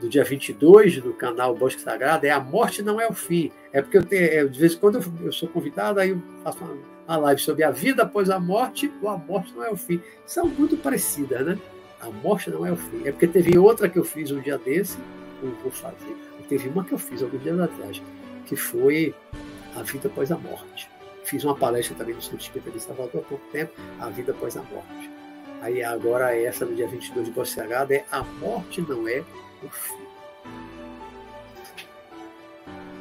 Do 0.00 0.08
dia 0.08 0.24
22 0.24 1.02
no 1.02 1.14
canal 1.14 1.54
Bosque 1.54 1.80
Sagrado 1.80 2.26
é 2.26 2.30
A 2.30 2.40
Morte 2.40 2.82
Não 2.82 3.00
É 3.00 3.08
o 3.08 3.14
Fim. 3.14 3.50
É 3.72 3.80
porque 3.80 3.98
eu 3.98 4.04
tenho, 4.04 4.24
é, 4.24 4.44
de 4.44 4.58
vez 4.58 4.74
em 4.74 4.78
quando 4.78 5.02
eu, 5.22 5.32
sou 5.32 5.48
convidado, 5.48 6.00
aí 6.00 6.10
eu 6.10 6.22
faço 6.42 6.64
uma, 6.64 6.76
uma, 7.06 7.16
live 7.18 7.40
sobre 7.40 7.62
a 7.62 7.70
vida 7.70 8.02
após 8.02 8.30
a 8.30 8.40
morte 8.40 8.90
ou 9.02 9.08
a 9.08 9.16
morte 9.16 9.52
não 9.54 9.64
é 9.64 9.70
o 9.70 9.76
fim. 9.76 10.00
São 10.24 10.46
muito 10.46 10.76
parecidas, 10.78 11.44
né? 11.44 11.58
A 12.00 12.10
morte 12.10 12.48
não 12.50 12.64
é 12.64 12.72
o 12.72 12.76
fim. 12.76 13.02
É 13.06 13.12
porque 13.12 13.26
teve 13.26 13.58
outra 13.58 13.88
que 13.88 13.98
eu 13.98 14.04
fiz 14.04 14.30
um 14.30 14.40
dia 14.40 14.56
desse, 14.56 14.96
não 15.42 15.52
vou 15.62 15.70
fazer. 15.70 16.16
Teve 16.48 16.68
uma 16.68 16.84
que 16.84 16.92
eu 16.92 16.98
fiz 16.98 17.22
alguns 17.22 17.42
dias 17.42 17.58
atrás, 17.58 18.00
que 18.46 18.56
foi 18.56 19.14
a 19.74 19.82
vida 19.82 20.08
após 20.08 20.30
a 20.30 20.38
morte. 20.38 20.88
Fiz 21.24 21.44
uma 21.44 21.56
palestra 21.56 21.96
também 21.96 22.14
no 22.14 22.22
Centro 22.22 22.38
Espírita 22.38 22.70
de 22.70 22.80
Salvador 22.80 23.22
há 23.22 23.28
pouco 23.28 23.44
tempo, 23.50 23.72
a 24.00 24.08
vida 24.08 24.32
após 24.32 24.56
a 24.56 24.62
morte. 24.62 25.10
Aí 25.60 25.82
agora 25.82 26.34
essa 26.34 26.64
do 26.64 26.74
dia 26.74 26.86
22 26.86 27.26
de 27.26 27.32
Bossegada 27.32 27.94
é 27.94 28.04
a 28.10 28.22
morte 28.22 28.80
não 28.80 29.08
é. 29.08 29.24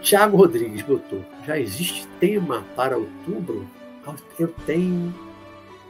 Tiago 0.02 0.38
Rodrigues 0.38 0.82
botou: 0.84 1.24
já 1.46 1.60
existe 1.60 2.08
tema 2.20 2.64
para 2.76 2.98
outubro? 2.98 3.68
Eu 4.38 4.54
tenho 4.66 5.14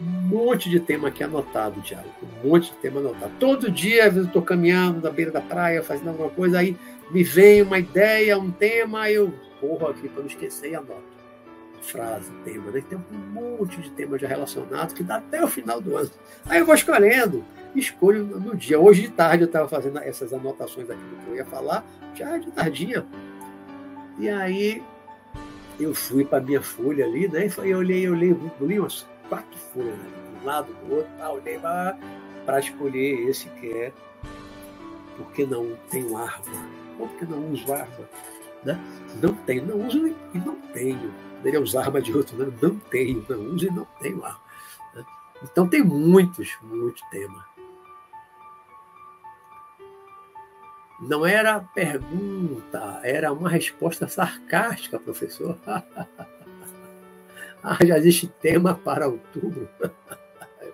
um 0.01 0.05
monte 0.27 0.69
de 0.69 0.79
tema 0.79 1.09
aqui 1.09 1.23
anotado, 1.23 1.81
Tiago. 1.81 2.07
Um 2.43 2.49
monte 2.49 2.71
de 2.71 2.77
tema 2.77 2.99
anotado. 2.99 3.33
Todo 3.39 3.69
dia, 3.69 4.07
às 4.07 4.13
vezes, 4.13 4.19
eu 4.19 4.27
estou 4.27 4.41
caminhando 4.41 5.01
na 5.01 5.09
beira 5.09 5.31
da 5.31 5.41
praia, 5.41 5.83
fazendo 5.83 6.09
alguma 6.09 6.29
coisa, 6.29 6.59
aí 6.59 6.77
me 7.11 7.23
vem 7.23 7.61
uma 7.61 7.77
ideia, 7.77 8.37
um 8.37 8.51
tema, 8.51 9.09
eu 9.09 9.33
corro 9.59 9.87
aqui 9.87 10.07
para 10.07 10.21
não 10.21 10.27
esquecer 10.27 10.71
e 10.71 10.75
anoto. 10.75 11.14
Frase, 11.85 12.31
tema, 12.43 12.71
né? 12.71 12.83
Tem 12.87 12.97
um 12.97 13.17
monte 13.31 13.81
de 13.81 13.89
temas 13.91 14.21
já 14.21 14.27
relacionados 14.27 14.93
que 14.93 15.03
dá 15.03 15.17
até 15.17 15.43
o 15.43 15.47
final 15.47 15.79
do 15.79 15.95
ano. 15.95 16.09
Aí 16.45 16.59
eu 16.59 16.65
vou 16.65 16.75
escolhendo, 16.75 17.43
escolho 17.75 18.23
no 18.23 18.55
dia. 18.55 18.79
Hoje 18.79 19.03
de 19.03 19.09
tarde 19.09 19.43
eu 19.43 19.47
estava 19.47 19.67
fazendo 19.67 19.99
essas 19.99 20.33
anotações 20.33 20.89
aqui 20.89 21.01
do 21.01 21.15
que 21.23 21.27
eu 21.29 21.35
ia 21.35 21.45
falar, 21.45 21.85
já 22.13 22.37
de 22.37 22.51
tardinha. 22.51 23.05
E 24.19 24.29
aí 24.29 24.83
eu 25.79 25.93
fui 25.93 26.23
para 26.23 26.41
minha 26.41 26.61
folha 26.61 27.05
ali, 27.05 27.27
né? 27.27 27.47
E 27.47 27.69
eu 27.69 27.79
olhei, 27.79 28.07
eu 28.07 28.13
olhei, 28.13 28.35
li 28.61 28.79
umas 28.79 29.05
quatro 29.29 29.57
folhas, 29.73 29.97
né? 29.97 30.09
de 30.39 30.43
um 30.43 30.45
lado, 30.45 30.73
do 30.73 30.95
outro, 30.95 31.11
tá, 31.17 31.31
olhei 31.31 31.59
para 31.59 32.59
escolher 32.59 33.29
esse 33.29 33.49
que 33.49 33.71
é 33.71 33.91
porque 35.17 35.45
não 35.45 35.77
tenho 35.89 36.17
arma, 36.17 36.67
ou 36.99 37.07
porque 37.07 37.25
não 37.25 37.51
uso 37.51 37.71
arma. 37.71 38.09
Né? 38.63 38.79
Não 39.21 39.33
tenho, 39.33 39.65
não 39.65 39.87
uso 39.87 40.07
e 40.07 40.37
não 40.37 40.55
tenho. 40.73 41.13
Poderia 41.37 41.61
usar 41.61 41.81
arma 41.81 42.01
de 42.01 42.15
outro, 42.15 42.37
né? 42.37 42.51
não 42.61 42.77
tenho, 42.77 43.25
não 43.27 43.39
uso 43.53 43.67
e 43.67 43.71
não 43.71 43.85
tenho 44.01 44.23
arma. 44.23 44.41
Né? 44.93 45.05
Então 45.43 45.67
tem 45.67 45.83
muitos, 45.83 46.57
muitos 46.63 47.01
temas. 47.09 47.55
Não 50.99 51.25
era 51.25 51.59
pergunta, 51.59 53.01
era 53.03 53.31
uma 53.31 53.49
resposta 53.49 54.07
sarcástica, 54.07 54.97
professor. 54.97 55.57
ah, 57.61 57.77
já 57.85 57.97
existe 57.97 58.27
tema 58.27 58.75
para 58.75 59.07
outubro. 59.07 59.67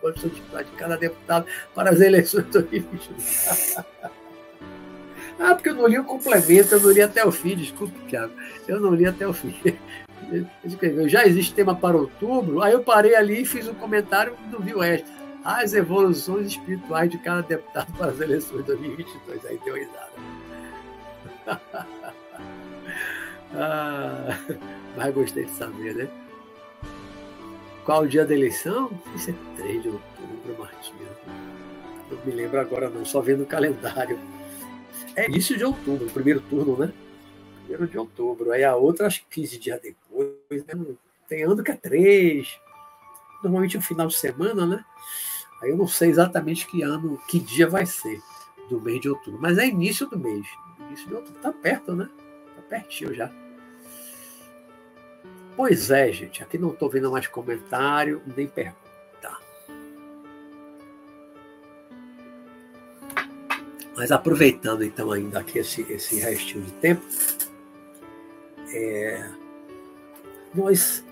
Vamos 0.01 0.21
titular 0.21 0.63
de 0.63 0.71
cada 0.71 0.95
deputado 0.95 1.47
para 1.73 1.89
as 1.89 1.99
eleições 1.99 2.45
de 2.45 2.51
2022. 2.51 3.77
ah, 5.39 5.55
porque 5.55 5.69
eu 5.69 5.75
não 5.75 5.87
li 5.87 5.97
o 5.97 6.03
complemento, 6.03 6.75
eu 6.75 6.81
não 6.81 6.91
li 6.91 7.01
até 7.01 7.25
o 7.25 7.31
fim, 7.31 7.55
desculpe, 7.55 7.99
Tiago. 8.07 8.33
Eu 8.67 8.79
não 8.79 8.93
li 8.93 9.07
até 9.07 9.27
o 9.27 9.33
fim. 9.33 9.55
Escreveu, 10.63 11.09
já 11.09 11.25
existe 11.25 11.53
tema 11.53 11.75
para 11.75 11.97
outubro, 11.97 12.61
aí 12.61 12.73
eu 12.73 12.83
parei 12.83 13.15
ali 13.15 13.41
e 13.41 13.45
fiz 13.45 13.67
um 13.67 13.73
comentário 13.73 14.35
e 14.47 14.51
não 14.51 14.59
vi 14.59 14.73
o 14.73 14.79
resto. 14.79 15.09
As 15.43 15.73
evoluções 15.73 16.47
espirituais 16.47 17.09
de 17.09 17.17
cada 17.17 17.41
deputado 17.41 17.91
para 17.93 18.11
as 18.11 18.19
eleições 18.19 18.59
de 18.59 18.67
2022. 18.67 19.45
Aí 19.45 19.59
deu 19.65 19.75
risada. 19.75 20.11
ah, 23.55 24.37
mas 24.95 25.13
gostei 25.13 25.45
de 25.45 25.51
saber, 25.51 25.95
né? 25.95 26.07
Qual 27.83 28.03
o 28.03 28.07
dia 28.07 28.25
da 28.25 28.33
eleição? 28.33 28.91
Isso 29.15 29.31
é 29.31 29.33
3 29.57 29.81
de 29.81 29.89
outubro, 29.89 30.59
Martinho. 30.59 31.07
Não 32.11 32.25
me 32.25 32.31
lembro 32.31 32.59
agora 32.59 32.89
não, 32.89 33.03
só 33.03 33.21
vendo 33.21 33.41
o 33.41 33.47
calendário. 33.47 34.19
É 35.15 35.27
início 35.27 35.57
de 35.57 35.65
outubro, 35.65 36.07
primeiro 36.11 36.39
turno, 36.41 36.77
né? 36.77 36.93
Primeiro 37.71 37.87
de 37.87 37.97
outubro. 37.97 38.51
Aí 38.51 38.63
a 38.63 38.75
outra, 38.75 39.07
acho 39.07 39.21
que 39.21 39.41
15 39.41 39.57
dias 39.57 39.81
depois. 39.81 40.65
Né? 40.65 40.95
Tem 41.27 41.43
ano 41.43 41.63
que 41.63 41.71
é 41.71 41.75
3. 41.75 42.59
Normalmente 43.43 43.77
é 43.77 43.79
o 43.79 43.83
final 43.83 44.07
de 44.07 44.17
semana, 44.17 44.65
né? 44.65 44.85
Aí 45.61 45.69
eu 45.69 45.77
não 45.77 45.87
sei 45.87 46.09
exatamente 46.09 46.67
que 46.67 46.81
ano, 46.81 47.19
que 47.27 47.39
dia 47.39 47.67
vai 47.67 47.85
ser 47.85 48.21
do 48.69 48.81
mês 48.81 48.99
de 48.99 49.09
outubro. 49.09 49.39
Mas 49.41 49.57
é 49.57 49.65
início 49.67 50.07
do 50.07 50.17
mês. 50.17 50.45
Início 50.87 51.07
de 51.07 51.15
outubro. 51.15 51.41
Tá 51.41 51.51
perto, 51.51 51.95
né? 51.95 52.09
Tá 52.55 52.61
pertinho 52.69 53.13
já. 53.13 53.31
Pois 55.55 55.91
é, 55.91 56.11
gente. 56.11 56.43
Aqui 56.43 56.57
não 56.57 56.71
estou 56.71 56.89
vendo 56.89 57.11
mais 57.11 57.27
comentário 57.27 58.21
nem 58.35 58.47
pergunta. 58.47 58.81
Mas 63.95 64.11
aproveitando 64.11 64.83
então 64.83 65.11
ainda 65.11 65.39
aqui 65.39 65.59
esse, 65.59 65.81
esse 65.83 66.19
restinho 66.19 66.63
de 66.63 66.71
tempo, 66.73 67.05
é, 68.73 69.29
nós 70.53 71.03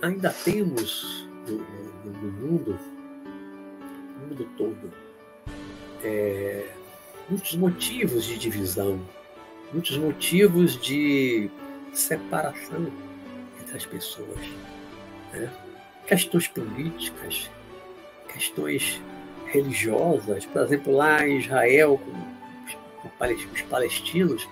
ainda 0.00 0.30
temos 0.44 1.28
no, 1.46 1.58
no, 1.58 2.22
no 2.22 2.32
mundo, 2.32 2.78
no 3.24 4.28
mundo 4.28 4.48
todo, 4.56 4.92
é, 6.02 6.68
muitos 7.28 7.54
motivos 7.56 8.24
de 8.24 8.38
divisão, 8.38 9.00
muitos 9.72 9.96
motivos 9.96 10.80
de 10.80 11.50
separação 11.92 12.90
entre 13.60 13.76
as 13.76 13.86
pessoas. 13.86 14.40
Né? 15.32 15.50
Questões 16.06 16.48
políticas, 16.48 17.50
questões 18.32 19.00
religiosas, 19.46 20.46
por 20.46 20.62
exemplo, 20.62 20.94
lá 20.94 21.26
em 21.26 21.38
Israel, 21.38 22.00
com 22.04 23.54
os 23.54 23.62
palestinos, 23.62 24.48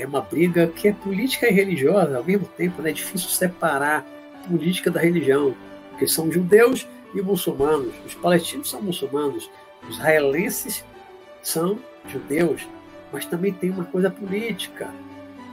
é 0.00 0.06
uma 0.06 0.20
briga 0.20 0.66
que 0.68 0.88
é 0.88 0.92
política 0.92 1.48
e 1.48 1.52
religiosa 1.52 2.16
ao 2.16 2.24
mesmo 2.24 2.46
tempo, 2.56 2.80
né? 2.80 2.90
é 2.90 2.92
difícil 2.92 3.28
separar 3.28 4.06
política 4.48 4.90
da 4.90 5.00
religião, 5.00 5.54
porque 5.90 6.08
são 6.08 6.32
judeus 6.32 6.88
e 7.14 7.20
muçulmanos. 7.20 7.94
Os 8.06 8.14
palestinos 8.14 8.70
são 8.70 8.80
muçulmanos, 8.80 9.50
os 9.88 9.96
israelenses 9.96 10.84
são 11.42 11.78
judeus, 12.08 12.66
mas 13.12 13.26
também 13.26 13.52
tem 13.52 13.70
uma 13.70 13.84
coisa 13.84 14.10
política, 14.10 14.90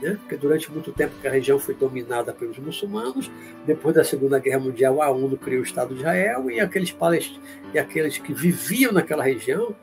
né? 0.00 0.16
porque 0.20 0.36
durante 0.36 0.70
muito 0.72 0.92
tempo 0.92 1.14
a 1.24 1.30
região 1.30 1.58
foi 1.58 1.74
dominada 1.74 2.32
pelos 2.32 2.58
muçulmanos, 2.58 3.30
depois 3.66 3.94
da 3.94 4.04
Segunda 4.04 4.38
Guerra 4.38 4.60
Mundial 4.60 5.02
a 5.02 5.10
ONU 5.10 5.36
criou 5.36 5.60
o 5.60 5.64
Estado 5.64 5.94
de 5.94 6.00
Israel 6.00 6.50
e 6.50 6.58
aqueles, 6.58 6.90
palest... 6.90 7.38
e 7.74 7.78
aqueles 7.78 8.16
que 8.16 8.32
viviam 8.32 8.92
naquela 8.92 9.22
região, 9.22 9.74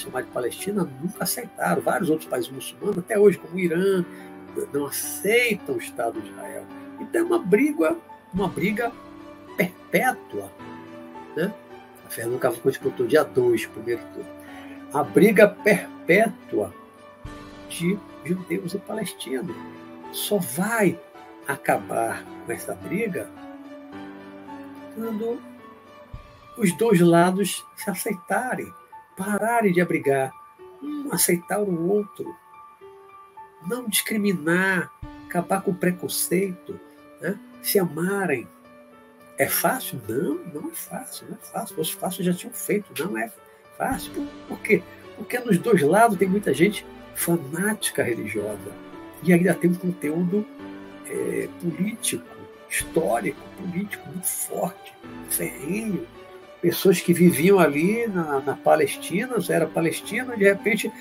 chamada 0.00 0.26
de 0.26 0.32
Palestina, 0.32 0.88
nunca 1.00 1.24
aceitaram. 1.24 1.82
Vários 1.82 2.10
outros 2.10 2.28
países 2.28 2.50
muçulmanos, 2.50 2.98
até 2.98 3.18
hoje, 3.18 3.38
como 3.38 3.54
o 3.54 3.58
Irã, 3.58 4.04
não 4.72 4.86
aceitam 4.86 5.76
o 5.76 5.78
Estado 5.78 6.20
de 6.20 6.30
Israel. 6.30 6.64
Então 7.00 7.20
é 7.20 7.24
uma 7.24 7.38
briga, 7.38 7.96
uma 8.32 8.48
briga 8.48 8.92
perpétua. 9.56 10.50
Né? 11.36 11.52
A 12.06 12.10
Fernanda 12.10 12.38
Cavalcante 12.38 12.80
contou 12.80 13.06
dia 13.06 13.24
2, 13.24 13.66
primeiro 13.66 14.02
turno 14.12 14.40
a 14.92 15.04
briga 15.04 15.48
perpétua 15.48 16.74
de 17.68 17.98
judeus 18.24 18.74
e 18.74 18.78
palestinos. 18.78 19.56
Só 20.12 20.38
vai 20.38 20.98
acabar 21.46 22.24
com 22.44 22.52
essa 22.52 22.74
briga 22.74 23.30
quando 24.94 25.40
os 26.58 26.76
dois 26.76 27.00
lados 27.00 27.64
se 27.76 27.88
aceitarem, 27.88 28.72
pararem 29.20 29.70
de 29.70 29.82
abrigar, 29.82 30.32
um 30.82 31.12
aceitar 31.12 31.60
o 31.60 31.90
outro, 31.90 32.34
não 33.66 33.86
discriminar, 33.86 34.90
acabar 35.26 35.60
com 35.60 35.72
o 35.72 35.74
preconceito, 35.74 36.80
né? 37.20 37.38
se 37.62 37.78
amarem. 37.78 38.48
É 39.36 39.46
fácil? 39.46 40.00
Não, 40.08 40.36
não 40.54 40.70
é 40.70 40.74
fácil, 40.74 41.26
não 41.28 41.36
é 41.36 41.40
fácil. 41.40 41.78
Os 41.78 41.90
fáceis 41.90 42.24
já 42.24 42.32
tinham 42.32 42.52
feito, 42.54 42.92
não 43.04 43.16
é 43.18 43.30
fácil. 43.76 44.10
Por 44.48 44.58
quê? 44.60 44.82
Porque 45.16 45.38
nos 45.38 45.58
dois 45.58 45.82
lados 45.82 46.16
tem 46.16 46.28
muita 46.28 46.54
gente 46.54 46.86
fanática 47.14 48.02
religiosa 48.02 48.72
e 49.22 49.34
ainda 49.34 49.52
tem 49.52 49.70
um 49.70 49.74
conteúdo 49.74 50.46
é, 51.06 51.46
político, 51.60 52.24
histórico, 52.70 53.40
político 53.58 54.08
muito 54.08 54.26
forte, 54.26 54.94
ferrenho. 55.28 56.06
Pessoas 56.60 57.00
que 57.00 57.14
viviam 57.14 57.58
ali 57.58 58.06
na, 58.06 58.40
na 58.40 58.54
Palestina, 58.54 59.34
você 59.34 59.52
era 59.54 59.66
palestino, 59.66 60.36
de 60.36 60.44
repente 60.44 60.92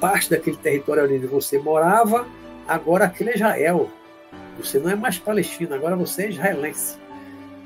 parte 0.00 0.30
daquele 0.30 0.56
território 0.56 1.04
onde 1.04 1.26
você 1.26 1.58
morava, 1.58 2.26
agora 2.66 3.06
aquele 3.06 3.30
é 3.30 3.34
Israel. 3.34 3.90
Você 4.58 4.78
não 4.78 4.90
é 4.90 4.94
mais 4.94 5.18
palestino, 5.18 5.74
agora 5.74 5.96
você 5.96 6.24
é 6.24 6.30
israelense. 6.30 6.96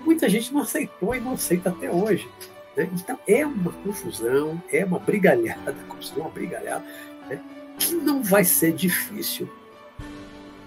Muita 0.05 0.29
gente 0.29 0.53
não 0.53 0.63
aceitou 0.63 1.15
e 1.15 1.21
não 1.21 1.33
aceita 1.33 1.71
até 1.71 1.91
hoje. 1.91 2.29
Né? 2.77 2.89
Então 2.93 3.19
é 3.27 3.45
uma 3.45 3.73
confusão, 3.73 4.63
é 4.73 4.85
uma 4.85 4.99
brigalhada, 4.99 5.75
confusão, 5.89 6.19
uma 6.19 6.31
brigalhada, 6.31 6.85
né? 7.29 7.41
que 7.79 7.95
não 7.95 8.23
vai 8.23 8.45
ser 8.45 8.73
difícil 8.73 9.51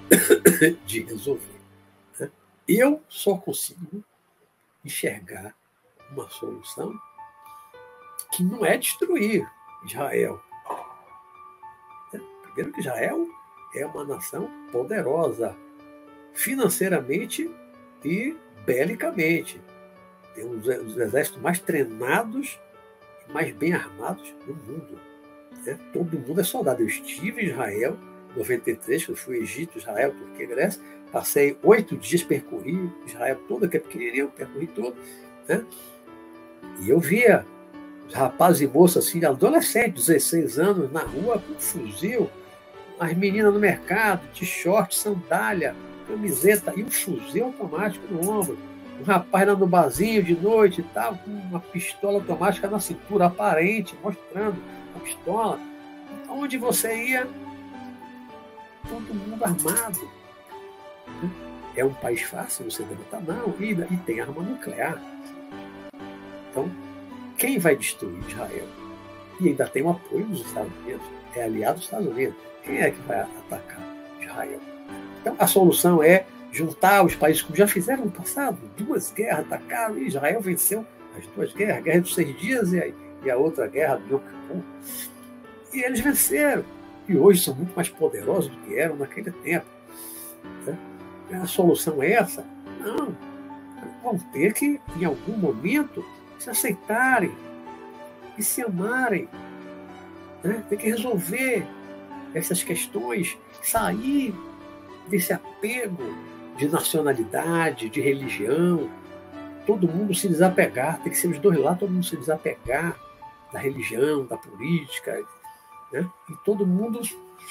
de 0.86 1.02
resolver. 1.02 1.42
Né? 2.20 2.30
Eu 2.68 3.02
só 3.10 3.36
consigo 3.36 4.04
enxergar 4.84 5.56
uma 6.12 6.30
solução 6.30 6.94
que 8.32 8.44
não 8.44 8.66
é 8.66 8.78
destruir 8.78 9.50
Israel. 9.86 10.42
Né? 12.12 12.22
Primeiro 12.44 12.72
que 12.72 12.80
Israel 12.80 13.28
é 13.76 13.86
uma 13.86 14.04
nação 14.04 14.50
poderosa 14.72 15.56
financeiramente 16.34 17.50
e 18.04 18.36
belicamente 18.66 19.62
tem 20.36 20.46
um 20.46 20.60
dos 20.60 20.98
exércitos 20.98 21.42
mais 21.42 21.60
treinados 21.60 22.60
e 23.28 23.32
mais 23.32 23.56
bem 23.56 23.74
armados 23.74 24.36
do 24.46 24.54
mundo. 24.54 25.00
Né? 25.66 25.80
Todo 25.94 26.20
mundo 26.20 26.42
é 26.42 26.44
soldado. 26.44 26.82
Eu 26.82 26.88
estive 26.88 27.42
em 27.42 27.46
Israel, 27.48 27.98
em 28.34 28.38
93, 28.38 29.06
que 29.06 29.12
eu 29.12 29.16
fui 29.16 29.38
Egito, 29.38 29.78
Israel, 29.78 30.14
Turquia, 30.14 30.46
Grécia. 30.46 30.82
Passei 31.12 31.58
oito 31.64 31.96
dias, 31.96 32.22
percorri 32.22 32.92
Israel 33.08 33.40
todo, 33.48 33.70
que 33.70 33.78
é 33.78 33.80
pequenininho, 33.80 34.30
percorri 34.30 34.68
todo. 34.68 34.96
Né? 35.48 35.66
E 36.82 36.90
eu 36.90 37.00
via 37.00 37.46
rapazes 38.14 38.62
e 38.62 38.68
moças, 38.68 39.08
assim, 39.08 39.24
adolescentes, 39.26 40.06
16 40.06 40.60
anos, 40.60 40.92
na 40.92 41.02
rua 41.02 41.40
com 41.40 41.54
fuzil, 41.60 42.30
as 43.00 43.14
meninas 43.14 43.54
no 43.54 43.60
mercado, 43.60 44.22
de 44.32 44.46
short, 44.46 44.96
sandália, 44.96 45.76
camiseta 46.08 46.74
e 46.76 46.84
um 46.84 46.90
fuzil 46.90 47.46
automático 47.46 48.06
no 48.14 48.30
ombro. 48.30 48.58
Um 49.00 49.04
rapaz 49.04 49.48
lá 49.48 49.56
no 49.56 49.68
barzinho 49.68 50.24
de 50.24 50.36
noite 50.36 50.80
e 50.80 50.84
tal, 50.84 51.18
com 51.18 51.32
uma 51.32 51.60
pistola 51.60 52.16
automática 52.16 52.70
na 52.70 52.80
cintura, 52.80 53.26
aparente, 53.26 53.96
mostrando 54.02 54.56
a 54.96 55.00
pistola. 55.00 55.60
Onde 56.30 56.58
você 56.58 56.96
ia, 57.10 57.28
todo 58.88 59.14
mundo 59.14 59.44
armado. 59.44 60.10
É 61.76 61.84
um 61.84 61.94
país 61.94 62.22
fácil 62.22 62.72
você 62.72 62.84
derrotar? 62.84 63.22
Não, 63.22 63.54
e, 63.60 63.72
e 63.72 63.98
tem 64.06 64.22
arma 64.22 64.42
nuclear. 64.42 65.02
Então, 66.56 66.72
quem 67.38 67.60
vai 67.60 67.76
destruir 67.76 68.18
Israel? 68.30 68.66
E 69.42 69.50
ainda 69.50 69.68
tem 69.68 69.84
o 69.84 69.90
apoio 69.90 70.26
dos 70.26 70.40
Estados 70.40 70.72
Unidos, 70.86 71.06
é 71.36 71.44
aliado 71.44 71.76
dos 71.76 71.84
Estados 71.84 72.08
Unidos. 72.08 72.36
Quem 72.64 72.78
é 72.78 72.92
que 72.92 73.02
vai 73.02 73.20
atacar 73.20 73.82
Israel? 74.22 74.60
Então, 75.20 75.36
a 75.38 75.46
solução 75.46 76.02
é 76.02 76.26
juntar 76.54 77.04
os 77.04 77.14
países 77.14 77.42
que 77.42 77.58
já 77.58 77.68
fizeram 77.68 78.06
no 78.06 78.12
passado, 78.12 78.58
duas 78.78 79.12
guerras, 79.12 79.46
atacaram, 79.46 79.98
e 79.98 80.08
Israel 80.08 80.40
venceu 80.40 80.86
as 81.18 81.28
duas 81.28 81.54
guerras, 81.54 81.78
a 81.78 81.82
Guerra 81.82 82.00
dos 82.00 82.16
Seis 82.16 82.40
Dias 82.40 82.72
e 82.72 82.80
a, 82.80 82.88
e 83.26 83.30
a 83.30 83.36
outra 83.36 83.68
guerra 83.68 83.98
do 83.98 84.16
Yom. 84.16 84.62
E 85.74 85.84
eles 85.84 86.00
venceram. 86.00 86.64
E 87.10 87.18
hoje 87.18 87.44
são 87.44 87.54
muito 87.54 87.76
mais 87.76 87.90
poderosos 87.90 88.50
do 88.50 88.58
que 88.60 88.80
eram 88.80 88.96
naquele 88.96 89.32
tempo. 89.32 89.66
Né? 90.66 90.78
A 91.34 91.46
solução 91.46 92.02
é 92.02 92.14
essa? 92.14 92.46
Não. 92.80 93.14
Vão 94.02 94.18
ter 94.32 94.54
que, 94.54 94.80
em 94.98 95.04
algum 95.04 95.36
momento, 95.36 96.04
se 96.40 96.50
aceitarem 96.50 97.36
e 98.38 98.44
se 98.44 98.62
amarem. 98.62 99.28
Né? 100.44 100.64
Tem 100.70 100.78
que 100.78 100.90
resolver 100.90 101.66
essas 102.34 102.64
questões, 102.64 103.38
sair 103.62 104.34
desse 105.08 105.34
apego 105.34 106.04
de 106.58 106.68
nacionalidade, 106.68 107.90
de 107.90 108.02
religião. 108.02 108.90
Todo 109.66 109.88
mundo 109.88 110.14
se 110.14 110.28
desapegar, 110.28 111.02
tem 111.02 111.12
que 111.12 111.18
ser 111.18 111.28
os 111.28 111.40
dois 111.40 111.58
lados, 111.58 111.80
todo 111.80 111.92
mundo 111.92 112.06
se 112.06 112.18
desapegar 112.18 113.00
da 113.52 113.60
religião, 113.60 114.26
da 114.26 114.38
política, 114.38 115.24
né? 115.92 116.08
e 116.30 116.36
todo 116.44 116.66
mundo 116.66 117.02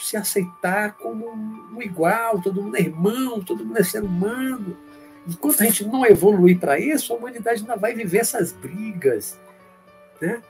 se 0.01 0.17
aceitar 0.17 0.95
como 0.95 1.31
um 1.31 1.83
igual, 1.83 2.41
todo 2.41 2.63
mundo 2.63 2.77
é 2.77 2.81
irmão, 2.81 3.41
todo 3.41 3.65
mundo 3.65 3.79
é 3.79 3.85
ser 3.85 4.03
humano. 4.03 4.77
Enquanto 5.27 5.63
a 5.63 5.65
gente 5.65 5.85
não 5.87 6.05
evoluir 6.05 6.59
para 6.59 6.79
isso, 6.79 7.13
a 7.13 7.17
humanidade 7.17 7.61
ainda 7.61 7.77
vai 7.77 7.95
viver 7.95 8.19
essas 8.19 8.53
brigas, 8.53 9.39
né? 10.21 10.43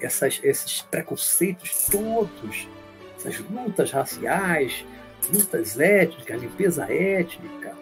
Essas, 0.00 0.40
esses 0.42 0.82
preconceitos 0.82 1.88
todos, 1.90 2.68
essas 3.16 3.38
lutas 3.38 3.90
raciais, 3.90 4.84
lutas 5.32 5.78
étnicas, 5.78 6.40
limpeza 6.40 6.84
étnica, 6.90 7.74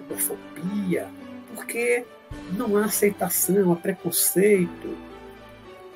homofobia, 0.00 1.08
porque 1.54 2.04
não 2.52 2.76
há 2.76 2.86
aceitação, 2.86 3.72
há 3.72 3.76
preconceito. 3.76 4.96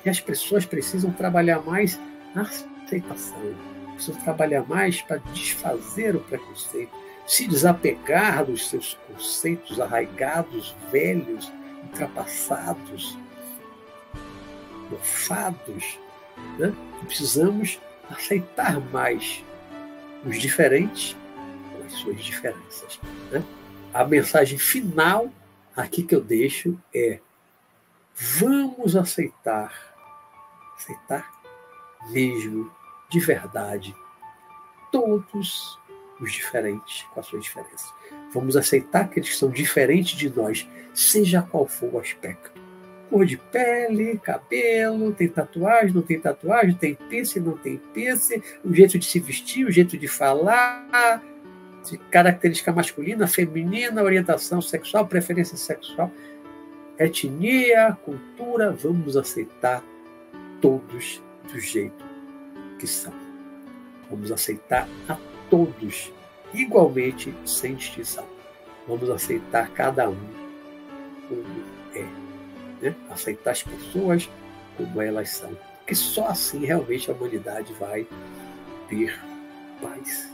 E 0.05 0.09
as 0.09 0.19
pessoas 0.19 0.65
precisam 0.65 1.11
trabalhar 1.11 1.61
mais 1.61 1.99
a 2.35 2.41
aceitação, 2.41 3.55
precisam 3.93 4.21
trabalhar 4.21 4.63
mais 4.67 5.01
para 5.01 5.17
desfazer 5.33 6.15
o 6.15 6.21
preconceito, 6.21 6.91
se 7.29 7.47
desapegar 7.47 8.43
dos 8.43 8.69
seus 8.69 8.97
conceitos 9.05 9.79
arraigados, 9.79 10.75
velhos, 10.91 11.51
ultrapassados, 11.83 13.15
mofados. 14.89 15.99
Né? 16.57 16.73
Precisamos 17.05 17.79
aceitar 18.09 18.79
mais 18.91 19.45
os 20.25 20.39
diferentes 20.39 21.15
com 21.71 21.85
as 21.85 21.93
suas 21.93 22.19
diferenças. 22.19 22.99
Né? 23.31 23.43
A 23.93 24.03
mensagem 24.03 24.57
final 24.57 25.29
aqui 25.77 26.01
que 26.01 26.15
eu 26.15 26.21
deixo 26.21 26.81
é: 26.91 27.19
vamos 28.15 28.95
aceitar, 28.95 29.71
aceitar 30.75 31.31
mesmo, 32.09 32.71
de 33.07 33.19
verdade, 33.19 33.95
todos 34.91 35.78
os 36.19 36.31
diferentes 36.31 37.03
com 37.13 37.19
as 37.19 37.25
suas 37.25 37.43
diferenças. 37.43 37.93
Vamos 38.33 38.55
aceitar 38.55 39.09
que 39.09 39.19
eles 39.19 39.37
são 39.37 39.49
diferentes 39.49 40.17
de 40.17 40.29
nós, 40.29 40.67
seja 40.93 41.41
qual 41.41 41.67
for 41.67 41.93
o 41.93 41.99
aspecto. 41.99 42.59
Cor 43.09 43.25
de 43.25 43.37
pele, 43.37 44.19
cabelo, 44.19 45.11
tem 45.11 45.27
tatuagem, 45.27 45.93
não 45.93 46.01
tem 46.01 46.19
tatuagem, 46.19 46.75
tem 46.75 46.93
piercing, 46.93 47.39
não 47.39 47.57
tem 47.57 47.77
piercing, 47.93 48.41
o 48.63 48.73
jeito 48.73 48.99
de 48.99 49.05
se 49.05 49.19
vestir, 49.19 49.65
o 49.65 49.71
jeito 49.71 49.97
de 49.97 50.07
falar, 50.07 51.23
característica 52.11 52.71
masculina, 52.71 53.27
feminina, 53.27 54.03
orientação 54.03 54.61
sexual, 54.61 55.07
preferência 55.07 55.57
sexual, 55.57 56.11
etnia, 56.99 57.97
cultura, 58.03 58.71
vamos 58.71 59.17
aceitar 59.17 59.83
todos 60.61 61.23
do 61.51 61.59
jeito 61.59 62.05
que 62.77 62.85
são. 62.85 63.13
Vamos 64.09 64.31
aceitar 64.31 64.87
a 65.07 65.15
todos 65.49 66.11
igualmente, 66.53 67.33
sem 67.45 67.75
distinção. 67.75 68.25
Vamos 68.87 69.09
aceitar 69.09 69.69
cada 69.69 70.09
um 70.09 70.17
como 71.27 71.43
é. 71.93 72.05
Né? 72.81 72.95
Aceitar 73.09 73.51
as 73.51 73.63
pessoas 73.63 74.29
como 74.77 75.01
elas 75.01 75.29
são. 75.29 75.51
Porque 75.79 75.95
só 75.95 76.27
assim 76.27 76.65
realmente 76.65 77.09
a 77.09 77.13
humanidade 77.13 77.73
vai 77.73 78.07
ter 78.87 79.19
paz. 79.81 80.31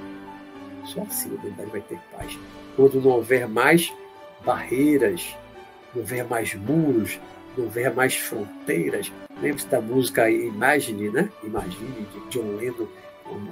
Só 0.86 1.02
assim 1.02 1.32
a 1.32 1.34
humanidade 1.34 1.70
vai 1.72 1.82
ter 1.82 2.00
paz. 2.12 2.38
Quando 2.76 3.02
não 3.02 3.12
houver 3.12 3.48
mais 3.48 3.94
barreiras, 4.46 5.36
não 5.94 6.02
houver 6.02 6.26
mais 6.26 6.54
muros, 6.56 7.20
não 7.58 7.66
houver 7.66 7.94
mais 7.94 8.16
fronteiras. 8.16 9.12
Lembre-se 9.42 9.68
da 9.68 9.82
música 9.82 10.30
Imagine, 10.30 11.10
né? 11.10 11.30
Imagine, 11.44 12.08
de 12.14 12.30
John 12.30 12.56
Lennon, 12.56 12.88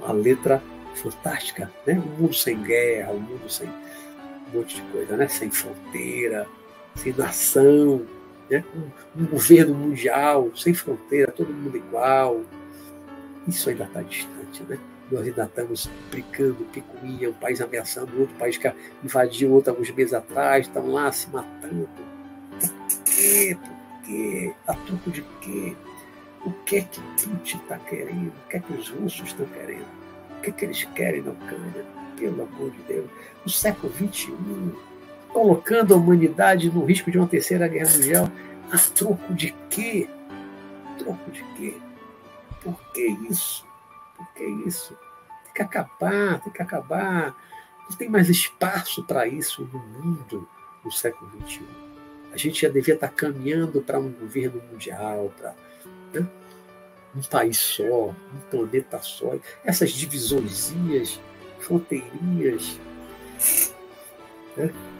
a 0.06 0.12
letra 0.12 0.62
fantástica, 0.94 1.70
né? 1.86 1.94
Um 1.94 2.22
mundo 2.22 2.34
sem 2.34 2.60
guerra, 2.62 3.12
um 3.12 3.20
mundo 3.20 3.48
sem 3.48 3.68
um 3.68 4.58
monte 4.58 4.76
de 4.76 4.82
coisa, 4.90 5.16
né? 5.16 5.28
Sem 5.28 5.50
fronteira, 5.50 6.46
sem 6.96 7.12
nação, 7.12 8.06
né? 8.50 8.64
Um, 8.74 9.22
um 9.22 9.26
governo 9.26 9.74
mundial 9.74 10.50
sem 10.56 10.74
fronteira, 10.74 11.32
todo 11.32 11.52
mundo 11.52 11.76
igual. 11.76 12.42
Isso 13.46 13.68
ainda 13.68 13.84
está 13.84 14.02
distante, 14.02 14.62
né? 14.64 14.78
Nós 15.10 15.26
ainda 15.26 15.44
estamos 15.44 15.90
brincando, 16.10 16.64
picuinha, 16.72 17.28
um 17.28 17.34
país 17.34 17.60
ameaçando 17.60 18.18
outro 18.20 18.34
país 18.36 18.56
que 18.56 18.72
invadiu 19.02 19.52
outro 19.52 19.70
alguns 19.70 19.90
meses 19.90 20.14
atrás, 20.14 20.66
estão 20.66 20.86
lá 20.90 21.12
se 21.12 21.28
matando. 21.28 21.88
Por 22.58 23.04
quê? 23.04 23.56
Por 23.60 24.02
quê? 24.06 24.54
A 24.66 24.74
troco 24.74 25.10
de 25.10 25.22
quê? 25.42 25.76
O 26.44 26.50
que 26.64 26.76
é 26.76 26.80
que 26.82 27.00
Putin 27.00 27.58
está 27.58 27.78
querendo? 27.78 28.28
O 28.28 28.48
que 28.48 28.56
é 28.56 28.60
que 28.60 28.72
os 28.72 28.88
russos 28.90 29.28
estão 29.28 29.46
querendo? 29.46 30.03
Que, 30.44 30.52
que 30.52 30.64
eles 30.64 30.84
querem 30.94 31.22
na 31.22 31.30
Ucrânia? 31.30 31.84
Pelo 32.16 32.42
amor 32.42 32.70
de 32.70 32.82
Deus. 32.82 33.06
No 33.44 33.50
século 33.50 33.92
XXI, 33.92 34.34
colocando 35.32 35.94
a 35.94 35.96
humanidade 35.96 36.70
no 36.70 36.84
risco 36.84 37.10
de 37.10 37.18
uma 37.18 37.26
terceira 37.26 37.66
guerra 37.66 37.90
mundial, 37.90 38.30
a 38.70 38.78
troco 38.78 39.34
de 39.34 39.54
quê? 39.70 40.08
Troco 40.98 41.30
de 41.30 41.44
quê? 41.56 41.74
Por 42.62 42.78
que 42.92 43.06
isso? 43.28 43.66
Por 44.16 44.26
que 44.34 44.44
isso? 44.44 44.96
Tem 45.44 45.54
que 45.54 45.62
acabar, 45.62 46.40
tem 46.40 46.52
que 46.52 46.62
acabar. 46.62 47.34
Não 47.88 47.96
tem 47.96 48.08
mais 48.08 48.28
espaço 48.28 49.02
para 49.04 49.26
isso 49.26 49.68
no 49.72 49.78
mundo 49.78 50.48
no 50.84 50.90
século 50.90 51.30
XXI. 51.46 51.62
A 52.32 52.36
gente 52.36 52.62
já 52.62 52.68
devia 52.68 52.94
estar 52.94 53.08
caminhando 53.08 53.80
para 53.80 53.98
um 53.98 54.10
governo 54.10 54.62
mundial, 54.70 55.32
para. 55.36 55.54
Né? 56.12 56.26
Um 57.16 57.22
país 57.22 57.58
só, 57.58 58.08
um 58.08 58.40
planeta 58.50 58.98
só, 59.00 59.34
essas 59.64 59.90
divisõezinhas, 59.90 61.20
fronteirinhas. 61.60 62.78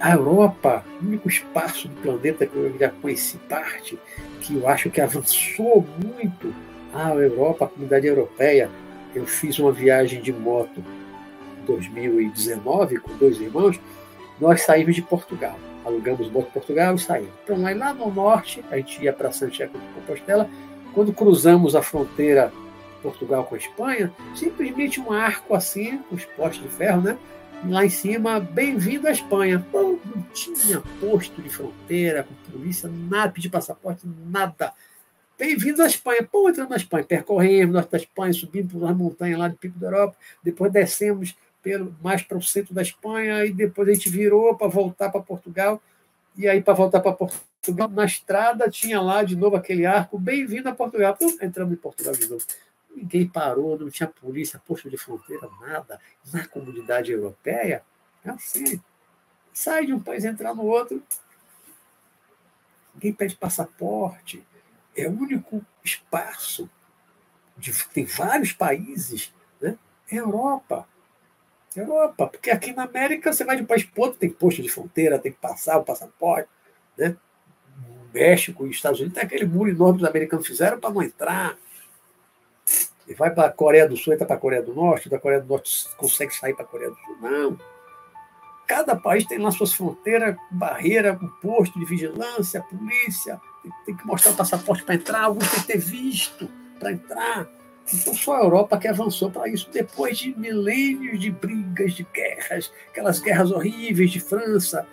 A 0.01 0.13
Europa, 0.13 0.85
o 1.01 1.07
único 1.07 1.29
espaço 1.29 1.87
do 1.89 1.95
planeta 2.01 2.47
que 2.47 2.57
eu 2.57 2.77
já 2.79 2.91
conheci 2.91 3.39
parte, 3.49 3.99
que 4.41 4.57
eu 4.57 4.69
acho 4.69 4.91
que 4.91 5.01
avançou 5.01 5.87
muito, 6.03 6.55
a 6.93 7.15
Europa, 7.15 7.65
a 7.65 7.69
comunidade 7.69 8.07
europeia. 8.07 8.71
Eu 9.15 9.27
fiz 9.27 9.59
uma 9.59 9.73
viagem 9.73 10.21
de 10.21 10.33
moto 10.33 10.85
em 11.61 11.67
2019 11.67 12.99
com 12.99 13.17
dois 13.17 13.41
irmãos, 13.41 13.81
nós 14.41 14.63
saímos 14.63 14.95
de 14.95 15.03
Portugal. 15.03 15.59
Alugamos 15.85 16.31
moto 16.31 16.49
em 16.49 16.53
Portugal 16.53 16.95
e 16.95 16.99
saímos. 16.99 17.31
Então, 17.45 17.63
lá 17.63 17.93
no 17.93 18.11
norte, 18.11 18.65
a 18.71 18.77
gente 18.77 19.03
ia 19.03 19.13
para 19.13 19.31
Santiago 19.31 19.79
de 19.79 19.87
Compostela, 19.95 20.49
quando 20.95 21.13
cruzamos 21.13 21.75
a 21.75 21.83
fronteira 21.83 22.53
Portugal 23.03 23.45
com 23.45 23.55
a 23.55 23.59
Espanha, 23.59 24.13
simplesmente 24.35 25.01
um 25.01 25.13
arco 25.13 25.55
assim, 25.55 26.01
os 26.11 26.25
postes 26.25 26.63
de 26.63 26.69
ferro, 26.69 27.03
né? 27.03 27.19
Lá 27.69 27.85
em 27.85 27.91
cima, 27.91 28.41
bem-vindo 28.41 29.09
à 29.09 29.11
Espanha. 29.11 29.65
Pô, 29.71 29.99
não 30.05 30.23
tinha 30.33 30.83
posto 31.01 31.43
de 31.43 31.49
fronteira, 31.49 32.25
com 32.25 32.53
polícia, 32.53 32.89
nada, 32.89 33.33
pedir 33.33 33.51
passaporte, 33.51 34.07
nada. 34.27 34.73
Bem-vindo 35.39 35.83
à 35.83 35.87
Espanha. 35.87 36.27
Pô, 36.31 36.49
entramos 36.49 36.71
na 36.71 36.77
Espanha, 36.77 37.05
percorremos 37.05 37.75
norte 37.75 37.91
da 37.91 37.99
Espanha, 37.99 38.33
subimos 38.33 38.73
por 38.73 38.83
uma 38.83 38.95
montanha 38.95 39.37
lá 39.37 39.49
do 39.49 39.57
Pico 39.57 39.79
da 39.79 39.89
Europa, 39.89 40.17
depois 40.43 40.73
descemos 40.73 41.35
pelo, 41.63 41.95
mais 42.03 42.23
para 42.23 42.39
o 42.39 42.43
centro 42.43 42.75
da 42.75 42.83
Espanha, 42.83 43.45
e 43.45 43.53
depois 43.53 43.89
a 43.89 43.95
gente 43.95 44.09
virou 44.09 44.55
para 44.55 44.69
voltar 44.69 45.11
para 45.11 45.21
Portugal. 45.21 45.83
E 46.37 46.49
aí, 46.49 46.61
para 46.61 46.75
voltar 46.75 47.01
para 47.01 47.13
Portugal, 47.13 47.89
na 47.89 48.05
estrada 48.05 48.69
tinha 48.69 49.01
lá 49.01 49.23
de 49.23 49.37
novo 49.37 49.55
aquele 49.55 49.87
arco, 49.87 50.19
bem-vindo 50.19 50.69
a 50.69 50.75
Portugal. 50.75 51.17
Então, 51.17 51.47
entramos 51.47 51.73
em 51.73 51.77
Portugal 51.77 52.13
de 52.13 52.29
novo. 52.29 52.45
Ninguém 52.95 53.29
parou, 53.29 53.79
não 53.79 53.89
tinha 53.89 54.09
polícia, 54.09 54.61
posto 54.67 54.91
de 54.91 54.97
fronteira, 54.97 55.49
nada. 55.61 56.01
Na 56.33 56.47
comunidade 56.49 57.13
europeia, 57.13 57.85
é 58.25 58.31
assim. 58.31 58.81
Sai 59.53 59.87
de 59.87 59.93
um 59.93 60.01
país 60.01 60.25
entrar 60.25 60.55
no 60.55 60.65
outro. 60.65 61.01
Ninguém 62.95 63.13
pede 63.13 63.37
passaporte. 63.37 64.45
É 64.97 65.07
o 65.07 65.13
único 65.13 65.65
espaço. 65.85 66.69
De, 67.57 67.73
tem 67.89 68.07
vários 68.07 68.53
países. 68.53 69.33
Né? 69.61 69.79
É 70.11 70.17
Europa. 70.17 70.89
Europa, 71.81 72.27
porque 72.29 72.51
aqui 72.51 72.73
na 72.73 72.85
América 72.85 73.33
você 73.33 73.45
vai 73.45 73.57
de 73.57 73.63
um 73.63 73.67
país 73.67 73.85
para 73.85 74.05
outro, 74.05 74.19
tem 74.19 74.31
posto 74.31 74.63
de 74.63 74.69
fronteira, 74.69 75.19
tem 75.19 75.33
que 75.33 75.39
passar 75.39 75.79
o 75.79 75.85
passaporte. 75.85 76.49
Né? 76.97 77.17
México 78.13 78.67
e 78.67 78.71
Estados 78.71 79.01
Unidos 79.01 79.15
tem 79.15 79.25
aquele 79.25 79.45
muro 79.45 79.71
enorme 79.71 79.99
que 79.99 80.05
os 80.05 80.09
americanos 80.09 80.47
fizeram 80.47 80.79
para 80.79 80.91
não 80.91 81.03
entrar. 81.03 81.57
E 83.07 83.13
vai 83.13 83.31
para 83.31 83.49
a 83.49 83.53
Coreia 83.53 83.89
do 83.89 83.97
Sul, 83.97 84.15
entra 84.15 84.25
para 84.25 84.37
a 84.37 84.39
Coreia 84.39 84.63
do 84.63 84.73
Norte, 84.73 85.09
da 85.09 85.19
Coreia 85.19 85.41
do 85.41 85.49
Norte 85.49 85.89
consegue 85.97 86.35
sair 86.35 86.55
para 86.55 86.65
a 86.65 86.69
Coreia 86.69 86.91
do 86.91 86.97
Sul. 86.97 87.17
Não. 87.21 87.59
Cada 88.67 88.97
país 88.97 89.27
tem 89.27 89.39
lá 89.39 89.51
suas 89.51 89.75
fronteiras, 89.75 90.37
barreira, 90.51 91.19
um 91.21 91.29
posto 91.41 91.79
de 91.79 91.85
vigilância, 91.85 92.63
polícia, 92.63 93.39
tem, 93.63 93.73
tem 93.85 93.97
que 93.97 94.07
mostrar 94.07 94.33
o 94.33 94.37
passaporte 94.37 94.85
para 94.85 94.95
entrar, 94.95 95.25
alguns 95.25 95.51
têm 95.51 95.61
que 95.61 95.67
ter 95.67 95.79
visto 95.79 96.49
para 96.79 96.93
entrar. 96.93 97.47
Então, 97.93 98.15
só 98.15 98.37
a 98.37 98.45
Europa 98.45 98.79
que 98.79 98.89
avançou 98.89 99.31
para 99.31 99.49
isso, 99.49 99.69
depois 99.71 100.19
de 100.19 100.35
milênios 100.39 101.21
de 101.21 101.31
brigas, 101.31 101.93
de 101.93 102.07
guerras, 102.15 102.73
aquelas 102.89 103.21
guerras 103.21 103.51
horríveis 103.51 104.11
de 104.11 104.21
França, 104.21 104.87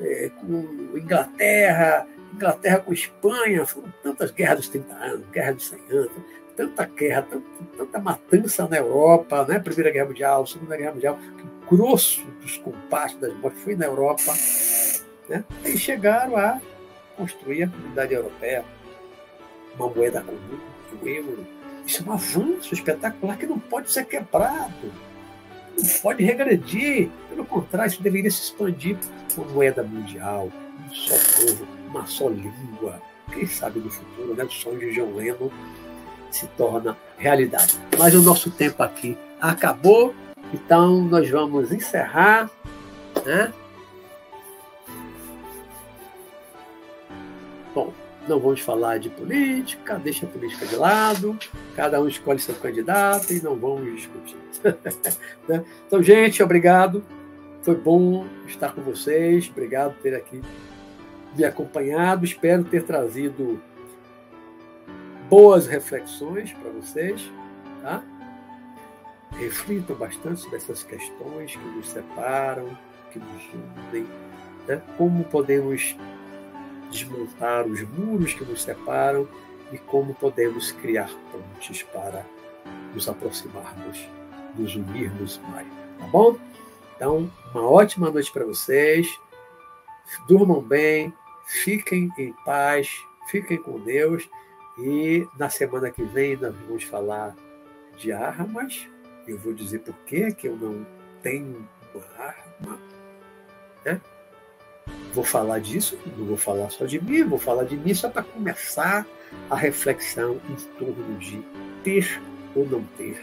é, 0.00 0.30
com 0.40 0.96
Inglaterra, 0.96 2.06
Inglaterra 2.34 2.78
com 2.78 2.92
Espanha, 2.92 3.66
foram 3.66 3.92
tantas 4.02 4.30
guerras 4.30 4.58
dos 4.58 4.68
30 4.70 4.94
anos, 4.94 5.26
guerra 5.30 5.52
dos 5.52 5.68
100 5.68 5.78
anos, 5.90 6.10
tanta 6.56 6.84
guerra, 6.86 7.22
tanta, 7.22 7.46
tanta 7.76 7.98
matança 7.98 8.68
na 8.68 8.78
Europa, 8.78 9.44
né? 9.46 9.58
Primeira 9.58 9.90
Guerra 9.90 10.06
Mundial, 10.06 10.46
Segunda 10.46 10.76
Guerra 10.76 10.92
Mundial, 10.92 11.18
o 11.70 11.76
grosso 11.76 12.24
dos 12.40 12.58
compassos 12.58 13.18
das 13.18 13.34
mortes 13.36 13.62
foi 13.62 13.76
na 13.76 13.86
Europa. 13.86 14.32
Né? 15.28 15.44
E 15.64 15.78
chegaram 15.78 16.36
a 16.36 16.60
construir 17.16 17.64
a 17.64 17.68
comunidade 17.68 18.14
europeia, 18.14 18.64
uma 19.76 19.88
moeda 19.88 20.22
comum, 20.22 20.60
o 21.00 21.08
euro. 21.08 21.46
Isso 21.86 22.02
é 22.02 22.10
um 22.10 22.12
avanço 22.12 22.74
espetacular 22.74 23.36
que 23.36 23.46
não 23.46 23.58
pode 23.58 23.92
ser 23.92 24.04
quebrado, 24.04 24.92
não 25.76 25.88
pode 26.00 26.22
regredir. 26.24 27.10
Pelo 27.28 27.44
contrário, 27.44 27.90
isso 27.90 28.02
deveria 28.02 28.30
se 28.30 28.42
expandir 28.42 28.96
uma 29.36 29.46
moeda 29.46 29.82
mundial, 29.82 30.50
um 30.86 30.94
só 30.94 31.14
povo, 31.40 31.66
uma 31.88 32.06
só 32.06 32.28
língua. 32.28 33.00
Quem 33.32 33.46
sabe 33.46 33.80
no 33.80 33.90
futuro, 33.90 34.34
né? 34.34 34.44
O 34.44 34.50
sonho 34.50 34.78
de 34.78 34.94
John 34.94 35.14
Lennon 35.14 35.50
se 36.30 36.46
torna 36.48 36.96
realidade. 37.16 37.78
Mas 37.98 38.14
o 38.14 38.22
nosso 38.22 38.50
tempo 38.50 38.82
aqui 38.82 39.16
acabou, 39.40 40.14
então 40.52 41.02
nós 41.02 41.28
vamos 41.30 41.72
encerrar, 41.72 42.50
né? 43.24 43.52
Não 48.28 48.38
vamos 48.38 48.60
falar 48.60 48.98
de 48.98 49.10
política, 49.10 49.98
deixa 49.98 50.26
a 50.26 50.28
política 50.28 50.66
de 50.66 50.76
lado, 50.76 51.36
cada 51.74 52.00
um 52.00 52.08
escolhe 52.08 52.38
seu 52.38 52.54
candidato 52.54 53.32
e 53.32 53.42
não 53.42 53.56
vamos 53.56 53.94
discutir. 53.94 54.36
Né? 55.48 55.64
então, 55.88 56.00
gente, 56.00 56.40
obrigado. 56.40 57.02
Foi 57.62 57.74
bom 57.74 58.26
estar 58.46 58.72
com 58.72 58.80
vocês. 58.80 59.48
Obrigado 59.50 59.94
por 59.94 60.02
ter 60.02 60.14
aqui 60.14 60.40
me 61.36 61.44
acompanhado. 61.44 62.24
Espero 62.24 62.62
ter 62.62 62.84
trazido 62.84 63.60
boas 65.28 65.66
reflexões 65.66 66.52
para 66.52 66.70
vocês, 66.70 67.30
tá? 67.80 68.02
Reflitam 69.32 69.96
bastante 69.96 70.40
sobre 70.40 70.58
essas 70.58 70.82
questões 70.84 71.56
que 71.56 71.64
nos 71.64 71.88
separam, 71.88 72.76
que 73.10 73.18
nos 73.18 73.42
unem, 73.90 74.06
né? 74.68 74.82
como 74.98 75.24
podemos 75.24 75.96
desmontar 76.92 77.66
os 77.66 77.82
muros 77.88 78.34
que 78.34 78.44
nos 78.44 78.62
separam 78.62 79.26
e 79.72 79.78
como 79.78 80.14
podemos 80.14 80.70
criar 80.72 81.10
pontes 81.32 81.82
para 81.82 82.24
nos 82.94 83.08
aproximarmos, 83.08 84.06
nos 84.54 84.76
unirmos 84.76 85.40
mais, 85.48 85.66
tá 85.98 86.06
bom? 86.06 86.38
Então, 86.94 87.30
uma 87.52 87.68
ótima 87.68 88.10
noite 88.10 88.30
para 88.30 88.44
vocês. 88.44 89.18
Durmam 90.28 90.60
bem, 90.60 91.12
fiquem 91.46 92.10
em 92.18 92.32
paz, 92.44 92.88
fiquem 93.28 93.56
com 93.56 93.80
Deus 93.80 94.28
e 94.78 95.26
na 95.38 95.48
semana 95.48 95.90
que 95.90 96.02
vem 96.02 96.36
nós 96.36 96.54
vamos 96.66 96.84
falar 96.84 97.34
de 97.96 98.12
armas. 98.12 98.86
Eu 99.26 99.38
vou 99.38 99.54
dizer 99.54 99.78
por 99.80 99.94
que 100.04 100.36
eu 100.44 100.56
não 100.56 100.86
tenho 101.22 101.66
uma 101.94 102.04
arma. 102.18 102.91
Vou 105.12 105.24
falar 105.24 105.58
disso, 105.60 105.98
não 106.16 106.26
vou 106.26 106.36
falar 106.36 106.70
só 106.70 106.86
de 106.86 107.02
mim, 107.02 107.22
vou 107.24 107.38
falar 107.38 107.64
de 107.64 107.76
mim 107.76 107.92
só 107.92 108.08
para 108.08 108.22
começar 108.22 109.06
a 109.50 109.56
reflexão 109.56 110.40
em 110.48 110.54
torno 110.78 111.18
de 111.18 111.42
ter 111.84 112.20
ou 112.54 112.66
não 112.66 112.82
ter 112.96 113.22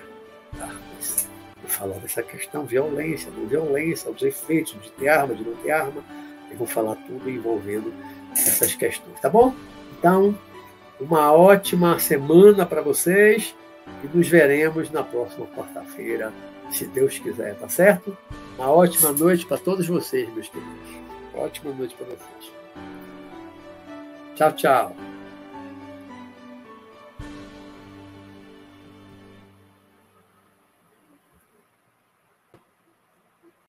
armas. 0.59 1.27
Vou 1.61 1.69
falar 1.69 1.95
dessa 1.95 2.21
questão 2.21 2.65
violência, 2.65 3.31
não 3.35 3.47
violência, 3.47 4.09
os 4.11 4.21
efeitos 4.21 4.79
de 4.81 4.91
ter 4.91 5.07
arma, 5.07 5.33
de 5.33 5.43
não 5.43 5.55
ter 5.55 5.71
arma. 5.71 6.03
Eu 6.51 6.57
vou 6.57 6.67
falar 6.67 6.95
tudo 7.07 7.29
envolvendo 7.29 7.91
essas 8.33 8.75
questões, 8.75 9.19
tá 9.19 9.29
bom? 9.29 9.53
Então, 9.97 10.37
uma 10.99 11.31
ótima 11.31 11.97
semana 11.97 12.65
para 12.65 12.81
vocês 12.81 13.55
e 14.03 14.15
nos 14.15 14.27
veremos 14.27 14.91
na 14.91 15.03
próxima 15.03 15.47
quarta-feira, 15.47 16.31
se 16.71 16.85
Deus 16.85 17.17
quiser, 17.17 17.55
tá 17.55 17.67
certo? 17.67 18.15
Uma 18.57 18.69
ótima 18.69 19.11
noite 19.11 19.45
para 19.45 19.57
todos 19.57 19.87
vocês, 19.87 20.31
meus 20.33 20.47
queridos. 20.47 21.09
Ótima 21.34 21.73
noite 21.73 21.95
para 21.95 22.07
vocês. 22.07 22.51
Tchau, 24.35 24.51
tchau. 24.53 25.09